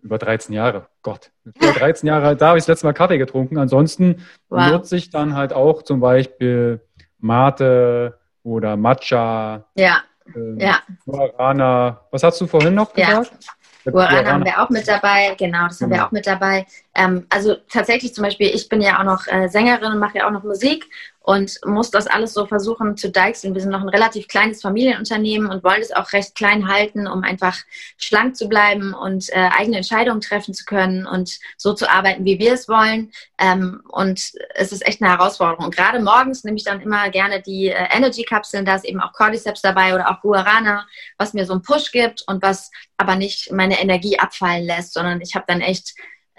Über 0.00 0.16
13 0.18 0.54
Jahre. 0.54 0.86
Gott. 1.02 1.30
Über 1.44 1.72
13 1.72 2.06
Jahre, 2.06 2.36
da 2.36 2.48
habe 2.48 2.58
ich 2.58 2.62
das 2.64 2.68
letzte 2.68 2.86
Mal 2.86 2.92
Kaffee 2.94 3.18
getrunken. 3.18 3.58
Ansonsten 3.58 4.24
Wow. 4.48 4.70
nutze 4.72 4.96
ich 4.96 5.10
dann 5.10 5.34
halt 5.34 5.52
auch 5.52 5.82
zum 5.82 6.00
Beispiel 6.00 6.80
Mate 7.18 8.18
oder 8.42 8.76
Matcha, 8.76 9.64
ja, 9.74 9.98
ähm, 10.34 10.58
ja. 10.60 10.78
Guarana. 11.06 12.00
Was 12.10 12.22
hast 12.22 12.40
du 12.40 12.46
vorhin 12.46 12.74
noch 12.74 12.96
Ja. 12.96 13.20
gesagt? 13.20 13.46
Guarana 13.84 14.32
haben 14.32 14.44
wir 14.44 14.60
auch 14.62 14.68
mit 14.70 14.86
dabei, 14.86 15.34
genau, 15.38 15.66
das 15.68 15.80
haben 15.80 15.90
wir 15.90 15.96
Genau. 15.96 16.06
auch 16.08 16.12
mit 16.12 16.26
dabei. 16.26 16.66
Ähm, 16.98 17.26
also 17.30 17.54
tatsächlich 17.68 18.12
zum 18.12 18.24
Beispiel, 18.24 18.48
ich 18.48 18.68
bin 18.68 18.80
ja 18.80 18.98
auch 18.98 19.04
noch 19.04 19.28
äh, 19.28 19.48
Sängerin 19.48 19.92
und 19.92 20.00
mache 20.00 20.18
ja 20.18 20.26
auch 20.26 20.32
noch 20.32 20.42
Musik 20.42 20.90
und 21.20 21.60
muss 21.64 21.92
das 21.92 22.08
alles 22.08 22.34
so 22.34 22.46
versuchen 22.46 22.96
zu 22.96 23.10
deichseln. 23.10 23.54
Wir 23.54 23.60
sind 23.60 23.70
noch 23.70 23.82
ein 23.82 23.88
relativ 23.88 24.26
kleines 24.26 24.62
Familienunternehmen 24.62 25.48
und 25.48 25.62
wollen 25.62 25.80
es 25.80 25.92
auch 25.92 26.12
recht 26.12 26.34
klein 26.34 26.66
halten, 26.66 27.06
um 27.06 27.22
einfach 27.22 27.56
schlank 27.98 28.34
zu 28.34 28.48
bleiben 28.48 28.94
und 28.94 29.28
äh, 29.28 29.48
eigene 29.56 29.76
Entscheidungen 29.76 30.20
treffen 30.20 30.54
zu 30.54 30.64
können 30.64 31.06
und 31.06 31.38
so 31.56 31.72
zu 31.72 31.88
arbeiten, 31.88 32.24
wie 32.24 32.40
wir 32.40 32.54
es 32.54 32.68
wollen. 32.68 33.12
Ähm, 33.38 33.80
und 33.90 34.32
es 34.54 34.72
ist 34.72 34.84
echt 34.84 35.00
eine 35.00 35.12
Herausforderung. 35.12 35.66
Und 35.66 35.76
gerade 35.76 36.00
morgens 36.00 36.42
nehme 36.42 36.56
ich 36.56 36.64
dann 36.64 36.80
immer 36.80 37.10
gerne 37.10 37.42
die 37.42 37.68
äh, 37.68 37.86
Energy-Kapseln, 37.94 38.64
da 38.64 38.74
ist 38.74 38.84
eben 38.84 39.00
auch 39.00 39.12
Cordyceps 39.12 39.62
dabei 39.62 39.94
oder 39.94 40.10
auch 40.10 40.20
Guarana, 40.20 40.84
was 41.16 41.32
mir 41.32 41.46
so 41.46 41.52
einen 41.52 41.62
Push 41.62 41.92
gibt 41.92 42.24
und 42.26 42.42
was 42.42 42.72
aber 42.96 43.14
nicht 43.14 43.52
meine 43.52 43.80
Energie 43.80 44.18
abfallen 44.18 44.64
lässt, 44.64 44.94
sondern 44.94 45.20
ich 45.20 45.36
habe 45.36 45.44
dann 45.46 45.60
echt 45.60 45.94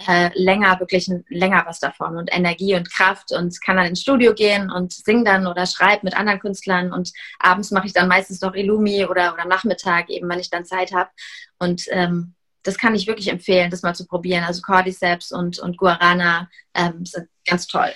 äh, 0.08 0.30
länger, 0.34 0.80
wirklich 0.80 1.10
länger 1.30 1.64
was 1.66 1.80
davon 1.80 2.18
und 2.18 2.30
Energie 2.32 2.76
und 2.76 2.92
Kraft 2.92 3.32
und 3.32 3.60
kann 3.62 3.78
dann 3.78 3.88
ins 3.88 4.02
Studio 4.02 4.34
gehen 4.34 4.72
und 4.72 4.94
sing 4.94 5.26
dann 5.26 5.48
oder 5.48 5.66
schreibe 5.66 6.02
mit 6.04 6.16
anderen 6.16 6.40
Künstlern 6.40 6.94
und 6.94 7.12
abends 7.40 7.72
mache 7.72 7.88
ich 7.88 7.94
dann 7.94 8.08
meistens 8.08 8.42
noch 8.42 8.56
Illumi 8.56 9.06
oder, 9.06 9.34
oder 9.34 9.46
Nachmittag 9.46 10.10
eben, 10.10 10.30
wenn 10.30 10.40
ich 10.40 10.50
dann 10.50 10.66
Zeit 10.66 10.94
habe 10.94 11.10
und 11.58 11.84
ähm, 11.90 12.36
das 12.64 12.78
kann 12.78 12.96
ich 12.96 13.08
wirklich 13.08 13.30
empfehlen, 13.30 13.72
das 13.72 13.84
mal 13.84 13.96
zu 13.96 14.06
probieren. 14.06 14.44
Also 14.44 14.62
Cordyceps 14.62 15.32
und, 15.32 15.60
und 15.60 15.78
Guarana 15.78 16.50
ähm, 16.74 17.06
sind 17.06 17.28
ganz 17.46 17.68
toll. 17.68 17.90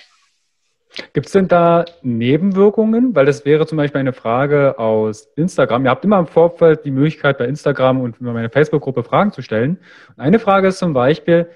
Gibt 1.12 1.26
es 1.26 1.32
denn 1.32 1.48
da 1.48 1.84
Nebenwirkungen? 2.02 3.14
Weil 3.14 3.26
das 3.26 3.44
wäre 3.44 3.66
zum 3.66 3.78
Beispiel 3.78 4.00
eine 4.00 4.12
Frage 4.12 4.78
aus 4.78 5.28
Instagram. 5.36 5.84
Ihr 5.84 5.90
habt 5.90 6.04
immer 6.04 6.20
im 6.20 6.26
Vorfeld 6.26 6.84
die 6.84 6.92
Möglichkeit, 6.92 7.38
bei 7.38 7.46
Instagram 7.46 8.00
und 8.00 8.20
über 8.20 8.32
meine 8.32 8.48
Facebook-Gruppe 8.48 9.02
Fragen 9.02 9.32
zu 9.32 9.42
stellen. 9.42 9.78
Und 10.16 10.22
eine 10.22 10.38
Frage 10.38 10.68
ist 10.68 10.78
zum 10.78 10.92
Beispiel, 10.92 11.48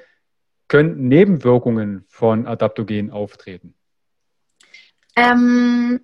können 0.69 1.09
Nebenwirkungen 1.09 2.05
von 2.09 2.47
Adaptogenen 2.47 3.11
auftreten? 3.11 3.75
Ähm, 5.17 6.01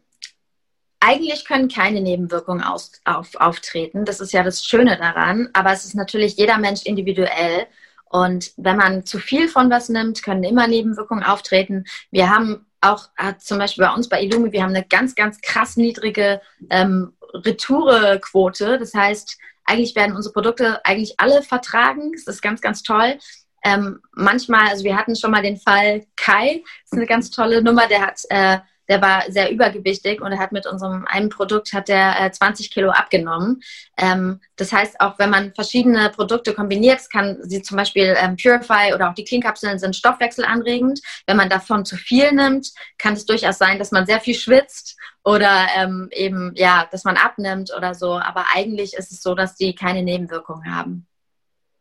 eigentlich 1.00 1.44
können 1.44 1.68
keine 1.68 2.00
Nebenwirkungen 2.00 2.62
aus, 2.62 2.92
auf, 3.04 3.36
auftreten. 3.36 4.04
Das 4.04 4.20
ist 4.20 4.32
ja 4.32 4.42
das 4.42 4.64
Schöne 4.64 4.96
daran. 4.96 5.50
Aber 5.52 5.72
es 5.72 5.84
ist 5.84 5.94
natürlich 5.94 6.36
jeder 6.36 6.58
Mensch 6.58 6.82
individuell. 6.84 7.66
Und 8.06 8.52
wenn 8.56 8.76
man 8.76 9.04
zu 9.04 9.18
viel 9.18 9.48
von 9.48 9.70
was 9.70 9.88
nimmt, 9.88 10.22
können 10.22 10.44
immer 10.44 10.66
Nebenwirkungen 10.66 11.24
auftreten. 11.24 11.84
Wir 12.10 12.30
haben 12.30 12.66
auch 12.80 13.08
zum 13.38 13.58
Beispiel 13.58 13.84
bei 13.84 13.92
uns 13.92 14.08
bei 14.08 14.22
Illumi, 14.22 14.52
wir 14.52 14.62
haben 14.62 14.74
eine 14.74 14.84
ganz, 14.84 15.14
ganz 15.14 15.40
krass 15.40 15.76
niedrige 15.76 16.40
ähm, 16.70 17.12
Retourequote. 17.32 18.78
Das 18.78 18.94
heißt, 18.94 19.38
eigentlich 19.64 19.94
werden 19.94 20.14
unsere 20.14 20.32
Produkte 20.32 20.84
eigentlich 20.84 21.14
alle 21.18 21.42
vertragen. 21.42 22.12
Das 22.12 22.34
ist 22.34 22.42
ganz, 22.42 22.60
ganz 22.60 22.82
toll. 22.82 23.18
Ähm, 23.64 24.00
manchmal, 24.12 24.68
also 24.68 24.84
wir 24.84 24.96
hatten 24.96 25.16
schon 25.16 25.30
mal 25.30 25.42
den 25.42 25.56
Fall 25.56 26.04
Kai, 26.16 26.62
das 26.82 26.92
ist 26.92 26.98
eine 26.98 27.06
ganz 27.06 27.30
tolle 27.30 27.62
Nummer, 27.62 27.88
der 27.88 28.02
hat 28.02 28.20
äh, 28.28 28.58
der 28.88 29.00
war 29.00 29.30
sehr 29.30 29.50
übergewichtig 29.50 30.20
und 30.20 30.32
er 30.32 30.38
hat 30.38 30.52
mit 30.52 30.66
unserem 30.66 31.06
einen 31.06 31.28
Produkt 31.28 31.72
hat 31.72 31.88
der 31.88 32.20
äh, 32.20 32.30
20 32.30 32.70
Kilo 32.70 32.90
abgenommen. 32.90 33.62
Ähm, 33.96 34.40
das 34.56 34.72
heißt, 34.72 35.00
auch 35.00 35.18
wenn 35.18 35.30
man 35.30 35.54
verschiedene 35.54 36.10
Produkte 36.10 36.54
kombiniert, 36.54 37.00
kann 37.10 37.38
sie 37.42 37.62
zum 37.62 37.76
Beispiel 37.76 38.14
ähm, 38.18 38.36
Purify 38.36 38.92
oder 38.94 39.08
auch 39.08 39.14
die 39.14 39.24
Clean-Kapseln 39.24 39.78
sind 39.78 39.96
stoffwechselanregend. 39.96 41.00
Wenn 41.26 41.36
man 41.36 41.48
davon 41.48 41.84
zu 41.84 41.96
viel 41.96 42.32
nimmt, 42.32 42.72
kann 42.98 43.14
es 43.14 43.24
durchaus 43.24 43.58
sein, 43.58 43.78
dass 43.78 43.90
man 43.90 44.06
sehr 44.06 44.20
viel 44.20 44.34
schwitzt 44.34 44.98
oder 45.24 45.66
ähm, 45.76 46.08
eben, 46.12 46.52
ja, 46.54 46.86
dass 46.90 47.04
man 47.04 47.16
abnimmt 47.16 47.72
oder 47.74 47.94
so. 47.94 48.12
Aber 48.12 48.46
eigentlich 48.54 48.94
ist 48.94 49.12
es 49.12 49.22
so, 49.22 49.34
dass 49.34 49.56
die 49.56 49.74
keine 49.74 50.02
Nebenwirkungen 50.02 50.74
haben. 50.74 51.06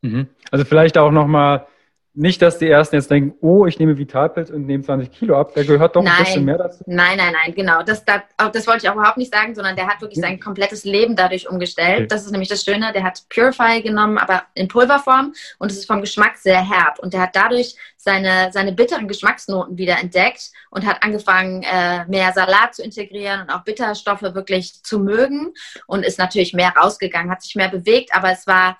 Mhm. 0.01 0.27
Also 0.51 0.63
vielleicht 0.63 0.97
auch 0.97 1.11
nochmal 1.11 1.67
nicht, 2.15 2.43
dass 2.43 2.59
die 2.59 2.69
Ersten 2.69 2.95
jetzt 2.95 3.09
denken, 3.09 3.35
oh, 3.41 3.65
ich 3.65 3.79
nehme 3.79 3.97
Vitalpilz 3.97 4.51
und 4.51 4.67
nehme 4.67 4.83
20 4.83 5.11
Kilo 5.11 5.35
ab. 5.35 5.55
Der 5.55 5.65
gehört 5.65 5.95
doch 5.95 6.03
nein, 6.03 6.13
ein 6.15 6.23
bisschen 6.23 6.45
mehr 6.45 6.59
dazu. 6.59 6.83
Nein, 6.85 7.17
nein, 7.17 7.33
nein, 7.33 7.55
genau. 7.55 7.81
Das, 7.81 8.05
das, 8.05 8.21
das 8.37 8.67
wollte 8.67 8.85
ich 8.85 8.89
auch 8.89 8.95
überhaupt 8.95 9.17
nicht 9.17 9.33
sagen, 9.33 9.55
sondern 9.55 9.75
der 9.75 9.87
hat 9.87 9.99
wirklich 9.99 10.21
sein 10.21 10.39
komplettes 10.39 10.83
Leben 10.83 11.15
dadurch 11.15 11.49
umgestellt. 11.49 12.01
Okay. 12.01 12.07
Das 12.07 12.23
ist 12.23 12.31
nämlich 12.31 12.49
das 12.49 12.63
Schöne. 12.63 12.93
Der 12.93 13.03
hat 13.03 13.23
Purify 13.33 13.81
genommen, 13.81 14.19
aber 14.19 14.43
in 14.53 14.67
Pulverform 14.67 15.33
und 15.57 15.71
es 15.71 15.77
ist 15.79 15.87
vom 15.87 16.01
Geschmack 16.01 16.37
sehr 16.37 16.61
herb. 16.61 16.99
Und 16.99 17.13
der 17.13 17.21
hat 17.21 17.35
dadurch 17.35 17.75
seine, 17.97 18.51
seine 18.51 18.73
bitteren 18.73 19.07
Geschmacksnoten 19.07 19.77
wieder 19.79 19.97
entdeckt 19.99 20.51
und 20.69 20.85
hat 20.85 21.01
angefangen, 21.01 21.63
äh, 21.63 22.05
mehr 22.05 22.31
Salat 22.33 22.75
zu 22.75 22.83
integrieren 22.83 23.41
und 23.41 23.49
auch 23.49 23.63
Bitterstoffe 23.63 24.21
wirklich 24.21 24.83
zu 24.83 24.99
mögen 24.99 25.53
und 25.87 26.05
ist 26.05 26.19
natürlich 26.19 26.53
mehr 26.53 26.73
rausgegangen, 26.77 27.31
hat 27.31 27.41
sich 27.41 27.55
mehr 27.55 27.69
bewegt, 27.69 28.13
aber 28.13 28.31
es 28.31 28.45
war 28.45 28.77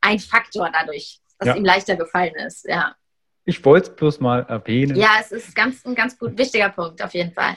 ein 0.00 0.20
Faktor 0.20 0.70
dadurch 0.72 1.20
was 1.38 1.48
ja. 1.48 1.54
ihm 1.56 1.64
leichter 1.64 1.96
gefallen 1.96 2.34
ist, 2.46 2.66
ja. 2.68 2.94
Ich 3.44 3.64
wollte 3.64 3.90
es 3.90 3.96
bloß 3.96 4.20
mal 4.20 4.40
erwähnen. 4.48 4.96
Ja, 4.96 5.10
es 5.20 5.30
ist 5.30 5.54
ganz, 5.54 5.84
ein 5.86 5.94
ganz 5.94 6.18
gut 6.18 6.36
wichtiger 6.36 6.68
Punkt, 6.68 7.02
auf 7.02 7.14
jeden 7.14 7.32
Fall. 7.32 7.56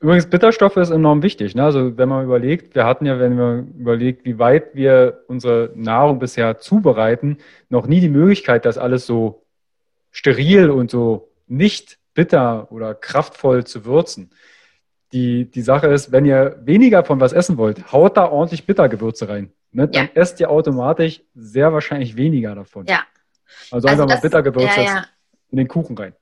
Übrigens, 0.00 0.26
Bitterstoffe 0.26 0.76
ist 0.76 0.90
enorm 0.90 1.22
wichtig. 1.22 1.54
Ne? 1.54 1.64
Also 1.64 1.96
wenn 1.96 2.10
man 2.10 2.24
überlegt, 2.24 2.74
wir 2.74 2.84
hatten 2.84 3.06
ja, 3.06 3.18
wenn 3.18 3.36
man 3.36 3.68
überlegt, 3.68 4.26
wie 4.26 4.38
weit 4.38 4.74
wir 4.74 5.24
unsere 5.28 5.70
Nahrung 5.74 6.18
bisher 6.18 6.58
zubereiten, 6.58 7.38
noch 7.70 7.86
nie 7.86 8.00
die 8.00 8.10
Möglichkeit, 8.10 8.66
das 8.66 8.76
alles 8.76 9.06
so 9.06 9.46
steril 10.10 10.68
und 10.68 10.90
so 10.90 11.32
nicht 11.46 11.98
bitter 12.12 12.70
oder 12.70 12.94
kraftvoll 12.94 13.64
zu 13.64 13.86
würzen. 13.86 14.30
Die, 15.14 15.50
die 15.50 15.62
Sache 15.62 15.86
ist, 15.86 16.12
wenn 16.12 16.26
ihr 16.26 16.60
weniger 16.62 17.04
von 17.04 17.20
was 17.20 17.32
essen 17.32 17.56
wollt, 17.56 17.92
haut 17.92 18.16
da 18.18 18.28
ordentlich 18.28 18.66
Bittergewürze 18.66 19.28
rein 19.28 19.50
ne, 19.74 19.88
dann 19.88 20.04
ja. 20.06 20.10
esst 20.14 20.40
ihr 20.40 20.50
automatisch 20.50 21.20
sehr 21.34 21.72
wahrscheinlich 21.72 22.16
weniger 22.16 22.54
davon. 22.54 22.86
Ja. 22.86 23.02
Also, 23.70 23.88
also 23.88 23.88
einfach 23.88 24.06
mal 24.06 24.20
Bittergewürze 24.20 24.80
ja, 24.80 24.82
ja. 24.82 25.06
in 25.50 25.58
den 25.58 25.68
Kuchen 25.68 25.96
rein. 25.98 26.14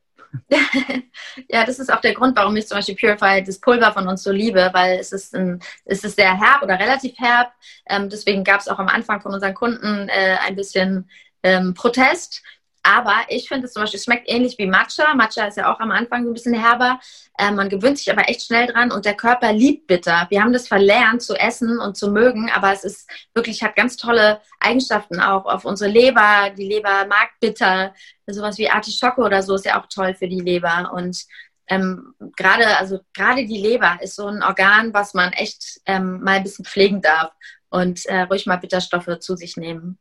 ja, 1.48 1.64
das 1.66 1.78
ist 1.78 1.92
auch 1.92 2.00
der 2.00 2.14
Grund, 2.14 2.36
warum 2.36 2.56
ich 2.56 2.66
zum 2.66 2.78
Beispiel 2.78 2.96
Purify, 2.96 3.42
das 3.44 3.60
Pulver 3.60 3.92
von 3.92 4.08
uns 4.08 4.22
so 4.22 4.32
liebe, 4.32 4.70
weil 4.72 4.98
es 4.98 5.12
ist, 5.12 5.34
ein, 5.34 5.60
es 5.84 6.02
ist 6.04 6.16
sehr 6.16 6.38
herb 6.38 6.62
oder 6.62 6.78
relativ 6.78 7.12
herb. 7.18 7.52
Ähm, 7.86 8.08
deswegen 8.08 8.42
gab 8.42 8.60
es 8.60 8.68
auch 8.68 8.78
am 8.78 8.88
Anfang 8.88 9.20
von 9.20 9.34
unseren 9.34 9.52
Kunden 9.52 10.08
äh, 10.08 10.36
ein 10.46 10.56
bisschen 10.56 11.10
ähm, 11.42 11.74
Protest. 11.74 12.42
Aber 12.84 13.14
ich 13.28 13.48
finde 13.48 13.66
es 13.66 13.72
zum 13.72 13.82
Beispiel, 13.82 14.00
schmeckt 14.00 14.28
ähnlich 14.28 14.58
wie 14.58 14.66
Matcha. 14.66 15.14
Matcha 15.14 15.46
ist 15.46 15.56
ja 15.56 15.72
auch 15.72 15.78
am 15.78 15.92
Anfang 15.92 16.26
ein 16.26 16.32
bisschen 16.32 16.54
herber. 16.54 16.98
Äh, 17.38 17.52
man 17.52 17.68
gewöhnt 17.68 17.98
sich 17.98 18.10
aber 18.10 18.28
echt 18.28 18.42
schnell 18.42 18.66
dran 18.66 18.90
und 18.90 19.04
der 19.04 19.14
Körper 19.14 19.52
liebt 19.52 19.86
bitter. 19.86 20.26
Wir 20.30 20.42
haben 20.42 20.52
das 20.52 20.66
verlernt 20.66 21.22
zu 21.22 21.34
essen 21.34 21.78
und 21.78 21.96
zu 21.96 22.10
mögen, 22.10 22.50
aber 22.50 22.72
es 22.72 22.82
ist 22.82 23.08
wirklich, 23.34 23.62
hat 23.62 23.76
ganz 23.76 23.96
tolle 23.96 24.40
Eigenschaften 24.58 25.20
auch 25.20 25.44
auf 25.44 25.64
unsere 25.64 25.90
Leber. 25.90 26.50
Die 26.56 26.66
Leber 26.66 27.06
mag 27.06 27.30
bitter. 27.40 27.94
Sowas 28.26 28.58
wie 28.58 28.68
Artischocke 28.68 29.20
oder 29.20 29.42
so 29.42 29.54
ist 29.54 29.64
ja 29.64 29.80
auch 29.80 29.86
toll 29.86 30.14
für 30.14 30.28
die 30.28 30.40
Leber. 30.40 30.90
Und 30.92 31.24
ähm, 31.68 32.14
gerade, 32.36 32.76
also 32.78 33.00
gerade 33.14 33.46
die 33.46 33.62
Leber 33.62 33.98
ist 34.02 34.16
so 34.16 34.26
ein 34.26 34.42
Organ, 34.42 34.92
was 34.92 35.14
man 35.14 35.32
echt 35.32 35.80
ähm, 35.86 36.20
mal 36.20 36.38
ein 36.38 36.42
bisschen 36.42 36.64
pflegen 36.64 37.00
darf 37.00 37.32
und 37.70 38.04
äh, 38.06 38.22
ruhig 38.22 38.46
mal 38.46 38.56
Bitterstoffe 38.56 39.20
zu 39.20 39.36
sich 39.36 39.56
nehmen. 39.56 39.98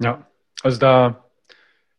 Ja, 0.00 0.26
also 0.62 0.78
da 0.78 1.23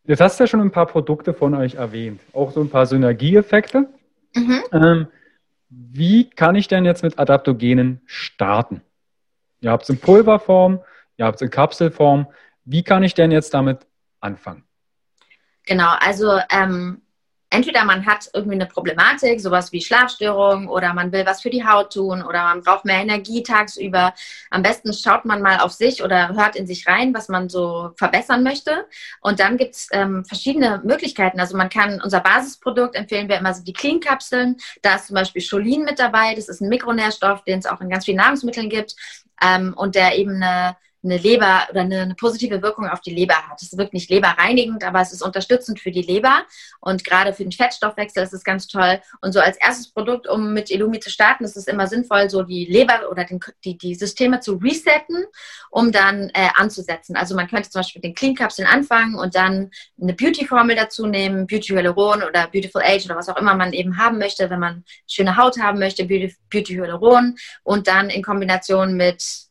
Jetzt 0.07 0.21
hast 0.21 0.39
du 0.39 0.43
ja 0.43 0.47
schon 0.47 0.61
ein 0.61 0.71
paar 0.71 0.85
Produkte 0.85 1.33
von 1.33 1.55
euch 1.55 1.75
erwähnt, 1.75 2.21
auch 2.33 2.51
so 2.51 2.61
ein 2.61 2.69
paar 2.69 2.85
Synergieeffekte. 2.85 3.87
Mhm. 4.35 4.63
Ähm, 4.71 5.07
wie 5.69 6.29
kann 6.29 6.55
ich 6.55 6.67
denn 6.67 6.85
jetzt 6.85 7.03
mit 7.03 7.17
Adaptogenen 7.17 8.01
starten? 8.05 8.81
Ihr 9.61 9.71
habt 9.71 9.83
es 9.83 9.89
in 9.89 9.99
Pulverform, 9.99 10.79
ihr 11.17 11.25
habt 11.25 11.37
es 11.37 11.41
in 11.41 11.49
Kapselform. 11.49 12.27
Wie 12.65 12.83
kann 12.83 13.03
ich 13.03 13.15
denn 13.15 13.31
jetzt 13.31 13.53
damit 13.53 13.87
anfangen? 14.19 14.63
Genau, 15.65 15.91
also 15.99 16.39
ähm, 16.51 17.01
entweder 17.55 17.85
man 17.85 18.05
hat 18.05 18.29
irgendwie 18.33 18.55
eine 18.55 18.65
Problematik, 18.65 19.39
sowas 19.39 19.71
wie 19.71 19.81
Schlafstörungen 19.81 20.67
oder 20.67 20.93
man 20.93 21.11
will 21.11 21.25
was 21.25 21.41
für 21.41 21.49
die 21.49 21.65
Haut 21.65 21.93
tun 21.93 22.21
oder 22.21 22.43
man 22.43 22.61
braucht 22.61 22.83
mehr 22.83 22.99
Energie 22.99 23.43
tagsüber. 23.43 24.13
Am 24.49 24.61
besten 24.61 24.93
schaut 24.93 25.23
man 25.23 25.41
mal 25.41 25.59
auf 25.59 25.71
sich 25.71 26.03
oder 26.03 26.35
hört 26.35 26.57
in 26.57 26.67
sich 26.67 26.85
rein, 26.85 27.13
was 27.13 27.29
man 27.29 27.47
so 27.47 27.91
verbessern 27.95 28.43
möchte. 28.43 28.85
Und 29.21 29.39
dann 29.39 29.57
gibt 29.57 29.75
es 29.75 29.87
ähm, 29.91 30.25
verschiedene 30.25 30.81
Möglichkeiten. 30.83 31.39
Also 31.39 31.55
man 31.55 31.69
kann 31.69 32.01
unser 32.01 32.19
Basisprodukt 32.19 32.95
empfehlen 32.95 33.29
wir 33.29 33.37
immer 33.37 33.53
so 33.53 33.63
die 33.63 33.73
Clean-Kapseln. 33.73 34.57
Da 34.81 34.95
ist 34.95 35.07
zum 35.07 35.15
Beispiel 35.15 35.41
Cholin 35.41 35.83
mit 35.83 35.97
dabei. 35.97 36.35
Das 36.35 36.49
ist 36.49 36.61
ein 36.61 36.69
Mikronährstoff, 36.69 37.43
den 37.45 37.59
es 37.59 37.65
auch 37.65 37.79
in 37.79 37.89
ganz 37.89 38.03
vielen 38.05 38.17
Nahrungsmitteln 38.17 38.69
gibt 38.69 38.95
ähm, 39.41 39.73
und 39.77 39.95
der 39.95 40.17
eben 40.17 40.43
eine 40.43 40.75
eine 41.05 41.17
Leber 41.17 41.67
oder 41.69 41.81
eine, 41.81 42.01
eine, 42.01 42.15
positive 42.15 42.61
Wirkung 42.61 42.87
auf 42.87 42.99
die 42.99 43.13
Leber 43.13 43.35
hat. 43.35 43.61
Es 43.61 43.77
wirkt 43.77 43.93
nicht 43.93 44.09
leberreinigend, 44.09 44.83
aber 44.83 45.01
es 45.01 45.13
ist 45.13 45.21
unterstützend 45.21 45.79
für 45.79 45.91
die 45.91 46.01
Leber 46.01 46.43
und 46.81 47.03
gerade 47.03 47.33
für 47.33 47.43
den 47.43 47.51
Fettstoffwechsel 47.51 48.23
ist 48.23 48.33
es 48.33 48.43
ganz 48.43 48.67
toll. 48.67 48.99
Und 49.21 49.31
so 49.31 49.39
als 49.39 49.57
erstes 49.57 49.91
Produkt, 49.91 50.27
um 50.27 50.53
mit 50.53 50.71
Illumi 50.71 50.99
zu 50.99 51.09
starten, 51.09 51.45
ist 51.45 51.55
es 51.55 51.67
immer 51.67 51.87
sinnvoll, 51.87 52.29
so 52.29 52.43
die 52.43 52.65
Leber 52.65 53.09
oder 53.09 53.23
den, 53.23 53.39
die, 53.63 53.77
die 53.77 53.95
Systeme 53.95 54.39
zu 54.39 54.55
resetten, 54.55 55.25
um 55.69 55.91
dann 55.91 56.29
äh, 56.33 56.49
anzusetzen. 56.55 57.15
Also 57.15 57.35
man 57.35 57.47
könnte 57.47 57.69
zum 57.69 57.79
Beispiel 57.79 57.99
mit 57.99 58.05
den 58.05 58.15
Clean-Kapseln 58.15 58.67
anfangen 58.67 59.15
und 59.15 59.35
dann 59.35 59.71
eine 60.01 60.13
Beauty-Formel 60.13 60.75
dazu 60.75 61.05
nehmen, 61.05 61.47
Beauty 61.47 61.73
Hyaluron 61.73 62.23
oder 62.23 62.47
Beautiful 62.47 62.81
Age 62.83 63.05
oder 63.05 63.15
was 63.15 63.29
auch 63.29 63.37
immer 63.37 63.55
man 63.55 63.73
eben 63.73 63.97
haben 63.97 64.17
möchte, 64.17 64.49
wenn 64.49 64.59
man 64.59 64.83
schöne 65.07 65.37
Haut 65.37 65.59
haben 65.59 65.79
möchte, 65.79 66.05
Beauty, 66.05 66.35
Beauty 66.49 66.75
Hyaluron 66.75 67.37
und 67.63 67.87
dann 67.87 68.09
in 68.09 68.23
Kombination 68.23 68.95
mit 68.95 69.44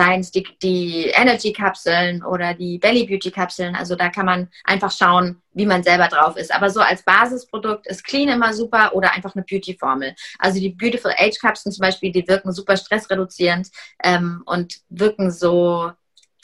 seien 0.00 0.20
es 0.20 0.30
die, 0.30 0.46
die 0.62 1.08
Energy-Kapseln 1.08 2.24
oder 2.24 2.54
die 2.54 2.78
Belly 2.78 3.04
Beauty-Kapseln. 3.06 3.76
Also 3.76 3.96
da 3.96 4.08
kann 4.08 4.24
man 4.24 4.48
einfach 4.64 4.90
schauen, 4.90 5.42
wie 5.52 5.66
man 5.66 5.82
selber 5.82 6.08
drauf 6.08 6.36
ist. 6.36 6.54
Aber 6.54 6.70
so 6.70 6.80
als 6.80 7.02
Basisprodukt 7.02 7.86
ist 7.86 8.04
Clean 8.04 8.30
immer 8.30 8.54
super 8.54 8.94
oder 8.94 9.12
einfach 9.12 9.34
eine 9.34 9.44
Beauty-Formel. 9.44 10.14
Also 10.38 10.58
die 10.58 10.70
Beautiful 10.70 11.12
Age-Kapseln 11.18 11.72
zum 11.72 11.82
Beispiel, 11.82 12.12
die 12.12 12.26
wirken 12.26 12.50
super 12.52 12.78
stressreduzierend 12.78 13.68
ähm, 14.02 14.42
und 14.46 14.76
wirken 14.88 15.30
so 15.30 15.92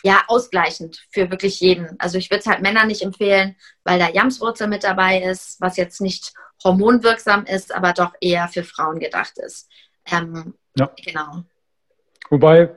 ja, 0.02 0.22
ausgleichend 0.28 1.06
für 1.10 1.30
wirklich 1.30 1.58
jeden. 1.60 1.98
Also 1.98 2.18
ich 2.18 2.30
würde 2.30 2.40
es 2.40 2.46
halt 2.46 2.60
Männern 2.60 2.88
nicht 2.88 3.00
empfehlen, 3.00 3.56
weil 3.84 3.98
da 3.98 4.10
Jamswurzel 4.10 4.68
mit 4.68 4.84
dabei 4.84 5.22
ist, 5.22 5.58
was 5.62 5.78
jetzt 5.78 6.02
nicht 6.02 6.34
hormonwirksam 6.62 7.46
ist, 7.46 7.74
aber 7.74 7.94
doch 7.94 8.12
eher 8.20 8.48
für 8.48 8.64
Frauen 8.64 8.98
gedacht 8.98 9.38
ist. 9.38 9.70
Ähm, 10.04 10.52
ja. 10.76 10.90
Genau. 11.02 11.42
Wobei 12.28 12.70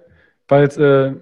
weil 0.49 0.65
äh, 0.65 1.15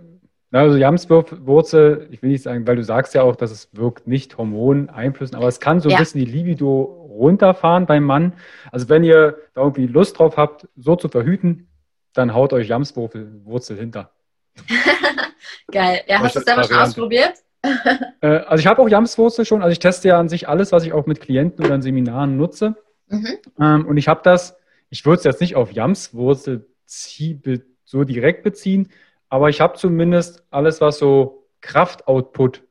also 0.51 0.77
Jamswurzel, 0.77 2.07
ich 2.09 2.21
will 2.21 2.29
nicht 2.29 2.43
sagen, 2.43 2.65
weil 2.65 2.77
du 2.77 2.83
sagst 2.83 3.13
ja 3.13 3.21
auch, 3.21 3.35
dass 3.35 3.51
es 3.51 3.69
wirkt 3.73 4.07
nicht 4.07 4.37
Hormoneinflüssen, 4.37 5.35
aber 5.35 5.47
es 5.47 5.59
kann 5.59 5.81
so 5.81 5.89
ein 5.89 5.93
ja. 5.93 5.99
bisschen 5.99 6.23
die 6.23 6.31
Libido 6.31 6.81
runterfahren 6.81 7.85
beim 7.85 8.03
Mann. 8.03 8.33
Also 8.71 8.89
wenn 8.89 9.03
ihr 9.03 9.37
da 9.53 9.61
irgendwie 9.61 9.87
Lust 9.87 10.17
drauf 10.17 10.37
habt, 10.37 10.67
so 10.75 10.95
zu 10.95 11.09
verhüten, 11.09 11.67
dann 12.13 12.33
haut 12.33 12.53
euch 12.53 12.67
Jamswurzel 12.69 13.77
hinter. 13.77 14.11
Geil. 15.71 16.01
Ja, 16.07 16.19
hast 16.19 16.35
du 16.35 16.39
es 16.39 16.45
selber 16.45 16.63
schon 16.63 16.77
ausprobiert? 16.77 17.33
äh, 18.21 18.27
also 18.27 18.61
ich 18.61 18.67
habe 18.67 18.81
auch 18.81 18.89
Jamswurzel 18.89 19.45
schon. 19.45 19.61
Also 19.61 19.73
ich 19.73 19.79
teste 19.79 20.07
ja 20.07 20.19
an 20.19 20.29
sich 20.29 20.47
alles, 20.47 20.71
was 20.71 20.85
ich 20.85 20.93
auch 20.93 21.05
mit 21.05 21.19
Klienten 21.19 21.65
oder 21.65 21.75
in 21.75 21.81
Seminaren 21.81 22.37
nutze. 22.37 22.75
Mhm. 23.07 23.37
Ähm, 23.59 23.85
und 23.85 23.97
ich 23.97 24.07
habe 24.07 24.21
das, 24.23 24.57
ich 24.89 25.05
würde 25.05 25.19
es 25.19 25.23
jetzt 25.25 25.41
nicht 25.41 25.55
auf 25.55 25.71
Jamswurzel 25.73 26.67
so 26.85 28.03
direkt 28.03 28.43
beziehen, 28.43 28.89
aber 29.29 29.49
ich 29.49 29.61
habe 29.61 29.77
zumindest 29.77 30.43
alles, 30.51 30.81
was 30.81 30.99
so 30.99 31.47
Kraftoutput, 31.61 32.63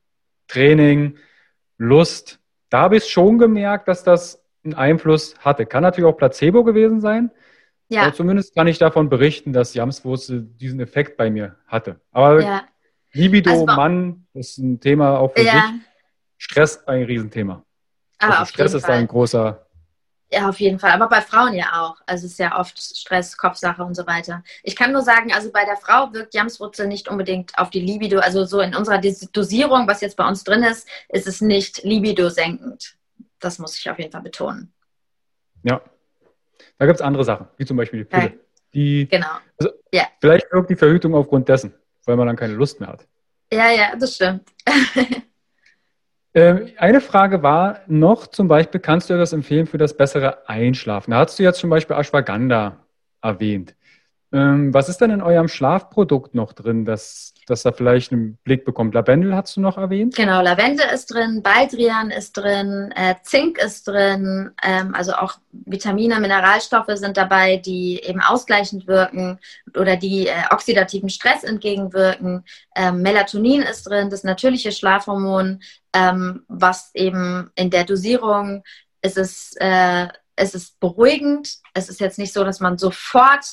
Training, 0.49 1.19
Lust, 1.79 2.41
da 2.71 2.83
habe 2.83 2.97
ich 2.97 3.05
schon 3.05 3.39
gemerkt, 3.39 3.89
dass 3.89 4.03
das 4.03 4.45
einen 4.65 4.75
Einfluss 4.75 5.39
hatte. 5.39 5.67
Kann 5.67 5.83
natürlich 5.83 6.09
auch 6.09 6.17
Placebo 6.17 6.65
gewesen 6.65 7.01
sein. 7.01 7.31
Ja. 7.89 8.03
Aber 8.03 8.15
zumindest 8.15 8.55
kann 8.55 8.67
ich 8.67 8.79
davon 8.79 9.09
berichten, 9.09 9.53
dass 9.53 9.75
Jamswurzel 9.75 10.43
diesen 10.43 10.81
Effekt 10.81 11.17
bei 11.17 11.31
mir 11.31 11.57
hatte. 11.67 12.01
Aber 12.11 12.43
ja. 12.43 12.65
Libido, 13.13 13.51
also, 13.51 13.67
Mann, 13.67 14.27
ist 14.35 14.59
ein 14.59 14.81
Thema 14.81 15.19
auch 15.19 15.33
für 15.33 15.43
ja. 15.43 15.53
sich. 15.53 15.63
Stress 16.39 16.87
ein 16.87 17.05
Riesenthema. 17.05 17.65
Aber 18.19 18.41
also 18.41 18.53
Stress 18.53 18.75
ist 18.75 18.89
da 18.89 18.95
ein 18.95 19.07
großer 19.07 19.66
Ja, 20.33 20.49
auf 20.49 20.59
jeden 20.59 20.79
Fall. 20.81 20.91
Aber 20.91 21.09
bei 21.09 21.21
Frauen 21.21 21.55
ja 21.55 21.83
auch. 21.83 21.97
Also 22.07 22.27
es 22.27 22.33
ist 22.33 22.39
ja 22.39 22.59
oft 22.59 22.79
Stress, 22.81 23.37
Kopfsache 23.37 23.83
und 23.85 23.95
so 23.95 24.07
weiter. 24.07 24.43
Ich 24.65 24.75
kann 24.75 24.93
nur 24.93 25.03
sagen, 25.03 25.33
also 25.33 25.53
bei 25.53 25.65
der 25.65 25.77
Frau 25.77 26.13
wirkt 26.13 26.35
Jamswurzel 26.35 26.89
nicht 26.89 27.09
unbedingt 27.09 27.57
auf 27.59 27.71
die 27.71 27.81
Libido. 27.81 28.19
Also 28.19 28.45
so 28.45 28.61
in 28.61 28.75
unserer 28.75 29.01
Dosierung, 29.01 29.87
was 29.87 30.01
jetzt 30.01 30.17
bei 30.17 30.27
uns 30.27 30.43
drin 30.43 30.65
ist, 30.65 30.89
ist 31.09 31.29
es 31.29 31.41
nicht 31.41 31.85
Libido 31.85 32.29
senkend. 32.29 32.97
Das 33.39 33.59
muss 33.61 33.79
ich 33.79 33.89
auf 33.89 33.99
jeden 33.99 34.11
Fall 34.11 34.23
betonen. 34.23 34.73
Ja. 35.63 35.81
Da 36.79 36.87
gibt 36.87 36.97
es 36.97 37.03
andere 37.03 37.25
Sachen, 37.25 37.47
wie 37.57 37.65
zum 37.65 37.77
Beispiel 37.77 38.01
die 38.01 38.05
Pille. 38.05 38.41
Die, 38.75 39.09
genau. 39.09 39.39
Also 39.59 39.73
ja. 39.93 40.09
Vielleicht 40.21 40.53
wirkt 40.53 40.71
die 40.71 40.77
Verhütung 40.77 41.15
aufgrund 41.15 41.49
dessen, 41.49 41.73
weil 42.05 42.17
man 42.17 42.27
dann 42.27 42.37
keine 42.37 42.55
Lust 42.55 42.81
mehr 42.81 42.89
hat. 42.89 43.07
Ja, 43.53 43.71
ja, 43.71 43.97
das 43.97 44.17
stimmt. 44.17 44.49
Ähm, 46.37 46.69
eine 46.77 47.01
Frage 47.01 47.43
war 47.43 47.81
noch 47.87 48.27
zum 48.27 48.47
Beispiel, 48.47 48.79
kannst 48.79 49.09
du 49.09 49.17
das 49.17 49.33
empfehlen 49.33 49.67
für 49.67 49.79
das 49.79 49.97
bessere 49.97 50.47
Einschlafen? 50.47 51.13
Da 51.13 51.21
hast 51.21 51.39
du 51.39 51.43
jetzt 51.43 51.59
zum 51.61 51.71
Beispiel 51.71 51.97
Ashwagandha 51.97 52.77
erwähnt. 53.23 53.75
Ähm, 54.33 54.75
was 54.75 54.91
ist 54.91 55.01
denn 55.01 55.11
in 55.11 55.23
eurem 55.23 55.49
Schlafprodukt 55.49 56.35
noch 56.35 56.53
drin, 56.53 56.85
dass, 56.85 57.33
dass 57.47 57.63
da 57.63 57.73
vielleicht 57.73 58.13
einen 58.13 58.37
Blick 58.45 58.65
bekommt? 58.65 58.95
Lavendel 58.95 59.35
hast 59.35 59.57
du 59.57 59.61
noch 59.61 59.79
erwähnt? 59.79 60.15
Genau, 60.15 60.43
Lavendel 60.43 60.87
ist 60.93 61.07
drin, 61.07 61.43
Baldrian 61.43 62.11
ist 62.11 62.37
drin, 62.37 62.93
äh, 62.95 63.15
Zink 63.23 63.59
ist 63.59 63.89
drin, 63.89 64.51
ähm, 64.63 64.95
also 64.95 65.15
auch 65.15 65.39
Vitamine, 65.53 66.21
Mineralstoffe 66.21 66.91
sind 66.95 67.17
dabei, 67.17 67.57
die 67.57 68.01
eben 68.03 68.21
ausgleichend 68.21 68.87
wirken 68.87 69.39
oder 69.77 69.97
die 69.97 70.27
äh, 70.27 70.33
oxidativen 70.51 71.09
Stress 71.09 71.45
entgegenwirken. 71.45 72.45
Ähm, 72.75 73.03
Melatonin 73.03 73.63
ist 73.63 73.85
drin, 73.85 74.11
das 74.11 74.25
natürliche 74.25 74.73
Schlafhormon, 74.73 75.61
ähm, 75.93 76.45
was 76.49 76.91
eben 76.95 77.51
in 77.55 77.71
der 77.71 77.85
Dosierung 77.85 78.63
ist 79.03 79.17
es, 79.17 79.55
äh, 79.61 80.09
es 80.35 80.55
ist 80.55 80.79
beruhigend. 80.81 81.59
Es 81.73 81.89
ist 81.89 82.01
jetzt 82.01 82.19
nicht 82.19 82.33
so, 82.33 82.45
dass 82.45 82.61
man 82.61 82.77
sofort 82.77 83.47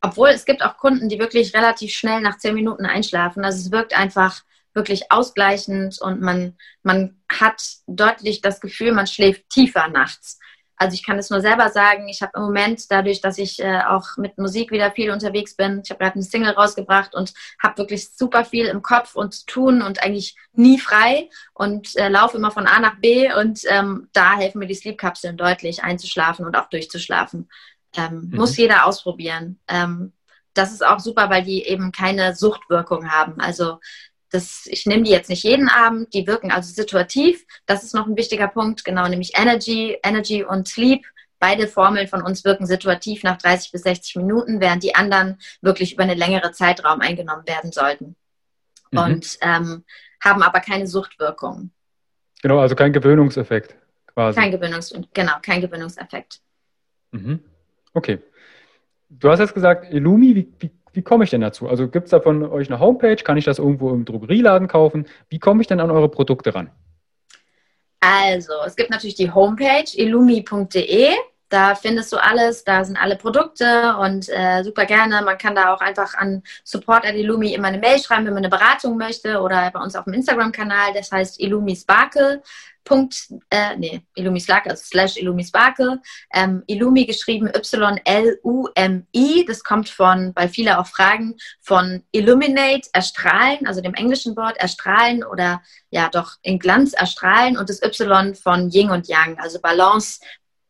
obwohl 0.00 0.28
es 0.28 0.44
gibt 0.44 0.62
auch 0.62 0.76
Kunden, 0.76 1.08
die 1.08 1.18
wirklich 1.18 1.54
relativ 1.54 1.92
schnell 1.92 2.20
nach 2.20 2.38
zehn 2.38 2.54
Minuten 2.54 2.86
einschlafen. 2.86 3.44
Also 3.44 3.58
es 3.58 3.72
wirkt 3.72 3.96
einfach 3.96 4.42
wirklich 4.74 5.10
ausgleichend 5.10 6.00
und 6.00 6.20
man, 6.20 6.56
man 6.82 7.20
hat 7.30 7.62
deutlich 7.86 8.40
das 8.40 8.60
Gefühl, 8.60 8.92
man 8.92 9.06
schläft 9.06 9.48
tiefer 9.50 9.88
nachts. 9.88 10.38
Also 10.80 10.94
ich 10.94 11.04
kann 11.04 11.18
es 11.18 11.28
nur 11.28 11.40
selber 11.40 11.70
sagen, 11.70 12.08
ich 12.08 12.22
habe 12.22 12.32
im 12.36 12.42
Moment 12.42 12.84
dadurch, 12.88 13.20
dass 13.20 13.36
ich 13.36 13.60
äh, 13.60 13.80
auch 13.80 14.16
mit 14.16 14.38
Musik 14.38 14.70
wieder 14.70 14.92
viel 14.92 15.10
unterwegs 15.10 15.56
bin, 15.56 15.82
ich 15.82 15.90
habe 15.90 15.98
gerade 15.98 16.14
eine 16.14 16.22
Single 16.22 16.52
rausgebracht 16.52 17.16
und 17.16 17.34
habe 17.60 17.78
wirklich 17.78 18.10
super 18.14 18.44
viel 18.44 18.66
im 18.66 18.80
Kopf 18.80 19.16
und 19.16 19.34
zu 19.34 19.46
tun 19.46 19.82
und 19.82 20.00
eigentlich 20.00 20.36
nie 20.52 20.78
frei 20.78 21.28
und 21.52 21.96
äh, 21.96 22.08
laufe 22.08 22.36
immer 22.36 22.52
von 22.52 22.68
A 22.68 22.78
nach 22.78 23.00
B 23.00 23.32
und 23.32 23.62
ähm, 23.68 24.08
da 24.12 24.36
helfen 24.36 24.60
mir 24.60 24.68
die 24.68 24.74
Sleep-Kapseln 24.74 25.36
deutlich 25.36 25.82
einzuschlafen 25.82 26.46
und 26.46 26.56
auch 26.56 26.68
durchzuschlafen. 26.68 27.48
Ähm, 27.96 28.28
mhm. 28.30 28.36
Muss 28.36 28.56
jeder 28.56 28.86
ausprobieren. 28.86 29.58
Ähm, 29.68 30.12
das 30.54 30.72
ist 30.72 30.84
auch 30.84 30.98
super, 30.98 31.30
weil 31.30 31.44
die 31.44 31.64
eben 31.64 31.92
keine 31.92 32.34
Suchtwirkung 32.34 33.10
haben. 33.10 33.40
Also 33.40 33.78
das, 34.30 34.66
ich 34.66 34.86
nehme 34.86 35.04
die 35.04 35.10
jetzt 35.10 35.30
nicht 35.30 35.44
jeden 35.44 35.68
Abend, 35.68 36.12
die 36.12 36.26
wirken 36.26 36.50
also 36.50 36.72
situativ. 36.72 37.46
Das 37.66 37.82
ist 37.82 37.94
noch 37.94 38.06
ein 38.06 38.16
wichtiger 38.16 38.48
Punkt, 38.48 38.84
genau, 38.84 39.08
nämlich 39.08 39.32
Energy, 39.38 39.96
Energy 40.02 40.44
und 40.44 40.68
Sleep. 40.68 41.06
Beide 41.38 41.68
Formeln 41.68 42.08
von 42.08 42.22
uns 42.22 42.44
wirken 42.44 42.66
situativ 42.66 43.22
nach 43.22 43.38
30 43.38 43.70
bis 43.70 43.82
60 43.82 44.16
Minuten, 44.16 44.60
während 44.60 44.82
die 44.82 44.96
anderen 44.96 45.38
wirklich 45.62 45.94
über 45.94 46.02
einen 46.02 46.18
längeren 46.18 46.52
Zeitraum 46.52 47.00
eingenommen 47.00 47.46
werden 47.46 47.70
sollten. 47.70 48.16
Mhm. 48.90 48.98
Und 48.98 49.38
ähm, 49.40 49.84
haben 50.22 50.42
aber 50.42 50.60
keine 50.60 50.86
Suchtwirkung. 50.86 51.70
Genau, 52.42 52.58
also 52.58 52.74
kein 52.74 52.92
Gewöhnungseffekt 52.92 53.76
quasi. 54.12 54.38
Kein 54.38 54.50
Gewöhnungs 54.50 54.92
genau, 55.14 55.34
kein 55.42 55.60
Gewöhnungseffekt. 55.60 56.40
Mhm. 57.12 57.44
Okay. 57.98 58.20
Du 59.10 59.28
hast 59.28 59.40
jetzt 59.40 59.54
gesagt, 59.54 59.92
Illumi, 59.92 60.36
wie, 60.36 60.52
wie, 60.60 60.70
wie 60.92 61.02
komme 61.02 61.24
ich 61.24 61.30
denn 61.30 61.40
dazu? 61.40 61.68
Also 61.68 61.88
gibt 61.88 62.04
es 62.04 62.10
da 62.12 62.20
von 62.20 62.44
euch 62.44 62.70
eine 62.70 62.78
Homepage? 62.78 63.16
Kann 63.16 63.36
ich 63.36 63.44
das 63.44 63.58
irgendwo 63.58 63.90
im 63.90 64.04
Drogerieladen 64.04 64.68
kaufen? 64.68 65.06
Wie 65.28 65.40
komme 65.40 65.62
ich 65.62 65.66
denn 65.66 65.80
an 65.80 65.90
eure 65.90 66.08
Produkte 66.08 66.54
ran? 66.54 66.70
Also, 67.98 68.52
es 68.64 68.76
gibt 68.76 68.90
natürlich 68.90 69.16
die 69.16 69.32
Homepage 69.32 69.90
illumi.de. 69.92 71.08
Da 71.48 71.74
findest 71.74 72.12
du 72.12 72.18
alles, 72.18 72.62
da 72.64 72.84
sind 72.84 72.96
alle 72.96 73.16
Produkte 73.16 73.96
und 73.96 74.28
äh, 74.28 74.62
super 74.62 74.84
gerne. 74.84 75.22
Man 75.22 75.38
kann 75.38 75.54
da 75.54 75.72
auch 75.72 75.80
einfach 75.80 76.14
an 76.14 76.42
Support 76.64 77.06
at 77.06 77.14
Illumi 77.14 77.54
immer 77.54 77.68
eine 77.68 77.78
Mail 77.78 77.98
schreiben, 77.98 78.26
wenn 78.26 78.34
man 78.34 78.44
eine 78.44 78.50
Beratung 78.50 78.98
möchte 78.98 79.40
oder 79.40 79.70
bei 79.70 79.80
uns 79.80 79.96
auf 79.96 80.04
dem 80.04 80.12
Instagram-Kanal, 80.12 80.92
das 80.94 81.10
heißt 81.10 81.40
Illumi 81.40 81.74
Sparkle. 81.74 82.42
Punkt, 82.84 83.28
äh, 83.50 83.76
nee, 83.76 84.02
Illumi 84.14 84.40
Sparkle, 84.40 84.70
also 84.70 84.82
slash 84.82 85.18
Illumi 85.18 85.44
Sparkle. 85.44 86.00
Ähm, 86.32 86.62
Illumi 86.66 87.04
geschrieben 87.04 87.48
Y-L-U-M-I. 87.54 89.44
Das 89.46 89.62
kommt 89.62 89.90
von, 89.90 90.32
weil 90.34 90.48
viele 90.48 90.78
auch 90.78 90.86
fragen, 90.86 91.36
von 91.60 92.02
Illuminate, 92.12 92.88
erstrahlen, 92.94 93.66
also 93.66 93.82
dem 93.82 93.92
englischen 93.92 94.36
Wort 94.36 94.56
erstrahlen 94.56 95.22
oder 95.22 95.60
ja 95.90 96.08
doch 96.08 96.36
in 96.40 96.58
Glanz 96.58 96.94
erstrahlen 96.94 97.58
und 97.58 97.68
das 97.68 97.82
Y 97.82 98.34
von 98.34 98.70
Yin 98.70 98.88
und 98.88 99.06
Yang, 99.06 99.38
also 99.38 99.60
Balance, 99.60 100.20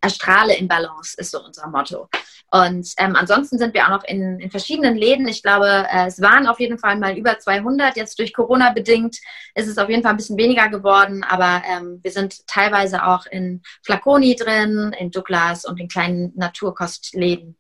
erstrahle 0.01 0.57
in 0.57 0.69
Balance, 0.69 1.15
ist 1.19 1.31
so 1.31 1.45
unser 1.45 1.69
Motto. 1.69 2.09
Und 2.51 2.95
ähm, 2.97 3.15
ansonsten 3.15 3.59
sind 3.59 3.75
wir 3.75 3.85
auch 3.85 3.91
noch 3.91 4.05
in, 4.05 4.41
in 4.41 4.51
verschiedenen 4.51 4.97
Läden. 4.97 5.29
Ich 5.29 5.43
glaube, 5.43 5.67
äh, 5.67 6.07
es 6.07 6.21
waren 6.23 6.47
auf 6.47 6.61
jeden 6.61 6.79
Fall 6.79 6.97
mal 6.97 7.17
über 7.17 7.39
200. 7.39 7.97
Jetzt 7.97 8.19
durch 8.19 8.33
Corona 8.33 8.73
bedingt 8.73 9.19
ist 9.55 9.69
es 9.69 9.77
auf 9.77 9.91
jeden 9.91 10.03
Fall 10.03 10.13
ein 10.13 10.17
bisschen 10.17 10.39
weniger 10.39 10.69
geworden. 10.69 11.25
Aber 11.25 11.63
ähm, 11.71 12.01
wir 12.03 12.11
sind 12.11 12.47
teilweise 12.47 13.05
auch 13.05 13.27
in 13.27 13.63
Flaconi 13.85 14.35
drin, 14.35 14.95
in 14.99 15.11
Douglas 15.11 15.67
und 15.67 15.79
in 15.79 15.89
kleinen 15.89 16.33
Naturkostläden. 16.37 17.59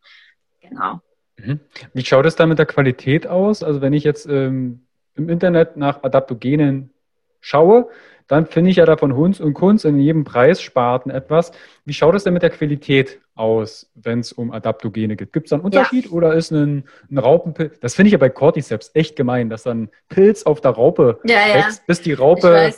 Genau. 0.62 1.00
Mhm. 1.36 1.60
Wie 1.92 2.04
schaut 2.04 2.24
es 2.24 2.36
da 2.36 2.46
mit 2.46 2.58
der 2.58 2.66
Qualität 2.66 3.26
aus? 3.26 3.62
Also 3.62 3.82
wenn 3.82 3.92
ich 3.92 4.04
jetzt 4.04 4.26
ähm, 4.26 4.86
im 5.14 5.28
Internet 5.28 5.76
nach 5.76 6.02
Adaptogenen 6.02 6.94
schaue, 7.40 7.88
dann 8.28 8.46
finde 8.46 8.70
ich 8.70 8.76
ja 8.76 8.84
da 8.84 8.96
von 8.96 9.16
Hunds 9.16 9.40
und 9.40 9.54
Kunst 9.54 9.86
in 9.86 9.98
jedem 9.98 10.24
Preissparten 10.24 11.10
etwas. 11.10 11.50
Wie 11.86 11.94
schaut 11.94 12.14
es 12.14 12.24
denn 12.24 12.34
mit 12.34 12.42
der 12.42 12.50
Qualität 12.50 13.20
aus, 13.34 13.90
wenn 13.94 14.20
es 14.20 14.32
um 14.32 14.52
Adaptogene 14.52 15.16
geht? 15.16 15.32
Gibt 15.32 15.46
es 15.46 15.50
da 15.50 15.56
einen 15.56 15.64
Unterschied 15.64 16.06
ja. 16.06 16.10
oder 16.10 16.34
ist 16.34 16.50
ein, 16.50 16.84
ein 17.10 17.18
Raupenpilz? 17.18 17.80
Das 17.80 17.94
finde 17.94 18.08
ich 18.08 18.12
ja 18.12 18.18
bei 18.18 18.28
Cordyceps 18.28 18.90
echt 18.92 19.16
gemein, 19.16 19.48
dass 19.48 19.62
dann 19.62 19.88
Pilz 20.10 20.42
auf 20.42 20.60
der 20.60 20.72
Raupe 20.72 21.20
ja, 21.24 21.36
wächst, 21.54 21.86
bis 21.86 22.02
die 22.02 22.12
Raupe 22.12 22.74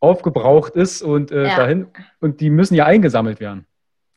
aufgebraucht 0.00 0.74
ist 0.74 1.02
und 1.02 1.30
äh, 1.30 1.44
dahin 1.44 1.86
und 2.20 2.40
die 2.40 2.50
müssen 2.50 2.74
ja 2.74 2.86
eingesammelt 2.86 3.38
werden. 3.38 3.66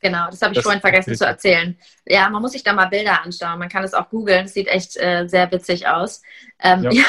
Genau, 0.03 0.29
das 0.29 0.41
habe 0.41 0.51
ich 0.51 0.57
das 0.57 0.63
vorhin 0.63 0.81
vergessen 0.81 1.15
zu 1.15 1.25
erzählen. 1.25 1.77
Ja, 2.05 2.29
man 2.29 2.41
muss 2.41 2.51
sich 2.51 2.63
da 2.63 2.73
mal 2.73 2.87
Bilder 2.87 3.23
anschauen. 3.23 3.57
Man 3.57 3.69
kann 3.69 3.85
es 3.85 3.93
auch 3.93 4.09
googeln. 4.09 4.45
Es 4.45 4.53
sieht 4.53 4.67
echt 4.67 4.97
äh, 4.97 5.27
sehr 5.27 5.49
witzig 5.49 5.87
aus. 5.87 6.21
Ähm, 6.61 6.83
ja. 6.91 7.05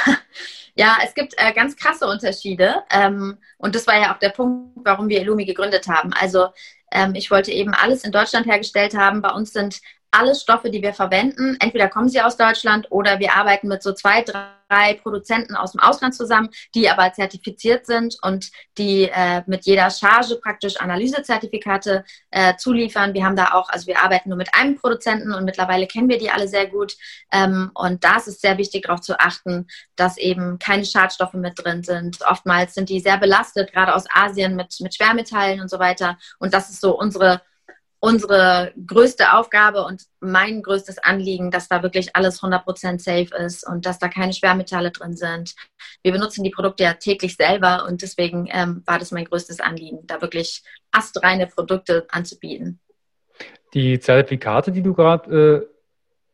Ja, 0.77 0.99
es 1.05 1.15
gibt 1.15 1.35
äh, 1.37 1.53
ganz 1.53 1.77
krasse 1.77 2.07
Unterschiede. 2.07 2.83
Ähm, 2.91 3.39
und 3.59 3.75
das 3.75 3.87
war 3.87 3.97
ja 4.01 4.15
auch 4.15 4.19
der 4.19 4.31
Punkt, 4.31 4.73
warum 4.85 5.09
wir 5.09 5.21
Illumi 5.21 5.45
gegründet 5.45 5.89
haben. 5.89 6.13
Also 6.13 6.49
ähm, 6.91 7.15
ich 7.15 7.31
wollte 7.31 7.53
eben 7.53 7.75
alles 7.75 8.05
in 8.05 8.13
Deutschland 8.13 8.47
hergestellt 8.47 8.97
haben. 8.97 9.23
Bei 9.23 9.31
uns 9.31 9.53
sind 9.53 9.81
alle 10.15 10.35
Stoffe, 10.35 10.71
die 10.71 10.83
wir 10.83 10.95
verwenden, 10.95 11.57
entweder 11.61 11.89
kommen 11.89 12.09
sie 12.09 12.21
aus 12.21 12.37
Deutschland 12.37 12.87
oder 12.91 13.19
wir 13.19 13.35
arbeiten 13.35 13.67
mit 13.69 13.83
so 13.83 13.93
zwei, 13.93 14.23
drei 14.23 14.95
Produzenten 14.95 15.57
aus 15.57 15.73
dem 15.73 15.81
Ausland 15.81 16.15
zusammen, 16.15 16.51
die 16.75 16.89
aber 16.89 17.13
zertifiziert 17.13 17.85
sind 17.85 18.17
und 18.23 18.51
die 18.79 19.11
äh, 19.13 19.43
mit 19.47 19.67
jeder 19.67 19.91
Charge 19.91 20.37
praktisch 20.37 20.77
Analysezertifikate 20.81 22.05
äh, 22.31 22.57
zuliefern. 22.57 23.13
Wir 23.13 23.25
haben 23.25 23.35
da 23.35 23.55
auch, 23.55 23.69
also 23.69 23.89
wir 23.89 24.03
arbeiten 24.03 24.29
nur 24.29 24.39
mit 24.39 24.55
einem 24.55 24.77
Produzenten 24.77 25.35
und 25.35 25.45
mittlerweile 25.45 25.87
kennen 25.87 26.09
wir 26.09 26.19
die 26.19 26.31
alle 26.31 26.47
sehr 26.47 26.67
gut. 26.67 26.97
Ähm, 27.33 27.73
und 27.75 28.05
da 28.05 28.17
ist 28.17 28.29
es 28.29 28.41
sehr 28.41 28.57
wichtig, 28.57 28.85
darauf 28.85 29.01
zu 29.01 29.19
achten, 29.19 29.67
dass 29.97 30.17
eben 30.17 30.59
keine 30.61 30.85
Schadstoffe 30.85 31.35
mit 31.35 31.55
drin 31.57 31.83
sind. 31.83 32.19
Oftmals 32.29 32.75
sind 32.75 32.89
die 32.89 33.01
sehr 33.01 33.19
belastet, 33.19 33.73
gerade 33.73 33.95
aus 33.95 34.05
Asien 34.13 34.55
mit, 34.55 34.77
mit 34.81 34.95
Schwermetallen 34.95 35.61
und 35.61 35.69
so 35.69 35.79
weiter. 35.81 36.19
Und 36.39 36.55
das 36.55 36.71
ist 36.71 36.81
so 36.81 36.97
unsere 36.97 37.43
unsere 38.05 38.71
größte 38.87 39.33
Aufgabe 39.33 39.83
und 39.83 40.03
mein 40.21 40.61
größtes 40.61 40.99
Anliegen, 40.99 41.51
dass 41.51 41.69
da 41.69 41.83
wirklich 41.83 42.15
alles 42.15 42.43
100% 42.43 42.99
safe 42.99 43.35
ist 43.43 43.67
und 43.67 43.87
dass 43.87 43.99
da 43.99 44.09
keine 44.09 44.35
Schwermetalle 44.35 44.91
drin 44.91 45.17
sind. 45.17 45.55
Wir 46.03 46.13
benutzen 46.13 46.45
die 46.45 46.51
Produkte 46.51 46.85
ja 46.85 46.93
täglich 46.93 47.35
selber 47.37 47.87
und 47.89 48.03
deswegen 48.03 48.47
ähm, 48.53 48.83
war 48.85 48.99
das 48.99 49.11
mein 49.11 49.25
größtes 49.25 49.61
Anliegen, 49.61 50.01
da 50.07 50.21
wirklich 50.21 50.63
astreine 50.93 51.47
Produkte 51.47 52.07
anzubieten. 52.11 52.79
Die 53.73 53.99
Zertifikate, 53.99 54.71
die 54.71 54.83
du 54.83 54.93
gerade 54.93 55.67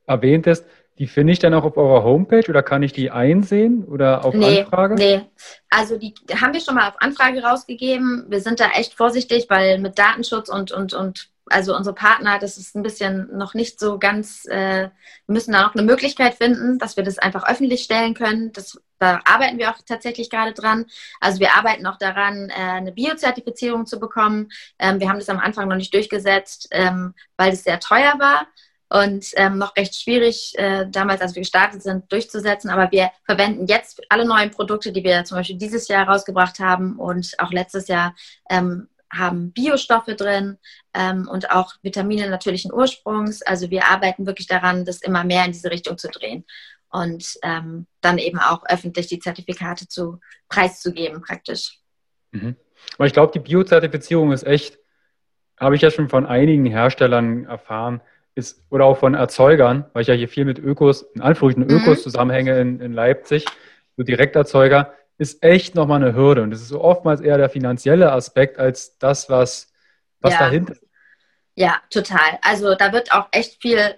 äh, 0.09 0.11
erwähntest, 0.11 0.67
die 0.99 1.07
finde 1.07 1.33
ich 1.33 1.39
dann 1.39 1.55
auch 1.55 1.65
auf 1.65 1.77
eurer 1.77 2.03
Homepage 2.03 2.45
oder 2.49 2.65
kann 2.65 2.83
ich 2.83 2.93
die 2.93 3.13
einsehen 3.13 3.85
oder 3.85 4.25
auf 4.25 4.35
nee, 4.35 4.63
Anfrage? 4.63 4.97
Nee, 4.97 5.23
also 5.71 5.97
die 5.97 6.15
haben 6.35 6.53
wir 6.53 6.61
schon 6.61 6.75
mal 6.75 6.89
auf 6.89 7.01
Anfrage 7.01 7.43
rausgegeben. 7.43 8.27
Wir 8.29 8.41
sind 8.41 8.59
da 8.59 8.71
echt 8.75 8.95
vorsichtig, 8.95 9.47
weil 9.49 9.79
mit 9.79 10.01
Datenschutz 10.01 10.49
und, 10.49 10.73
und, 10.73 10.93
und 10.93 11.30
also 11.51 11.77
unsere 11.77 11.95
Partner, 11.95 12.39
das 12.39 12.57
ist 12.57 12.75
ein 12.75 12.83
bisschen 12.83 13.37
noch 13.37 13.55
nicht 13.55 13.79
so 13.79 13.99
ganz, 13.99 14.47
äh, 14.47 14.89
wir 15.27 15.33
müssen 15.33 15.53
da 15.53 15.63
noch 15.63 15.75
eine 15.75 15.83
Möglichkeit 15.83 16.35
finden, 16.35 16.79
dass 16.79 16.97
wir 16.97 17.05
das 17.05 17.19
einfach 17.19 17.49
öffentlich 17.49 17.83
stellen 17.83 18.15
können. 18.15 18.53
Das 18.53 18.81
da 19.01 19.21
arbeiten 19.25 19.59
wir 19.59 19.71
auch 19.71 19.79
tatsächlich 19.87 20.29
gerade 20.29 20.53
dran. 20.53 20.85
Also 21.21 21.41
wir 21.41 21.55
arbeiten 21.55 21.87
auch 21.87 21.97
daran, 21.97 22.51
äh, 22.51 22.53
eine 22.53 22.93
Biozertifizierung 22.93 23.87
zu 23.87 23.99
bekommen. 23.99 24.51
Ähm, 24.79 25.01
wir 25.01 25.09
haben 25.09 25.19
das 25.19 25.31
am 25.31 25.39
Anfang 25.39 25.69
noch 25.69 25.77
nicht 25.77 25.95
durchgesetzt, 25.95 26.69
ähm, 26.71 27.15
weil 27.39 27.55
es 27.55 27.65
sehr 27.65 27.81
teuer 27.81 28.15
war 28.19 28.47
und 28.91 29.27
ähm, 29.37 29.57
noch 29.57 29.75
recht 29.77 29.95
schwierig 29.95 30.53
äh, 30.59 30.87
damals, 30.91 31.23
als 31.23 31.35
wir 31.35 31.41
gestartet 31.41 31.83
sind, 31.83 32.13
durchzusetzen. 32.13 32.69
Aber 32.71 32.93
wir 32.93 33.11
verwenden 33.25 33.67
jetzt 33.67 34.03
alle 34.11 34.27
neuen 34.27 34.51
Produkte, 34.51 34.93
die 34.93 35.03
wir 35.03 35.25
zum 35.25 35.39
Beispiel 35.39 35.57
dieses 35.57 35.89
Jahr 35.89 36.07
rausgebracht 36.07 36.59
haben 36.59 36.99
und 36.99 37.33
auch 37.39 37.53
letztes 37.53 37.89
Jahr 37.89 38.15
ähm, 38.51 38.89
haben 39.13 39.53
Biostoffe 39.53 40.15
drin 40.15 40.59
ähm, 40.95 41.29
und 41.31 41.51
auch 41.51 41.75
Vitamine 41.83 42.29
natürlichen 42.29 42.73
Ursprungs. 42.73 43.43
Also 43.43 43.71
wir 43.71 43.87
arbeiten 43.87 44.27
wirklich 44.27 44.47
daran, 44.47 44.85
das 44.85 45.03
immer 45.03 45.25
mehr 45.25 45.45
in 45.45 45.53
diese 45.53 45.71
Richtung 45.71 45.99
zu 45.99 46.09
drehen 46.09 46.45
und 46.91 47.39
ähm, 47.43 47.87
dann 48.01 48.19
eben 48.19 48.39
auch 48.39 48.65
öffentlich 48.69 49.07
die 49.07 49.19
Zertifikate 49.19 49.89
zu 49.89 50.21
preiszugeben 50.49 51.23
praktisch. 51.23 51.79
Mhm. 52.33 52.57
Aber 52.97 53.07
ich 53.07 53.13
glaube, 53.13 53.33
die 53.33 53.41
Biozertifizierung 53.41 54.33
ist 54.33 54.47
echt, 54.47 54.79
habe 55.59 55.77
ich 55.77 55.83
ja 55.83 55.91
schon 55.91 56.09
von 56.09 56.27
einigen 56.27 56.67
Herstellern 56.67 57.45
erfahren, 57.45 58.01
ist, 58.35 58.65
oder 58.71 58.85
auch 58.85 58.99
von 58.99 59.15
Erzeugern, 59.15 59.85
weil 59.93 60.03
ich 60.03 60.09
ja 60.09 60.15
hier 60.15 60.29
viel 60.29 60.45
mit 60.45 60.59
Ökos, 60.59 61.03
in 61.15 61.21
Anführungszeichen 61.21 61.71
Ökos 61.71 61.99
mhm. 61.99 62.03
zusammenhänge 62.03 62.59
in, 62.61 62.81
in 62.81 62.93
Leipzig, 62.93 63.45
so 63.97 64.03
Direkterzeuger, 64.03 64.95
ist 65.21 65.43
echt 65.43 65.75
nochmal 65.75 66.03
eine 66.03 66.15
Hürde. 66.15 66.43
Und 66.43 66.51
das 66.51 66.63
ist 66.63 66.69
so 66.69 66.83
oftmals 66.83 67.21
eher 67.21 67.37
der 67.37 67.51
finanzielle 67.51 68.11
Aspekt 68.11 68.59
als 68.59 68.97
das, 68.97 69.29
was, 69.29 69.71
was 70.21 70.33
ja. 70.33 70.39
dahinter 70.39 70.73
ist. 70.73 70.83
Ja, 71.55 71.77
total. 71.91 72.39
Also 72.41 72.75
da 72.75 72.91
wird 72.95 73.13
auch 73.13 73.29
echt 73.31 73.61
viel 73.61 73.97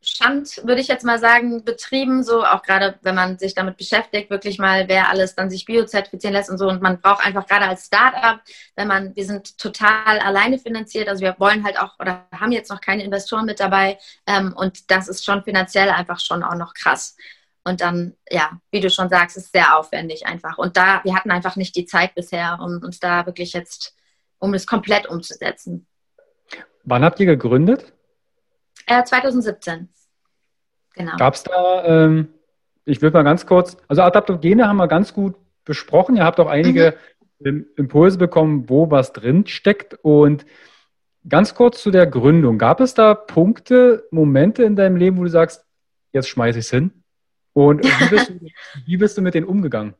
Schand, 0.00 0.60
würde 0.64 0.80
ich 0.80 0.86
jetzt 0.86 1.04
mal 1.04 1.18
sagen, 1.18 1.64
betrieben, 1.64 2.22
so 2.22 2.44
auch 2.44 2.62
gerade 2.62 3.00
wenn 3.02 3.16
man 3.16 3.36
sich 3.36 3.54
damit 3.54 3.78
beschäftigt, 3.78 4.30
wirklich 4.30 4.60
mal, 4.60 4.86
wer 4.86 5.08
alles 5.08 5.34
dann 5.34 5.50
sich 5.50 5.64
biozertifizieren 5.64 6.34
lässt 6.34 6.50
und 6.50 6.58
so. 6.58 6.68
Und 6.68 6.82
man 6.82 7.00
braucht 7.00 7.26
einfach 7.26 7.48
gerade 7.48 7.66
als 7.66 7.86
Startup, 7.86 8.40
wenn 8.76 8.86
man, 8.86 9.16
wir 9.16 9.24
sind 9.24 9.58
total 9.58 10.20
alleine 10.20 10.58
finanziert, 10.58 11.08
also 11.08 11.22
wir 11.22 11.34
wollen 11.38 11.64
halt 11.64 11.80
auch 11.80 11.98
oder 11.98 12.28
haben 12.30 12.52
jetzt 12.52 12.70
noch 12.70 12.80
keine 12.80 13.02
Investoren 13.02 13.46
mit 13.46 13.58
dabei 13.58 13.98
ähm, 14.28 14.54
und 14.56 14.88
das 14.92 15.08
ist 15.08 15.24
schon 15.24 15.42
finanziell 15.42 15.90
einfach 15.90 16.20
schon 16.20 16.44
auch 16.44 16.54
noch 16.54 16.74
krass. 16.74 17.16
Und 17.64 17.80
dann, 17.80 18.14
ja, 18.30 18.60
wie 18.70 18.80
du 18.80 18.90
schon 18.90 19.08
sagst, 19.08 19.36
ist 19.38 19.52
sehr 19.52 19.78
aufwendig 19.78 20.26
einfach. 20.26 20.58
Und 20.58 20.76
da, 20.76 21.00
wir 21.02 21.14
hatten 21.14 21.30
einfach 21.30 21.56
nicht 21.56 21.74
die 21.76 21.86
Zeit 21.86 22.14
bisher, 22.14 22.58
um 22.60 22.82
uns 22.82 23.00
da 23.00 23.24
wirklich 23.24 23.54
jetzt, 23.54 23.96
um 24.38 24.52
es 24.52 24.66
komplett 24.66 25.08
umzusetzen. 25.08 25.86
Wann 26.84 27.02
habt 27.02 27.18
ihr 27.20 27.26
gegründet? 27.26 27.94
Äh, 28.86 29.02
2017. 29.02 29.88
Genau. 30.94 31.16
Gab 31.16 31.34
es 31.34 31.42
da, 31.42 31.84
ähm, 31.84 32.28
ich 32.84 33.00
würde 33.00 33.16
mal 33.16 33.22
ganz 33.22 33.46
kurz, 33.46 33.78
also 33.88 34.02
Adaptogene 34.02 34.68
haben 34.68 34.76
wir 34.76 34.88
ganz 34.88 35.14
gut 35.14 35.36
besprochen. 35.64 36.16
Ihr 36.16 36.24
habt 36.24 36.38
auch 36.40 36.48
einige 36.48 36.98
mhm. 37.38 37.66
Impulse 37.76 38.18
bekommen, 38.18 38.68
wo 38.68 38.90
was 38.90 39.14
drin 39.14 39.46
steckt. 39.46 39.94
Und 40.02 40.44
ganz 41.26 41.54
kurz 41.54 41.82
zu 41.82 41.90
der 41.90 42.06
Gründung. 42.06 42.58
Gab 42.58 42.80
es 42.80 42.92
da 42.92 43.14
Punkte, 43.14 44.06
Momente 44.10 44.64
in 44.64 44.76
deinem 44.76 44.96
Leben, 44.96 45.16
wo 45.16 45.24
du 45.24 45.30
sagst, 45.30 45.64
jetzt 46.12 46.28
schmeiße 46.28 46.58
ich 46.58 46.66
es 46.66 46.70
hin? 46.70 47.03
Und 47.54 47.82
wie 47.82 48.08
bist, 48.10 48.28
du, 48.28 48.40
wie 48.84 48.96
bist 48.96 49.16
du 49.16 49.22
mit 49.22 49.34
denen 49.34 49.46
umgegangen? 49.46 49.94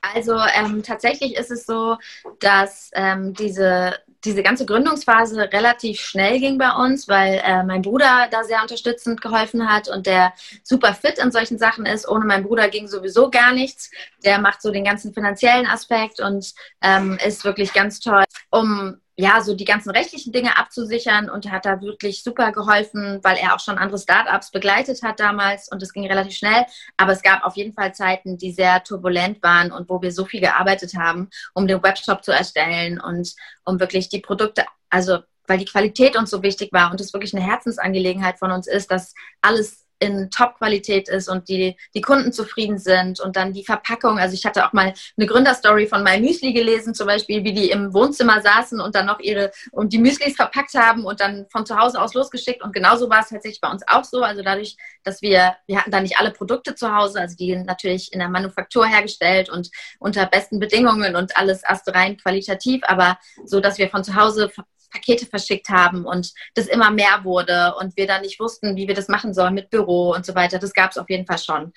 Also 0.00 0.36
ähm, 0.54 0.82
tatsächlich 0.82 1.36
ist 1.36 1.50
es 1.50 1.66
so, 1.66 1.96
dass 2.40 2.90
ähm, 2.94 3.34
diese 3.34 3.94
diese 4.26 4.42
ganze 4.42 4.66
Gründungsphase 4.66 5.52
relativ 5.52 6.00
schnell 6.00 6.40
ging 6.40 6.58
bei 6.58 6.70
uns, 6.72 7.08
weil 7.08 7.40
äh, 7.44 7.62
mein 7.62 7.82
Bruder 7.82 8.28
da 8.30 8.44
sehr 8.44 8.60
unterstützend 8.60 9.20
geholfen 9.20 9.70
hat 9.70 9.88
und 9.88 10.06
der 10.06 10.32
super 10.62 10.94
fit 10.94 11.18
in 11.18 11.30
solchen 11.30 11.58
Sachen 11.58 11.86
ist. 11.86 12.08
Ohne 12.08 12.24
meinen 12.24 12.44
Bruder 12.44 12.68
ging 12.68 12.88
sowieso 12.88 13.30
gar 13.30 13.52
nichts. 13.52 13.90
Der 14.24 14.38
macht 14.40 14.60
so 14.60 14.70
den 14.72 14.84
ganzen 14.84 15.14
finanziellen 15.14 15.66
Aspekt 15.66 16.20
und 16.20 16.54
ähm, 16.82 17.18
ist 17.24 17.44
wirklich 17.44 17.72
ganz 17.72 18.00
toll, 18.00 18.24
um 18.50 18.96
ja, 19.18 19.40
so 19.40 19.54
die 19.54 19.64
ganzen 19.64 19.90
rechtlichen 19.90 20.30
Dinge 20.32 20.58
abzusichern 20.58 21.30
und 21.30 21.50
hat 21.50 21.64
da 21.64 21.80
wirklich 21.80 22.22
super 22.22 22.52
geholfen, 22.52 23.20
weil 23.22 23.38
er 23.38 23.54
auch 23.54 23.60
schon 23.60 23.78
andere 23.78 23.98
Startups 23.98 24.50
begleitet 24.50 25.02
hat 25.02 25.20
damals 25.20 25.68
und 25.68 25.82
es 25.82 25.94
ging 25.94 26.06
relativ 26.06 26.34
schnell. 26.34 26.66
Aber 26.98 27.12
es 27.12 27.22
gab 27.22 27.42
auf 27.42 27.56
jeden 27.56 27.72
Fall 27.72 27.94
Zeiten, 27.94 28.36
die 28.36 28.52
sehr 28.52 28.84
turbulent 28.84 29.42
waren 29.42 29.72
und 29.72 29.88
wo 29.88 30.02
wir 30.02 30.12
so 30.12 30.26
viel 30.26 30.40
gearbeitet 30.40 30.94
haben, 30.96 31.30
um 31.54 31.66
den 31.66 31.82
Webshop 31.82 32.24
zu 32.24 32.32
erstellen 32.32 33.00
und 33.00 33.34
um 33.64 33.80
wirklich 33.80 34.10
die 34.10 34.20
Produkte, 34.20 34.66
also 34.90 35.20
weil 35.46 35.58
die 35.58 35.64
Qualität 35.64 36.16
uns 36.16 36.30
so 36.30 36.42
wichtig 36.42 36.72
war 36.72 36.90
und 36.90 37.00
es 37.00 37.14
wirklich 37.14 37.34
eine 37.34 37.44
Herzensangelegenheit 37.44 38.38
von 38.38 38.50
uns 38.50 38.66
ist, 38.66 38.90
dass 38.90 39.14
alles 39.40 39.85
in 39.98 40.30
Top-Qualität 40.30 41.08
ist 41.08 41.28
und 41.28 41.48
die, 41.48 41.76
die 41.94 42.00
Kunden 42.00 42.32
zufrieden 42.32 42.78
sind 42.78 43.20
und 43.20 43.36
dann 43.36 43.52
die 43.52 43.64
Verpackung. 43.64 44.18
Also 44.18 44.34
ich 44.34 44.44
hatte 44.44 44.66
auch 44.66 44.72
mal 44.72 44.92
eine 45.16 45.26
Gründerstory 45.26 45.86
von 45.86 46.02
My 46.02 46.20
Müsli 46.20 46.52
gelesen, 46.52 46.94
zum 46.94 47.06
Beispiel, 47.06 47.44
wie 47.44 47.52
die 47.52 47.70
im 47.70 47.94
Wohnzimmer 47.94 48.40
saßen 48.40 48.80
und 48.80 48.94
dann 48.94 49.06
noch 49.06 49.20
ihre 49.20 49.52
und 49.72 49.92
die 49.92 49.98
Müslis 49.98 50.36
verpackt 50.36 50.74
haben 50.74 51.04
und 51.04 51.20
dann 51.20 51.46
von 51.50 51.64
zu 51.64 51.78
Hause 51.78 52.00
aus 52.00 52.14
losgeschickt. 52.14 52.62
Und 52.62 52.72
genauso 52.72 53.08
war 53.08 53.20
es 53.20 53.28
tatsächlich 53.28 53.60
bei 53.60 53.70
uns 53.70 53.82
auch 53.86 54.04
so. 54.04 54.22
Also 54.22 54.42
dadurch, 54.42 54.76
dass 55.02 55.22
wir, 55.22 55.56
wir 55.66 55.78
hatten 55.78 55.90
da 55.90 56.00
nicht 56.00 56.18
alle 56.18 56.30
Produkte 56.30 56.74
zu 56.74 56.94
Hause, 56.94 57.20
also 57.20 57.36
die 57.36 57.56
natürlich 57.56 58.12
in 58.12 58.18
der 58.18 58.28
Manufaktur 58.28 58.86
hergestellt 58.86 59.48
und 59.48 59.70
unter 59.98 60.26
besten 60.26 60.58
Bedingungen 60.58 61.16
und 61.16 61.36
alles 61.36 61.62
erst 61.68 61.88
rein 61.94 62.16
qualitativ, 62.16 62.82
aber 62.86 63.18
so, 63.44 63.60
dass 63.60 63.78
wir 63.78 63.88
von 63.88 64.04
zu 64.04 64.14
Hause 64.14 64.50
Pakete 64.96 65.26
verschickt 65.26 65.68
haben 65.68 66.04
und 66.04 66.32
das 66.54 66.66
immer 66.66 66.90
mehr 66.90 67.20
wurde 67.22 67.74
und 67.78 67.96
wir 67.96 68.06
dann 68.06 68.22
nicht 68.22 68.40
wussten, 68.40 68.76
wie 68.76 68.88
wir 68.88 68.94
das 68.94 69.08
machen 69.08 69.34
sollen 69.34 69.54
mit 69.54 69.70
Büro 69.70 70.14
und 70.14 70.24
so 70.24 70.34
weiter. 70.34 70.58
Das 70.58 70.72
gab 70.72 70.90
es 70.90 70.98
auf 70.98 71.10
jeden 71.10 71.26
Fall 71.26 71.38
schon. 71.38 71.72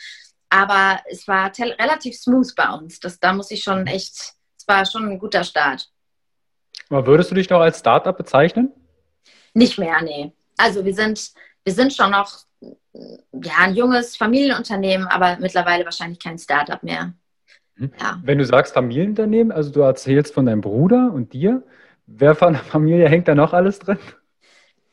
Aber 0.50 1.00
es 1.10 1.28
war 1.28 1.52
relativ 1.58 2.16
smooth 2.16 2.56
bei 2.56 2.70
uns. 2.70 3.00
Das, 3.00 3.20
da 3.20 3.34
muss 3.34 3.52
ich 3.52 3.64
schon 3.64 3.86
echt, 3.88 4.14
es 4.58 4.68
war 4.68 4.86
schon 4.86 5.08
ein 5.08 5.20
guter 5.20 5.44
Start. 5.44 5.90
Aber 6.90 7.06
würdest 7.06 7.30
du 7.30 7.36
dich 7.36 7.50
noch 7.50 7.60
als 7.60 7.80
Startup 7.80 8.18
bezeichnen? 8.18 8.72
Nicht 9.54 9.78
mehr, 9.78 10.02
nee. 10.02 10.32
Also 10.58 10.84
wir 10.86 10.94
sind, 10.94 11.32
wir 11.64 11.74
sind 11.74 11.94
schon 11.94 12.12
noch 12.12 12.46
ja, 12.62 13.54
ein 13.60 13.76
junges 13.76 14.18
Familienunternehmen, 14.18 15.08
aber 15.08 15.38
mittlerweile 15.40 15.86
wahrscheinlich 15.86 16.20
kein 16.20 16.38
Startup 16.38 16.82
mehr. 16.82 17.14
Mhm. 17.76 17.92
Ja. 18.00 18.20
Wenn 18.24 18.38
du 18.38 18.46
sagst 18.46 18.74
Familienunternehmen, 18.74 19.52
also 19.52 19.72
du 19.72 19.82
erzählst 19.82 20.34
von 20.34 20.46
deinem 20.46 20.62
Bruder 20.62 21.12
und 21.14 21.34
dir, 21.34 21.64
Wer 22.12 22.36
von 22.36 22.54
der 22.54 22.64
Familie 22.64 23.08
hängt 23.08 23.28
da 23.28 23.36
noch 23.36 23.54
alles 23.54 23.80
drin? 23.80 24.00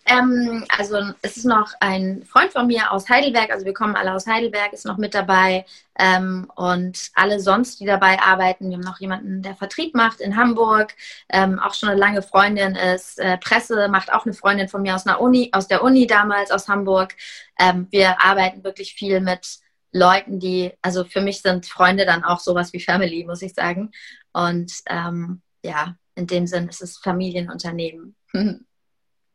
Ähm, 0.08 0.64
also 0.68 0.98
es 1.22 1.36
ist 1.36 1.46
noch 1.46 1.72
ein 1.80 2.22
Freund 2.24 2.52
von 2.52 2.68
mir 2.68 2.92
aus 2.92 3.08
Heidelberg, 3.08 3.50
also 3.50 3.64
wir 3.64 3.74
kommen 3.74 3.96
alle 3.96 4.14
aus 4.14 4.26
Heidelberg, 4.26 4.72
ist 4.72 4.86
noch 4.86 4.98
mit 4.98 5.14
dabei 5.14 5.64
ähm, 5.98 6.48
und 6.54 7.10
alle 7.14 7.40
sonst, 7.40 7.80
die 7.80 7.86
dabei 7.86 8.20
arbeiten. 8.20 8.68
Wir 8.68 8.76
haben 8.76 8.84
noch 8.84 9.00
jemanden, 9.00 9.42
der 9.42 9.56
Vertrieb 9.56 9.96
macht 9.96 10.20
in 10.20 10.36
Hamburg, 10.36 10.94
ähm, 11.28 11.58
auch 11.58 11.74
schon 11.74 11.88
eine 11.88 11.98
lange 11.98 12.22
Freundin 12.22 12.76
ist. 12.76 13.18
Äh, 13.18 13.36
Presse 13.38 13.88
macht 13.88 14.12
auch 14.12 14.26
eine 14.26 14.34
Freundin 14.34 14.68
von 14.68 14.82
mir 14.82 14.94
aus, 14.94 15.06
einer 15.06 15.20
Uni, 15.20 15.50
aus 15.52 15.66
der 15.66 15.82
Uni 15.82 16.06
damals, 16.06 16.52
aus 16.52 16.68
Hamburg. 16.68 17.16
Ähm, 17.58 17.88
wir 17.90 18.22
arbeiten 18.22 18.62
wirklich 18.62 18.94
viel 18.94 19.20
mit 19.20 19.58
Leuten, 19.90 20.38
die, 20.38 20.72
also 20.82 21.04
für 21.04 21.20
mich 21.20 21.42
sind 21.42 21.66
Freunde 21.66 22.06
dann 22.06 22.22
auch 22.22 22.38
sowas 22.38 22.72
wie 22.72 22.80
Family, 22.80 23.24
muss 23.24 23.42
ich 23.42 23.54
sagen. 23.54 23.90
Und 24.32 24.72
ähm, 24.88 25.42
ja, 25.64 25.96
in 26.16 26.26
dem 26.26 26.46
Sinn 26.46 26.68
ist 26.68 26.82
es 26.82 26.98
Familienunternehmen. 26.98 28.16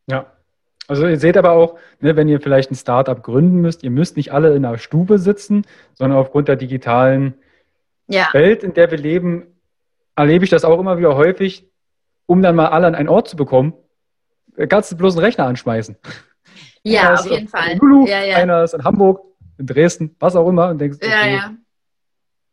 ja. 0.08 0.32
Also 0.88 1.08
ihr 1.08 1.20
seht 1.20 1.38
aber 1.38 1.52
auch, 1.52 1.78
ne, 2.02 2.18
wenn 2.18 2.28
ihr 2.28 2.42
vielleicht 2.42 2.70
ein 2.70 2.76
Startup 2.76 3.22
gründen 3.24 3.62
müsst, 3.62 3.84
ihr 3.84 3.92
müsst 3.92 4.18
nicht 4.18 4.34
alle 4.34 4.54
in 4.56 4.66
einer 4.66 4.78
Stube 4.78 5.20
sitzen, 5.20 5.66
sondern 5.94 6.20
aufgrund 6.20 6.50
der 6.50 6.58
digitalen 6.58 7.36
ja. 8.08 8.28
Welt, 8.34 8.64
in 8.64 8.74
der 8.74 8.92
wir 8.92 8.98
leben, 8.98 9.48
erlebe 10.16 10.44
ich 10.44 10.50
das 10.50 10.66
auch 10.66 10.80
immer 10.80 10.98
wieder 10.98 11.16
häufig, 11.16 11.70
um 12.26 12.42
dann 12.42 12.56
mal 12.56 12.68
alle 12.68 12.88
an 12.88 12.96
einen 12.96 13.10
Ort 13.10 13.30
zu 13.30 13.38
bekommen, 13.38 13.74
kannst 14.68 14.92
du 14.92 14.98
bloß 14.98 15.16
einen 15.16 15.26
Rechner 15.26 15.46
anschmeißen. 15.46 15.96
Ja, 16.84 17.14
auf 17.20 17.30
jeden 17.30 17.48
Fall. 17.48 17.78
Lulu, 17.78 18.08
ja, 18.08 18.24
ja. 18.24 18.38
Einer 18.38 18.64
ist 18.64 18.74
in 18.74 18.84
Hamburg, 18.84 19.22
in 19.58 19.68
Dresden, 19.68 20.16
was 20.20 20.36
auch 20.36 20.50
immer. 20.50 20.70
Und 20.70 20.80
denkst, 20.80 20.98
okay, 21.02 21.10
ja, 21.10 21.28
ja. 21.28 21.54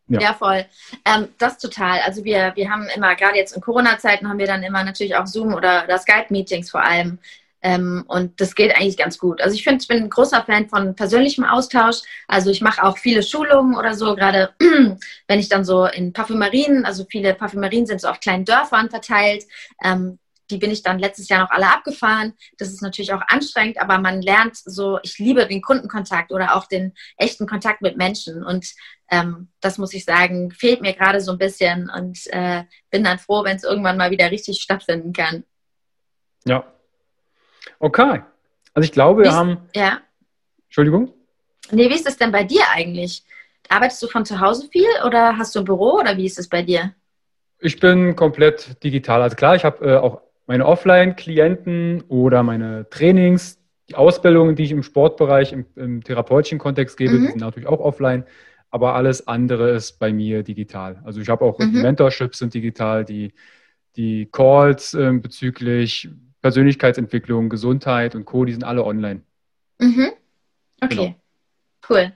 Ja, 0.08 0.20
ja 0.20 0.34
voll. 0.34 0.64
Ähm, 1.04 1.28
das 1.38 1.58
total. 1.58 2.00
Also 2.00 2.24
wir, 2.24 2.52
wir 2.54 2.70
haben 2.70 2.86
immer, 2.94 3.14
gerade 3.14 3.36
jetzt 3.36 3.54
in 3.54 3.62
Corona-Zeiten 3.62 4.28
haben 4.28 4.38
wir 4.38 4.46
dann 4.46 4.62
immer 4.62 4.84
natürlich 4.84 5.16
auch 5.16 5.26
Zoom 5.26 5.54
oder, 5.54 5.84
oder 5.84 5.98
Skype-Meetings 5.98 6.70
vor 6.70 6.82
allem. 6.82 7.18
Ähm, 7.60 8.04
und 8.06 8.40
das 8.40 8.54
geht 8.54 8.74
eigentlich 8.76 8.96
ganz 8.96 9.18
gut. 9.18 9.40
Also 9.40 9.54
ich 9.54 9.64
finde, 9.64 9.82
ich 9.82 9.88
bin 9.88 9.98
ein 9.98 10.10
großer 10.10 10.44
Fan 10.44 10.68
von 10.68 10.94
persönlichem 10.94 11.44
Austausch. 11.44 11.98
Also 12.28 12.50
ich 12.50 12.60
mache 12.60 12.84
auch 12.84 12.98
viele 12.98 13.22
Schulungen 13.22 13.76
oder 13.76 13.94
so, 13.94 14.14
gerade 14.14 14.54
wenn 15.26 15.40
ich 15.40 15.48
dann 15.48 15.64
so 15.64 15.86
in 15.86 16.12
Parfümerien, 16.12 16.84
also 16.84 17.04
viele 17.10 17.34
Parfümerien 17.34 17.86
sind 17.86 18.00
so 18.00 18.08
auf 18.08 18.20
kleinen 18.20 18.44
Dörfern 18.44 18.90
verteilt. 18.90 19.44
Ähm, 19.82 20.18
die 20.50 20.58
bin 20.58 20.70
ich 20.70 20.82
dann 20.82 20.98
letztes 20.98 21.28
Jahr 21.28 21.40
noch 21.40 21.50
alle 21.50 21.68
abgefahren. 21.68 22.34
Das 22.56 22.68
ist 22.68 22.82
natürlich 22.82 23.12
auch 23.12 23.22
anstrengend, 23.28 23.80
aber 23.80 23.98
man 23.98 24.22
lernt 24.22 24.56
so, 24.56 24.98
ich 25.02 25.18
liebe 25.18 25.46
den 25.46 25.62
Kundenkontakt 25.62 26.32
oder 26.32 26.56
auch 26.56 26.66
den 26.66 26.94
echten 27.16 27.46
Kontakt 27.46 27.82
mit 27.82 27.96
Menschen. 27.96 28.42
Und 28.42 28.66
ähm, 29.10 29.48
das 29.60 29.78
muss 29.78 29.94
ich 29.94 30.04
sagen, 30.04 30.50
fehlt 30.50 30.80
mir 30.80 30.94
gerade 30.94 31.20
so 31.20 31.32
ein 31.32 31.38
bisschen 31.38 31.90
und 31.90 32.18
äh, 32.28 32.64
bin 32.90 33.04
dann 33.04 33.18
froh, 33.18 33.44
wenn 33.44 33.56
es 33.56 33.64
irgendwann 33.64 33.96
mal 33.96 34.10
wieder 34.10 34.30
richtig 34.30 34.60
stattfinden 34.60 35.12
kann. 35.12 35.44
Ja. 36.44 36.64
Okay. 37.78 38.22
Also 38.74 38.84
ich 38.84 38.92
glaube, 38.92 39.24
wir 39.24 39.34
haben. 39.34 39.68
Ja. 39.74 40.00
Entschuldigung? 40.66 41.12
Nee, 41.70 41.88
wie 41.90 41.94
ist 41.94 42.06
das 42.06 42.16
denn 42.16 42.32
bei 42.32 42.44
dir 42.44 42.62
eigentlich? 42.72 43.22
Arbeitest 43.68 44.02
du 44.02 44.06
von 44.06 44.24
zu 44.24 44.40
Hause 44.40 44.68
viel 44.70 44.88
oder 45.04 45.36
hast 45.36 45.54
du 45.54 45.60
ein 45.60 45.64
Büro 45.64 45.98
oder 45.98 46.16
wie 46.16 46.26
ist 46.26 46.38
es 46.38 46.48
bei 46.48 46.62
dir? 46.62 46.94
Ich 47.60 47.80
bin 47.80 48.16
komplett 48.16 48.82
digital. 48.82 49.20
Also 49.20 49.36
klar, 49.36 49.56
ich 49.56 49.64
habe 49.64 49.84
äh, 49.84 49.96
auch 49.96 50.22
meine 50.48 50.64
Offline-Klienten 50.66 52.02
oder 52.08 52.42
meine 52.42 52.88
Trainings, 52.88 53.60
die 53.88 53.94
Ausbildungen, 53.94 54.56
die 54.56 54.64
ich 54.64 54.72
im 54.72 54.82
Sportbereich, 54.82 55.52
im, 55.52 55.66
im 55.76 56.02
therapeutischen 56.02 56.58
Kontext 56.58 56.96
gebe, 56.96 57.12
mhm. 57.12 57.20
die 57.20 57.26
sind 57.28 57.40
natürlich 57.40 57.68
auch 57.68 57.80
offline. 57.80 58.24
Aber 58.70 58.94
alles 58.94 59.28
andere 59.28 59.70
ist 59.70 59.98
bei 59.98 60.12
mir 60.12 60.42
digital. 60.42 61.00
Also 61.04 61.20
ich 61.20 61.28
habe 61.28 61.44
auch 61.44 61.58
mhm. 61.58 61.72
die 61.72 61.82
Mentorships 61.82 62.38
sind 62.38 62.54
digital, 62.54 63.04
die, 63.04 63.32
die 63.96 64.26
Calls 64.32 64.94
äh, 64.94 65.12
bezüglich 65.12 66.08
Persönlichkeitsentwicklung, 66.40 67.50
Gesundheit 67.50 68.14
und 68.14 68.24
Co., 68.24 68.44
die 68.46 68.52
sind 68.52 68.64
alle 68.64 68.84
online. 68.84 69.20
Mhm. 69.78 70.12
Okay, 70.80 70.96
genau. 70.96 71.14
cool. 71.90 72.12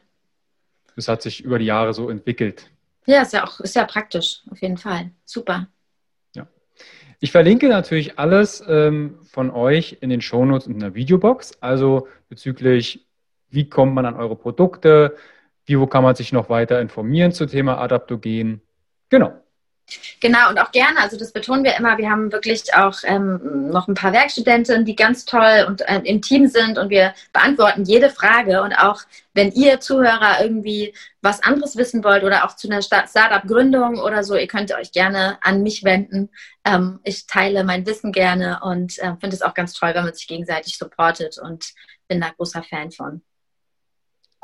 Das 0.97 1.09
hat 1.09 1.20
sich 1.20 1.45
über 1.45 1.59
die 1.59 1.66
Jahre 1.66 1.93
so 1.93 2.09
entwickelt. 2.09 2.70
Ja, 3.07 3.22
ist 3.22 3.33
ja 3.35 3.45
auch 3.45 3.61
ist 3.61 3.76
ja 3.76 3.85
praktisch, 3.85 4.43
auf 4.51 4.61
jeden 4.62 4.78
Fall. 4.78 5.11
Super. 5.24 5.68
Ich 7.25 7.31
verlinke 7.31 7.68
natürlich 7.68 8.18
alles 8.18 8.64
ähm, 8.66 9.20
von 9.23 9.53
euch 9.53 9.99
in 10.01 10.11
den 10.11 10.20
Shownotes 10.20 10.66
und 10.66 10.75
in 10.75 10.81
der 10.81 10.97
Videobox. 10.97 11.53
Also 11.61 12.09
bezüglich, 12.29 13.07
wie 13.49 13.68
kommt 13.68 13.95
man 13.95 14.07
an 14.07 14.16
eure 14.16 14.35
Produkte, 14.35 15.14
wie, 15.64 15.79
wo 15.79 15.87
kann 15.87 16.03
man 16.03 16.16
sich 16.16 16.33
noch 16.33 16.49
weiter 16.49 16.81
informieren 16.81 17.31
zum 17.31 17.47
Thema 17.47 17.79
Adaptogen. 17.79 18.61
Genau. 19.09 19.35
Genau, 20.20 20.49
und 20.49 20.59
auch 20.59 20.70
gerne, 20.72 21.01
also 21.01 21.18
das 21.18 21.33
betonen 21.33 21.64
wir 21.64 21.76
immer, 21.76 21.99
wir 21.99 22.11
haben 22.11 22.33
wirklich 22.33 22.74
auch 22.74 22.99
ähm, 23.05 23.68
noch 23.68 23.89
ein 23.89 23.95
paar 23.95 24.12
Werkstudenten, 24.12 24.85
die 24.85 24.97
ganz 24.97 25.24
toll 25.24 25.64
und 25.66 25.83
äh, 25.83 26.01
im 26.05 26.22
Team 26.22 26.47
sind 26.47 26.78
und 26.78 26.91
wir 26.91 27.14
beantworten 27.33 27.85
jede 27.85 28.09
Frage. 28.09 28.62
Und 28.62 28.72
auch 28.72 29.03
wenn 29.35 29.51
ihr 29.53 29.80
Zuhörer 29.80 30.43
irgendwie 30.43 30.95
was 31.20 31.43
anderes 31.43 31.76
wissen 31.76 32.05
wollt 32.05 32.24
oder 32.24 32.45
auch 32.45 32.57
zu 32.57 32.68
einer 32.68 32.83
Startup-Gründung 32.83 33.99
oder 33.99 34.24
so, 34.24 34.37
ihr 34.37 34.47
könnt 34.47 34.72
euch 34.72 34.93
gerne 34.93 35.39
an 35.43 35.62
mich 35.62 35.85
wenden. 35.85 36.30
Ähm, 36.64 37.01
ich 37.05 37.26
teile 37.26 37.64
mein 37.64 37.85
Wissen 37.87 38.12
gerne 38.12 38.61
und 38.62 38.99
äh, 38.99 39.16
finde 39.20 39.37
es 39.37 39.43
auch 39.43 39.55
ganz 39.55 39.74
toll, 39.74 39.91
wenn 39.95 40.05
man 40.05 40.14
sich 40.14 40.28
gegenseitig 40.28 40.78
supportet 40.78 41.39
und 41.39 41.72
bin 42.09 42.20
da 42.20 42.30
großer 42.30 42.62
Fan 42.62 42.91
von. 42.93 43.22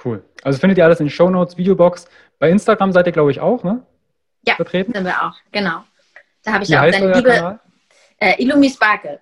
Cool. 0.04 0.24
Also 0.42 0.58
findet 0.58 0.78
ihr 0.78 0.84
alles 0.84 1.00
in 1.00 1.06
den 1.06 1.12
Show 1.12 1.30
Notes, 1.30 1.56
Videobox. 1.56 2.06
Bei 2.38 2.50
Instagram 2.50 2.92
seid 2.92 3.06
ihr, 3.06 3.12
glaube 3.12 3.30
ich, 3.30 3.40
auch, 3.40 3.64
ne? 3.64 3.84
Ja, 4.48 4.54
vertreten? 4.56 4.92
sind 4.92 5.04
wir 5.04 5.22
auch, 5.22 5.34
genau. 5.52 5.84
Da 6.42 6.52
habe 6.54 6.64
ich 6.64 6.70
Wie 6.70 6.78
auch 6.78 6.90
deine 6.90 7.12
liebe 7.12 7.60
äh, 8.18 8.42
Illumi 8.42 8.70
Sparkle. 8.70 9.20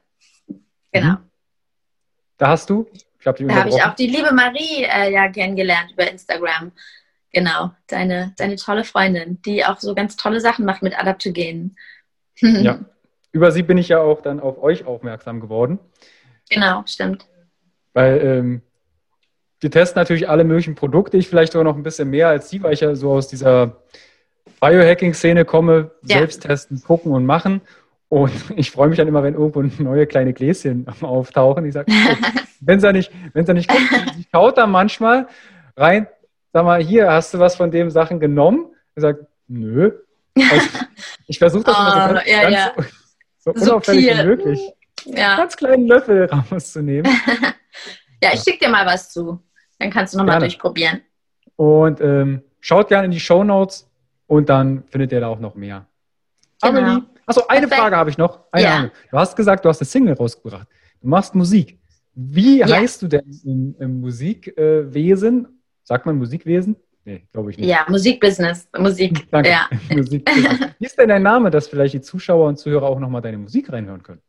Genau. 0.93 1.13
Mhm. 1.15 1.31
Da 2.39 2.49
hast 2.49 2.71
du? 2.71 2.87
Ich 2.93 3.27
hab 3.27 3.37
da 3.37 3.55
habe 3.55 3.71
ich 3.71 3.83
auch 3.83 3.95
die 3.95 4.07
liebe 4.07 4.33
Marie 4.33 4.85
äh, 4.85 5.13
ja 5.13 5.29
kennengelernt 5.29 5.93
über 5.93 6.09
Instagram. 6.09 6.71
Genau, 7.33 7.73
deine, 7.89 8.33
deine 8.37 8.57
tolle 8.57 8.85
Freundin, 8.85 9.43
die 9.43 9.65
auch 9.65 9.79
so 9.81 9.95
ganz 9.95 10.17
tolle 10.17 10.41
Sachen 10.41 10.65
macht 10.65 10.83
mit 10.83 10.99
Adaptogen. 10.99 11.77
ja, 12.41 12.79
über 13.33 13.51
sie 13.51 13.63
bin 13.63 13.79
ich 13.79 13.89
ja 13.89 14.01
auch 14.01 14.23
dann 14.23 14.41
auf 14.41 14.63
euch 14.63 14.87
aufmerksam 14.87 15.41
geworden. 15.41 15.79
Genau, 16.49 16.85
stimmt. 16.87 17.27
Weil 17.93 18.21
ähm, 18.23 18.63
wir 19.61 19.71
testen 19.71 20.01
natürlich 20.01 20.29
alle 20.29 20.45
möglichen 20.45 20.75
Produkte. 20.75 21.17
Ich 21.17 21.29
vielleicht 21.29 21.53
sogar 21.53 21.65
noch 21.65 21.77
ein 21.77 21.83
bisschen 21.83 22.11
mehr 22.11 22.29
als 22.29 22.49
sie, 22.49 22.63
weil 22.63 22.75
ich 22.75 22.81
ja 22.81 22.95
so 22.95 23.13
aus 23.13 23.29
dieser 23.29 23.83
Biohacking-Szene 24.61 25.45
komme, 25.45 25.91
ja. 26.03 26.19
selbst 26.19 26.43
testen, 26.43 26.83
gucken 26.83 27.13
und 27.13 27.27
machen. 27.27 27.61
Und 28.09 28.33
ich 28.57 28.71
freue 28.71 28.89
mich 28.89 28.99
dann 28.99 29.09
immer, 29.09 29.23
wenn 29.23 29.35
irgendwo 29.35 29.63
neue 29.83 30.07
kleine 30.07 30.33
Gläschen 30.33 30.87
auftauchen. 31.01 31.65
Ich 31.67 31.75
sage, 31.75 31.93
wenn 32.61 32.81
sie 32.81 32.93
nicht, 32.93 33.13
wenn 33.33 33.47
sie 33.47 33.55
nicht 33.55 33.69
guckt, 33.69 33.83
sie 34.17 34.27
schaut 34.33 34.59
da 34.59 34.67
manchmal 34.67 35.29
rein, 35.77 36.07
sag 36.53 36.65
mal, 36.65 36.83
hier, 36.83 37.11
hast 37.11 37.35
du 37.35 37.39
was 37.39 37.57
von 37.57 37.71
den 37.71 37.91
Sachen 37.91 38.21
genommen? 38.21 38.67
Ich 38.95 39.03
sage, 39.03 39.27
nö. 39.49 39.93
Also, 40.37 40.69
ich 41.27 41.39
versuche 41.39 41.65
das 41.65 41.77
oh, 41.77 41.83
immer 41.83 42.09
so 42.09 42.15
ganz, 42.15 42.29
ja, 42.29 42.43
ganz 42.43 42.55
ja. 42.55 42.73
so 43.39 43.51
unauffällig 43.53 44.07
wie 44.07 44.25
möglich. 44.25 44.61
Ja. 45.05 45.37
Ganz 45.37 45.57
kleinen 45.57 45.87
Löffel 45.87 46.25
rauszunehmen. 46.27 47.11
ja, 48.23 48.31
ich 48.33 48.41
schicke 48.41 48.65
dir 48.65 48.69
mal 48.71 48.87
was 48.87 49.11
zu. 49.11 49.41
Dann 49.79 49.91
kannst 49.91 50.15
du 50.15 50.19
nochmal 50.19 50.41
durchprobieren. 50.41 51.03
Und 51.57 52.01
ähm, 52.01 52.43
schaut 52.61 52.89
gerne 52.89 53.07
in 53.07 53.11
die 53.11 53.21
Show 53.21 53.45
Notes 53.45 53.86
und 54.27 54.49
dann 54.49 54.85
findet 54.89 55.13
ihr 55.13 55.21
da 55.21 55.29
auch 55.29 55.41
noch 55.41 55.55
mehr. 55.55 55.87
Genau. 56.63 56.79
Amelie, 56.79 57.03
achso, 57.27 57.43
eine 57.49 57.61
Perfekt. 57.61 57.81
Frage 57.81 57.97
habe 57.97 58.11
ich 58.11 58.19
noch. 58.19 58.41
Eine 58.51 58.65
ja. 58.65 58.91
Du 59.11 59.19
hast 59.19 59.37
gesagt, 59.37 59.65
du 59.65 59.69
hast 59.69 59.81
eine 59.81 59.87
Single 59.87 60.15
rausgebracht. 60.15 60.69
Du 61.01 61.09
machst 61.09 61.35
Musik. 61.35 61.79
Wie 62.15 62.59
ja. 62.59 62.69
heißt 62.69 63.03
du 63.03 63.09
denn 63.09 63.41
im, 63.45 63.77
im 63.79 64.01
Musikwesen? 64.01 65.61
Sagt 65.83 66.07
man 66.07 66.17
Musikwesen? 66.17 66.77
Nee, 67.05 67.25
glaube 67.33 67.51
ich 67.51 67.59
nicht. 67.59 67.69
Ja, 67.69 67.87
Musikbusiness. 67.89 68.69
Musik. 68.77 69.27
Danke. 69.31 69.51
Ja. 69.51 69.69
Musikbusiness. 69.95 70.71
Wie 70.79 70.87
ist 70.87 70.99
denn 70.99 71.09
dein 71.09 71.23
Name, 71.23 71.51
dass 71.51 71.69
vielleicht 71.69 71.95
die 71.95 72.01
Zuschauer 72.01 72.49
und 72.49 72.59
Zuhörer 72.59 72.87
auch 72.87 72.99
nochmal 72.99 73.23
deine 73.23 73.39
Musik 73.39 73.71
reinhören 73.71 74.03
können? 74.03 74.23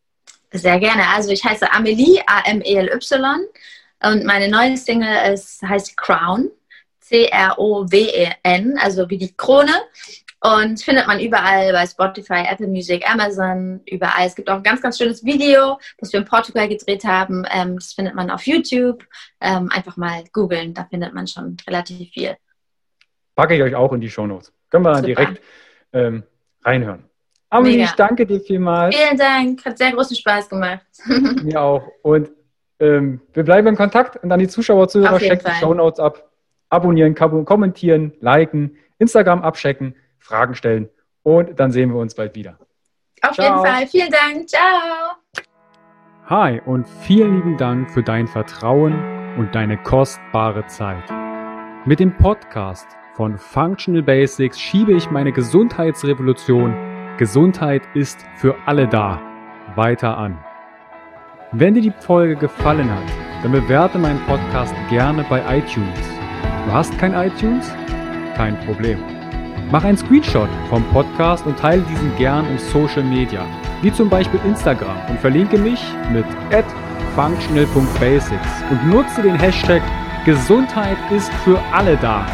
Sehr 0.52 0.78
gerne. 0.78 1.02
Also 1.14 1.30
ich 1.30 1.44
heiße 1.44 1.70
Amelie, 1.72 2.20
A-M-E-L-Y. 2.26 3.40
Und 4.04 4.24
meine 4.24 4.48
neue 4.48 4.76
Single 4.76 5.32
ist, 5.32 5.62
heißt 5.62 5.96
Crown. 5.96 6.50
C-R-O-W-E-N, 7.08 8.78
also 8.78 9.08
wie 9.08 9.18
die 9.18 9.34
Krone. 9.36 9.72
Und 10.40 10.80
findet 10.80 11.08
man 11.08 11.18
überall 11.18 11.72
bei 11.72 11.84
Spotify, 11.84 12.44
Apple 12.48 12.68
Music, 12.68 13.04
Amazon, 13.10 13.80
überall. 13.86 14.26
Es 14.26 14.36
gibt 14.36 14.48
auch 14.48 14.56
ein 14.56 14.62
ganz, 14.62 14.80
ganz 14.80 14.96
schönes 14.96 15.24
Video, 15.24 15.78
das 15.98 16.12
wir 16.12 16.20
in 16.20 16.26
Portugal 16.26 16.68
gedreht 16.68 17.04
haben. 17.04 17.44
Ähm, 17.50 17.74
das 17.74 17.92
findet 17.92 18.14
man 18.14 18.30
auf 18.30 18.46
YouTube. 18.46 19.04
Ähm, 19.40 19.68
einfach 19.72 19.96
mal 19.96 20.22
googeln, 20.32 20.74
da 20.74 20.84
findet 20.84 21.12
man 21.12 21.26
schon 21.26 21.56
relativ 21.66 22.10
viel. 22.10 22.36
Packe 23.34 23.56
ich 23.56 23.62
euch 23.62 23.74
auch 23.74 23.92
in 23.92 24.00
die 24.00 24.10
Shownotes. 24.10 24.52
Können 24.70 24.84
wir 24.84 24.92
dann 24.92 25.04
Super. 25.04 25.14
direkt 25.14 25.42
ähm, 25.92 26.22
reinhören. 26.64 27.04
Amelie, 27.50 27.84
ich 27.84 27.92
danke 27.92 28.26
dir 28.26 28.40
vielmals. 28.40 28.94
Vielen 28.94 29.16
Dank, 29.16 29.64
hat 29.64 29.78
sehr 29.78 29.90
großen 29.90 30.16
Spaß 30.16 30.48
gemacht. 30.48 30.86
Mir 31.42 31.60
auch. 31.60 31.82
Und 32.02 32.30
ähm, 32.78 33.22
wir 33.32 33.42
bleiben 33.42 33.66
in 33.66 33.76
Kontakt 33.76 34.22
und 34.22 34.28
dann 34.28 34.38
die 34.38 34.48
Zuschauer, 34.48 34.88
Zuhörer, 34.88 35.18
checkt 35.18 35.48
die 35.48 35.52
Shownotes 35.52 35.98
ab 35.98 36.27
abonnieren, 36.70 37.14
kommentieren, 37.14 38.12
liken, 38.20 38.76
Instagram 38.98 39.42
abchecken, 39.42 39.94
Fragen 40.18 40.54
stellen 40.54 40.88
und 41.22 41.58
dann 41.58 41.70
sehen 41.70 41.90
wir 41.90 42.00
uns 42.00 42.14
bald 42.14 42.34
wieder. 42.34 42.58
Auf 43.22 43.32
Ciao. 43.34 43.46
jeden 43.46 43.66
Fall. 43.66 43.86
Vielen 43.86 44.10
Dank. 44.10 44.48
Ciao. 44.48 45.16
Hi 46.26 46.60
und 46.66 46.86
vielen 46.86 47.36
lieben 47.36 47.56
Dank 47.56 47.90
für 47.90 48.02
dein 48.02 48.26
Vertrauen 48.26 48.94
und 49.38 49.54
deine 49.54 49.78
kostbare 49.78 50.66
Zeit. 50.66 51.04
Mit 51.86 52.00
dem 52.00 52.16
Podcast 52.16 52.86
von 53.14 53.38
Functional 53.38 54.02
Basics 54.02 54.60
schiebe 54.60 54.92
ich 54.92 55.10
meine 55.10 55.32
Gesundheitsrevolution 55.32 56.74
Gesundheit 57.18 57.82
ist 57.94 58.24
für 58.36 58.54
alle 58.66 58.86
da 58.86 59.20
weiter 59.74 60.16
an. 60.16 60.38
Wenn 61.50 61.74
dir 61.74 61.82
die 61.82 61.90
Folge 61.90 62.36
gefallen 62.36 62.88
hat, 62.90 63.10
dann 63.42 63.52
bewerte 63.52 63.98
meinen 63.98 64.20
Podcast 64.26 64.74
gerne 64.88 65.24
bei 65.28 65.42
iTunes 65.58 66.17
Du 66.68 66.74
hast 66.74 66.98
kein 66.98 67.14
iTunes? 67.14 67.72
Kein 68.36 68.54
Problem. 68.66 68.98
Mach 69.72 69.84
einen 69.84 69.96
Screenshot 69.96 70.50
vom 70.68 70.84
Podcast 70.92 71.46
und 71.46 71.58
teile 71.58 71.80
diesen 71.90 72.14
gern 72.16 72.44
in 72.50 72.58
Social 72.58 73.02
Media, 73.02 73.46
wie 73.80 73.90
zum 73.90 74.10
Beispiel 74.10 74.38
Instagram 74.44 74.98
und 75.08 75.18
verlinke 75.18 75.56
mich 75.56 75.80
mit 76.12 76.26
functional.basics 77.14 78.62
und 78.70 78.86
nutze 78.86 79.22
den 79.22 79.36
Hashtag 79.36 79.80
Gesundheit 80.26 80.98
ist 81.10 81.32
für 81.42 81.58
alle 81.72 81.96
da. 81.96 82.26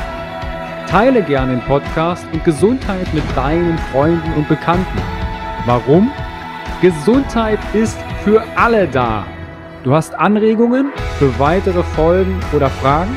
Teile 0.88 1.22
gern 1.22 1.50
den 1.50 1.60
Podcast 1.60 2.26
und 2.32 2.42
Gesundheit 2.42 3.06
mit 3.14 3.22
deinen 3.36 3.78
Freunden 3.92 4.32
und 4.32 4.48
Bekannten. 4.48 4.98
Warum? 5.64 6.10
Gesundheit 6.82 7.60
ist 7.72 8.00
für 8.24 8.42
alle 8.56 8.88
da. 8.88 9.28
Du 9.84 9.94
hast 9.94 10.12
Anregungen 10.16 10.90
für 11.20 11.38
weitere 11.38 11.84
Folgen 11.84 12.40
oder 12.52 12.68
Fragen? 12.68 13.16